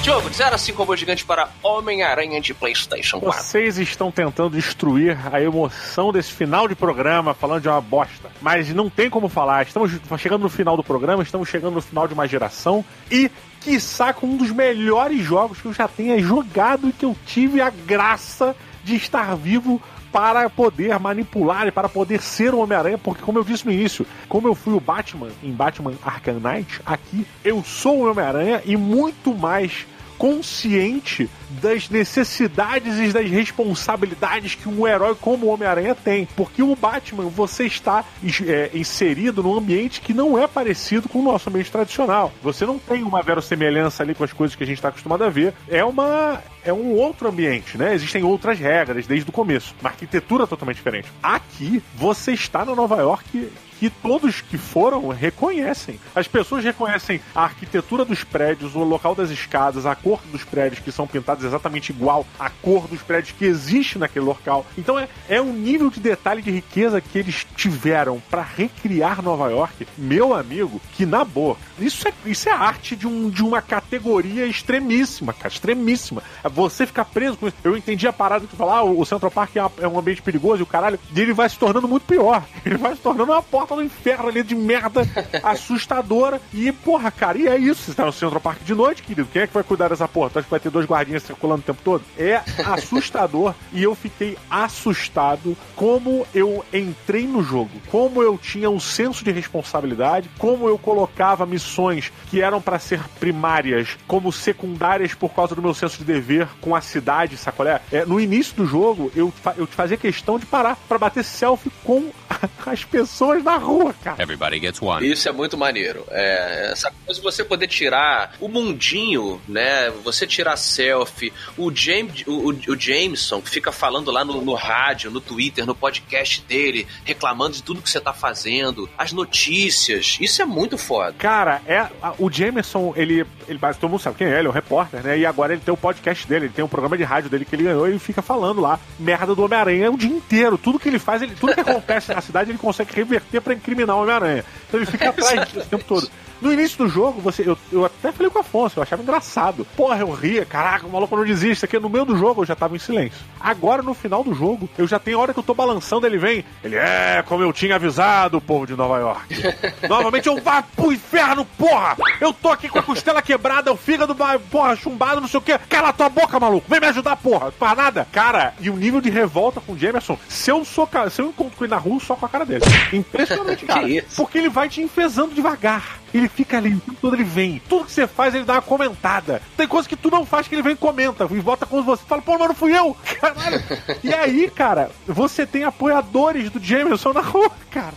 Diogo, 0.07 0.29
de 0.29 0.37
0 0.37 0.55
a 0.55 0.57
5 0.57 0.77
robô 0.77 0.95
gigante 0.95 1.25
para 1.25 1.49
Homem-Aranha 1.61 2.39
de 2.39 2.53
PlayStation 2.53 3.19
4. 3.19 3.43
Vocês 3.43 3.77
estão 3.77 4.09
tentando 4.09 4.51
destruir 4.51 5.17
a 5.29 5.41
emoção 5.41 6.13
desse 6.13 6.31
final 6.31 6.65
de 6.65 6.75
programa, 6.75 7.33
falando 7.33 7.63
de 7.63 7.67
uma 7.67 7.81
bosta. 7.81 8.31
Mas 8.41 8.73
não 8.73 8.89
tem 8.89 9.09
como 9.09 9.27
falar. 9.27 9.63
Estamos 9.63 9.91
chegando 10.17 10.43
no 10.43 10.49
final 10.49 10.77
do 10.77 10.83
programa, 10.83 11.21
estamos 11.21 11.49
chegando 11.49 11.73
no 11.73 11.81
final 11.81 12.07
de 12.07 12.13
uma 12.13 12.25
geração 12.25 12.85
e 13.11 13.29
quiçá 13.61 14.13
com 14.13 14.27
um 14.27 14.37
dos 14.37 14.51
melhores 14.51 15.23
jogos 15.23 15.59
que 15.59 15.65
eu 15.65 15.73
já 15.73 15.87
tenha 15.87 16.19
jogado 16.19 16.89
e 16.89 16.91
que 16.91 17.05
eu 17.05 17.15
tive 17.25 17.61
a 17.61 17.69
graça 17.69 18.55
de 18.83 18.95
estar 18.95 19.35
vivo 19.35 19.81
para 20.11 20.49
poder 20.49 20.97
manipular 20.99 21.67
e 21.67 21.71
para 21.71 21.89
poder 21.89 22.21
ser 22.21 22.53
o 22.53 22.59
Homem-Aranha, 22.59 22.97
porque 22.97 23.21
como 23.21 23.37
eu 23.37 23.43
disse 23.43 23.65
no 23.65 23.71
início, 23.71 24.05
como 24.27 24.47
eu 24.47 24.55
fui 24.55 24.73
o 24.73 24.79
Batman 24.79 25.29
em 25.43 25.51
Batman 25.51 25.93
Arkham 26.03 26.39
Knight, 26.39 26.81
aqui 26.85 27.25
eu 27.43 27.63
sou 27.63 27.99
o 27.99 28.09
Homem-Aranha 28.09 28.61
e 28.65 28.77
muito 28.77 29.35
mais 29.35 29.85
consciente 30.17 31.29
das 31.61 31.89
necessidades 31.89 32.97
e 32.97 33.11
das 33.11 33.29
responsabilidades 33.29 34.55
que 34.55 34.67
um 34.67 34.87
herói 34.87 35.15
como 35.19 35.45
o 35.45 35.49
Homem-Aranha 35.49 35.95
tem. 35.95 36.27
Porque 36.35 36.61
o 36.61 36.75
Batman, 36.75 37.25
você 37.25 37.65
está 37.65 38.03
é, 38.45 38.71
inserido 38.73 39.43
num 39.43 39.57
ambiente 39.57 40.01
que 40.01 40.13
não 40.13 40.37
é 40.37 40.47
parecido 40.47 41.07
com 41.07 41.19
o 41.19 41.23
nosso 41.23 41.49
ambiente 41.49 41.71
tradicional. 41.71 42.31
Você 42.41 42.65
não 42.65 42.77
tem 42.79 43.03
uma 43.03 43.21
verossemelhança 43.21 44.03
ali 44.03 44.13
com 44.13 44.23
as 44.23 44.33
coisas 44.33 44.55
que 44.55 44.63
a 44.63 44.67
gente 44.67 44.77
está 44.77 44.89
acostumado 44.89 45.23
a 45.23 45.29
ver. 45.29 45.53
É 45.67 45.83
uma. 45.83 46.41
É 46.63 46.73
um 46.73 46.93
outro 46.95 47.29
ambiente, 47.29 47.77
né? 47.77 47.93
Existem 47.93 48.23
outras 48.23 48.59
regras 48.59 49.07
desde 49.07 49.29
o 49.29 49.33
começo. 49.33 49.73
Uma 49.79 49.89
arquitetura 49.89 50.45
totalmente 50.45 50.77
diferente. 50.77 51.07
Aqui, 51.23 51.81
você 51.95 52.33
está 52.33 52.65
na 52.65 52.75
Nova 52.75 52.97
York 52.97 53.49
que 53.79 53.89
todos 53.89 54.41
que 54.41 54.57
foram 54.57 55.07
reconhecem. 55.09 55.99
As 56.15 56.27
pessoas 56.27 56.63
reconhecem 56.63 57.21
a 57.33 57.43
arquitetura 57.43 58.03
dos 58.03 58.23
prédios, 58.23 58.75
o 58.75 58.83
local 58.83 59.15
das 59.15 59.29
escadas, 59.29 59.85
a 59.85 59.95
cor 59.95 60.19
dos 60.31 60.43
prédios 60.43 60.79
que 60.79 60.91
são 60.91 61.07
pintados 61.07 61.43
exatamente 61.43 61.91
igual 61.91 62.25
à 62.39 62.49
cor 62.49 62.87
dos 62.87 63.01
prédios 63.01 63.35
que 63.37 63.45
existe 63.45 63.97
naquele 63.97 64.25
local. 64.25 64.65
Então 64.77 64.97
é, 64.97 65.07
é 65.29 65.41
um 65.41 65.53
nível 65.53 65.89
de 65.89 65.99
detalhe 65.99 66.41
de 66.41 66.51
riqueza 66.51 67.01
que 67.01 67.17
eles 67.17 67.45
tiveram 67.55 68.21
para 68.29 68.41
recriar 68.41 69.21
Nova 69.21 69.49
York, 69.49 69.87
meu 69.97 70.33
amigo, 70.33 70.81
que 70.93 71.05
na 71.05 71.23
boa, 71.23 71.57
isso 71.79 72.07
é, 72.07 72.13
isso 72.25 72.49
é 72.49 72.51
arte 72.51 72.95
de, 72.95 73.07
um, 73.07 73.29
de 73.29 73.43
uma 73.43 73.61
categoria 73.61 74.45
extremíssima, 74.45 75.33
cara, 75.33 75.53
extremíssima. 75.53 76.23
Você 76.43 76.85
ficar 76.85 77.05
preso 77.05 77.37
com 77.37 77.47
isso. 77.47 77.57
Eu 77.63 77.77
entendi 77.77 78.07
a 78.07 78.13
parada 78.13 78.45
de 78.45 78.55
falar, 78.55 78.77
ah, 78.77 78.83
o 78.83 79.05
Central 79.05 79.31
Park 79.31 79.55
é, 79.55 79.83
é 79.83 79.87
um 79.87 79.97
ambiente 79.97 80.21
perigoso 80.21 80.61
e 80.61 80.63
o 80.63 80.67
caralho, 80.67 80.99
e 81.13 81.19
ele 81.19 81.33
vai 81.33 81.49
se 81.49 81.57
tornando 81.57 81.87
muito 81.87 82.05
pior. 82.05 82.43
Ele 82.65 82.77
vai 82.77 82.95
se 82.95 83.01
tornando 83.01 83.31
uma 83.31 83.41
porta 83.41 83.66
do 83.75 83.83
inferno 83.83 84.27
ali 84.27 84.43
de 84.43 84.55
merda 84.55 85.01
assustadora. 85.43 86.41
E, 86.53 86.71
porra, 86.71 87.11
cara, 87.11 87.37
e 87.37 87.47
é 87.47 87.57
isso. 87.57 87.83
Você 87.83 87.93
tá 87.93 88.05
no 88.05 88.13
Central 88.13 88.41
Park 88.41 88.63
de 88.63 88.73
noite, 88.73 89.03
querido. 89.03 89.27
Quem 89.31 89.43
é 89.43 89.47
que 89.47 89.53
vai 89.53 89.63
cuidar 89.63 89.89
dessa 89.89 90.07
porta? 90.07 90.39
Acho 90.39 90.47
que 90.47 90.51
vai 90.51 90.59
ter 90.59 90.69
dois 90.69 90.85
guardinhas 90.85 91.23
circulando 91.23 91.61
o 91.61 91.63
tempo 91.63 91.81
todo? 91.83 92.03
É 92.17 92.41
assustador 92.65 93.53
e 93.71 93.83
eu 93.83 93.95
fiquei 93.95 94.37
assustado 94.49 95.55
como 95.75 96.25
eu 96.33 96.63
entrei 96.73 97.27
no 97.27 97.43
jogo, 97.43 97.71
como 97.89 98.21
eu 98.21 98.37
tinha 98.37 98.69
um 98.69 98.79
senso 98.79 99.23
de 99.23 99.31
responsabilidade, 99.31 100.29
como 100.37 100.67
eu 100.67 100.77
colocava 100.77 101.45
missões 101.45 102.11
que 102.29 102.41
eram 102.41 102.61
para 102.61 102.79
ser 102.79 103.01
primárias 103.19 103.97
como 104.07 104.31
secundárias 104.31 105.13
por 105.13 105.33
causa 105.33 105.55
do 105.55 105.61
meu 105.61 105.73
senso 105.73 105.97
de 105.97 106.03
dever 106.03 106.47
com 106.61 106.75
a 106.75 106.81
cidade, 106.81 107.37
sacolé? 107.37 107.81
É, 107.91 108.05
no 108.05 108.19
início 108.19 108.55
do 108.55 108.65
jogo, 108.65 109.11
eu, 109.15 109.33
eu 109.57 109.67
fazia 109.67 109.97
questão 109.97 110.39
de 110.39 110.45
parar 110.45 110.75
para 110.87 110.97
bater 110.97 111.23
selfie 111.23 111.71
com 111.83 112.11
as 112.65 112.83
pessoas 112.83 113.43
na 113.43 113.56
rua, 113.57 113.93
cara. 114.03 114.21
Everybody 114.21 114.59
gets 114.59 114.81
one. 114.81 115.09
Isso 115.09 115.27
é 115.27 115.31
muito 115.31 115.57
maneiro. 115.57 116.05
É, 116.09 116.69
essa 116.71 116.91
coisa 117.05 117.19
de 117.19 117.23
você 117.23 117.43
poder 117.43 117.67
tirar 117.67 118.33
o 118.39 118.47
mundinho, 118.47 119.41
né? 119.47 119.89
Você 120.03 120.25
tirar 120.25 120.57
selfie. 120.57 121.33
O, 121.57 121.73
James, 121.73 122.23
o, 122.27 122.49
o 122.49 122.79
Jameson 122.79 123.41
fica 123.41 123.71
falando 123.71 124.11
lá 124.11 124.23
no, 124.23 124.41
no 124.41 124.53
rádio, 124.53 125.11
no 125.11 125.21
Twitter, 125.21 125.65
no 125.65 125.75
podcast 125.75 126.41
dele, 126.41 126.87
reclamando 127.03 127.55
de 127.55 127.63
tudo 127.63 127.81
que 127.81 127.89
você 127.89 127.99
tá 127.99 128.13
fazendo, 128.13 128.89
as 128.97 129.11
notícias. 129.11 130.17
Isso 130.19 130.41
é 130.41 130.45
muito 130.45 130.77
foda. 130.77 131.13
Cara, 131.13 131.61
é 131.65 131.87
o 132.17 132.31
Jameson, 132.31 132.93
ele, 132.95 133.25
ele 133.47 133.59
todo 133.79 133.89
mundo 133.89 134.01
sabe 134.01 134.17
quem 134.17 134.27
é, 134.27 134.39
ele 134.39 134.47
é 134.47 134.49
um 134.49 134.53
repórter, 134.53 135.03
né? 135.03 135.17
E 135.17 135.25
agora 135.25 135.53
ele 135.53 135.61
tem 135.61 135.73
o 135.73 135.77
podcast 135.77 136.27
dele, 136.27 136.45
ele 136.45 136.53
tem 136.53 136.63
um 136.63 136.67
programa 136.67 136.97
de 136.97 137.03
rádio 137.03 137.29
dele 137.29 137.45
que 137.45 137.55
ele 137.55 137.63
ganhou 137.63 137.87
e 137.87 137.91
ele 137.91 137.99
fica 137.99 138.21
falando 138.21 138.61
lá 138.61 138.79
merda 138.99 139.35
do 139.35 139.43
Homem-Aranha 139.43 139.91
o 139.91 139.97
dia 139.97 140.09
inteiro. 140.09 140.57
Tudo 140.57 140.79
que 140.79 140.87
ele 140.87 140.99
faz, 140.99 141.21
ele, 141.21 141.35
tudo 141.35 141.53
que 141.53 141.61
acontece 141.61 142.13
na 142.13 142.21
cidade, 142.21 142.51
ele 142.51 142.57
consegue 142.57 142.93
reverter 142.93 143.41
para 143.47 143.55
incriminar 143.55 143.95
o 143.95 144.01
Homem-Aranha. 144.01 144.45
Então 144.67 144.79
ele 144.79 144.85
fica 144.85 145.09
atrás 145.09 145.47
disso 145.47 145.65
o 145.65 145.69
tempo 145.69 145.83
todo. 145.85 146.09
No 146.41 146.53
início 146.53 146.77
do 146.77 146.87
jogo, 146.87 147.21
você, 147.21 147.43
eu, 147.47 147.57
eu 147.71 147.85
até 147.85 148.11
falei 148.11 148.29
com 148.29 148.37
o 148.37 148.41
Afonso, 148.41 148.79
eu 148.79 148.83
achava 148.83 149.01
engraçado. 149.01 149.65
Porra, 149.75 149.99
eu 149.99 150.11
ria, 150.11 150.45
caraca, 150.45 150.85
o 150.85 150.89
maluco 150.89 151.15
não 151.15 151.25
desiste. 151.25 151.65
Aqui 151.65 151.79
no 151.79 151.89
meio 151.89 152.05
do 152.05 152.17
jogo 152.17 152.41
eu 152.41 152.45
já 152.45 152.55
tava 152.55 152.75
em 152.75 152.79
silêncio. 152.79 153.19
Agora, 153.39 153.81
no 153.81 153.93
final 153.93 154.23
do 154.23 154.33
jogo, 154.33 154.69
eu 154.77 154.87
já 154.87 154.99
tenho 154.99 155.19
hora 155.19 155.33
que 155.33 155.39
eu 155.39 155.43
tô 155.43 155.53
balançando, 155.53 156.05
ele 156.05 156.17
vem. 156.17 156.43
Ele 156.63 156.75
é, 156.75 157.23
como 157.25 157.43
eu 157.43 157.53
tinha 157.53 157.75
avisado, 157.75 158.37
o 158.37 158.41
povo 158.41 158.67
de 158.67 158.75
Nova 158.75 158.97
York. 158.97 159.35
Novamente 159.87 160.27
eu 160.27 160.41
vá 160.41 160.61
pro 160.61 160.91
inferno, 160.91 161.45
porra! 161.57 161.95
Eu 162.19 162.33
tô 162.33 162.49
aqui 162.49 162.69
com 162.69 162.79
a 162.79 162.83
costela 162.83 163.21
quebrada, 163.21 163.71
o 163.71 163.77
fígado, 163.77 164.15
porra, 164.49 164.75
chumbado, 164.75 165.21
não 165.21 165.27
sei 165.27 165.39
o 165.39 165.43
quê. 165.43 165.59
Cala 165.69 165.93
tua 165.93 166.09
boca, 166.09 166.39
maluco! 166.39 166.67
Vem 166.69 166.79
me 166.79 166.87
ajudar, 166.87 167.15
porra! 167.15 167.53
Não 167.59 167.75
nada! 167.75 168.07
Cara, 168.11 168.53
e 168.59 168.69
o 168.69 168.75
nível 168.75 169.01
de 169.01 169.09
revolta 169.09 169.61
com 169.61 169.73
o 169.73 169.77
Jamerson, 169.77 170.17
se 170.27 170.49
eu 170.49 170.63
sou 170.65 170.87
se 171.11 171.21
eu 171.21 171.27
encontro 171.27 171.57
com 171.57 171.63
ele 171.63 171.71
na 171.71 171.77
rua, 171.77 171.99
só 171.99 172.15
com 172.15 172.25
a 172.25 172.29
cara 172.29 172.45
dele. 172.45 172.63
Impressionante, 172.93 173.65
cara. 173.67 173.87
Porque 174.15 174.37
ele 174.37 174.49
vai 174.49 174.69
te 174.69 174.81
enfesando 174.81 175.35
devagar. 175.35 175.99
Ele 176.13 176.26
fica 176.29 176.57
ali, 176.57 176.73
o 176.73 176.79
tempo 176.79 176.97
todo 177.01 177.15
ele 177.15 177.23
vem. 177.23 177.61
Tudo 177.67 177.85
que 177.85 177.91
você 177.91 178.07
faz, 178.07 178.33
ele 178.33 178.45
dá 178.45 178.53
uma 178.53 178.61
comentada. 178.61 179.41
Tem 179.55 179.67
coisa 179.67 179.87
que 179.87 179.95
tu 179.95 180.09
não 180.09 180.25
faz 180.25 180.47
que 180.47 180.55
ele 180.55 180.61
vem 180.61 180.73
e 180.73 180.77
comenta. 180.77 181.27
E 181.29 181.39
volta 181.39 181.65
com 181.65 181.83
você. 181.83 182.03
Fala, 182.05 182.21
pô, 182.21 182.37
mas 182.37 182.47
não 182.47 182.55
fui 182.55 182.77
eu. 182.77 182.95
Caralho. 183.19 183.63
e 184.03 184.13
aí, 184.13 184.49
cara, 184.49 184.91
você 185.05 185.45
tem 185.45 185.63
apoiadores 185.63 186.49
do 186.49 186.63
Jameson 186.63 187.13
na 187.13 187.21
rua, 187.21 187.51
cara. 187.71 187.93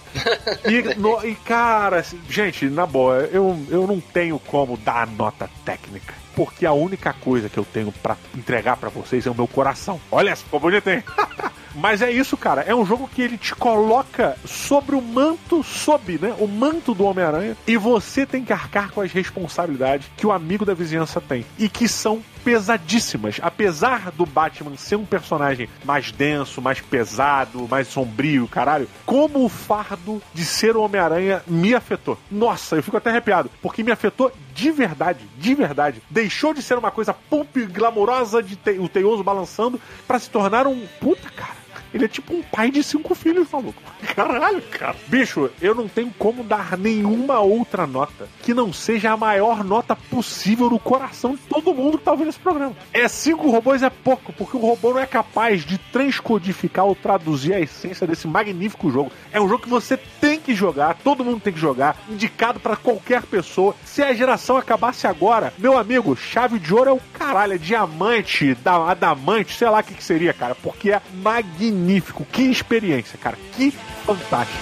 E, 0.64 0.94
no, 0.98 1.24
e 1.24 1.34
cara, 1.34 2.04
gente, 2.28 2.66
na 2.66 2.86
boa, 2.86 3.28
eu, 3.32 3.58
eu 3.70 3.86
não 3.86 4.00
tenho 4.00 4.38
como 4.38 4.76
dar 4.76 5.06
nota 5.06 5.48
técnica 5.64 6.20
porque 6.34 6.64
a 6.64 6.72
única 6.72 7.12
coisa 7.12 7.50
que 7.50 7.58
eu 7.58 7.64
tenho 7.64 7.92
para 7.92 8.16
entregar 8.34 8.76
para 8.76 8.88
vocês 8.88 9.26
é 9.26 9.30
o 9.30 9.34
meu 9.34 9.46
coração. 9.46 10.00
Olha, 10.10 10.34
ficou 10.34 10.58
bonito, 10.58 10.88
hein? 10.88 11.02
Mas 11.80 12.02
é 12.02 12.10
isso, 12.10 12.36
cara. 12.36 12.60
É 12.60 12.74
um 12.74 12.84
jogo 12.84 13.08
que 13.08 13.22
ele 13.22 13.38
te 13.38 13.54
coloca 13.54 14.36
sobre 14.44 14.94
o 14.94 15.00
manto, 15.00 15.62
sob, 15.62 16.18
né? 16.18 16.34
O 16.38 16.46
manto 16.46 16.94
do 16.94 17.04
Homem-Aranha. 17.04 17.56
E 17.66 17.76
você 17.78 18.26
tem 18.26 18.44
que 18.44 18.52
arcar 18.52 18.90
com 18.90 19.00
as 19.00 19.10
responsabilidades 19.10 20.06
que 20.14 20.26
o 20.26 20.32
amigo 20.32 20.64
da 20.64 20.74
vizinhança 20.74 21.20
tem. 21.20 21.44
E 21.58 21.68
que 21.70 21.88
são 21.88 22.22
pesadíssimas. 22.44 23.38
Apesar 23.40 24.10
do 24.10 24.26
Batman 24.26 24.76
ser 24.76 24.96
um 24.96 25.04
personagem 25.04 25.68
mais 25.84 26.12
denso, 26.12 26.60
mais 26.60 26.80
pesado, 26.80 27.66
mais 27.68 27.88
sombrio, 27.88 28.48
caralho, 28.48 28.88
como 29.06 29.44
o 29.44 29.48
fardo 29.48 30.22
de 30.34 30.44
ser 30.44 30.76
o 30.76 30.82
Homem-Aranha 30.82 31.42
me 31.46 31.74
afetou. 31.74 32.18
Nossa, 32.30 32.76
eu 32.76 32.82
fico 32.82 32.96
até 32.96 33.10
arrepiado, 33.10 33.50
porque 33.62 33.82
me 33.82 33.92
afetou 33.92 34.32
de 34.54 34.70
verdade, 34.70 35.20
de 35.38 35.54
verdade. 35.54 36.02
Deixou 36.10 36.52
de 36.52 36.62
ser 36.62 36.76
uma 36.76 36.90
coisa 36.90 37.14
pump 37.14 37.64
glamourosa 37.66 38.42
de 38.42 38.56
te 38.56 38.78
o 38.78 38.88
teioso 38.88 39.22
balançando 39.22 39.80
para 40.06 40.18
se 40.18 40.30
tornar 40.30 40.66
um 40.66 40.86
puta 41.00 41.30
cara. 41.30 41.69
Ele 41.92 42.04
é 42.04 42.08
tipo 42.08 42.34
um 42.34 42.42
pai 42.42 42.70
de 42.70 42.82
cinco 42.82 43.14
filhos, 43.14 43.48
maluco. 43.50 43.82
Caralho, 44.14 44.62
cara. 44.62 44.96
Bicho, 45.08 45.50
eu 45.60 45.74
não 45.74 45.88
tenho 45.88 46.12
como 46.18 46.44
dar 46.44 46.78
nenhuma 46.78 47.40
outra 47.40 47.86
nota 47.86 48.28
que 48.42 48.54
não 48.54 48.72
seja 48.72 49.12
a 49.12 49.16
maior 49.16 49.64
nota 49.64 49.96
possível 49.96 50.70
no 50.70 50.78
coração 50.78 51.34
de 51.34 51.40
todo 51.42 51.74
mundo 51.74 51.98
que 51.98 52.04
tá 52.04 52.12
ouvindo 52.12 52.28
esse 52.28 52.38
programa. 52.38 52.76
É 52.92 53.08
cinco 53.08 53.50
robôs 53.50 53.82
é 53.82 53.90
pouco, 53.90 54.32
porque 54.32 54.56
o 54.56 54.60
robô 54.60 54.92
não 54.92 55.00
é 55.00 55.06
capaz 55.06 55.64
de 55.64 55.78
transcodificar 55.78 56.84
ou 56.84 56.94
traduzir 56.94 57.54
a 57.54 57.60
essência 57.60 58.06
desse 58.06 58.28
magnífico 58.28 58.90
jogo. 58.90 59.12
É 59.32 59.40
um 59.40 59.48
jogo 59.48 59.64
que 59.64 59.68
você 59.68 59.96
tem 60.20 60.38
que 60.38 60.54
jogar, 60.54 60.98
todo 61.02 61.24
mundo 61.24 61.40
tem 61.40 61.52
que 61.52 61.58
jogar, 61.58 61.96
indicado 62.08 62.60
para 62.60 62.76
qualquer 62.76 63.22
pessoa. 63.22 63.74
Se 63.84 64.02
a 64.02 64.12
geração 64.14 64.56
acabasse 64.56 65.06
agora, 65.06 65.52
meu 65.58 65.76
amigo, 65.76 66.16
chave 66.16 66.58
de 66.58 66.72
ouro 66.72 66.90
é 66.90 66.92
o 66.92 67.00
caralho, 67.12 67.54
é 67.54 67.58
diamante, 67.58 68.54
da, 68.54 68.90
adamante, 68.90 69.56
sei 69.56 69.68
lá 69.68 69.80
o 69.80 69.84
que, 69.84 69.94
que 69.94 70.04
seria, 70.04 70.32
cara, 70.32 70.54
porque 70.54 70.92
é 70.92 71.02
magnífico 71.22 71.79
magnífico. 71.80 72.26
Que 72.30 72.42
experiência, 72.42 73.18
cara. 73.18 73.38
Que 73.56 73.70
fantástico. 73.70 74.58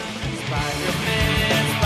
Spider-Man, 0.46 1.78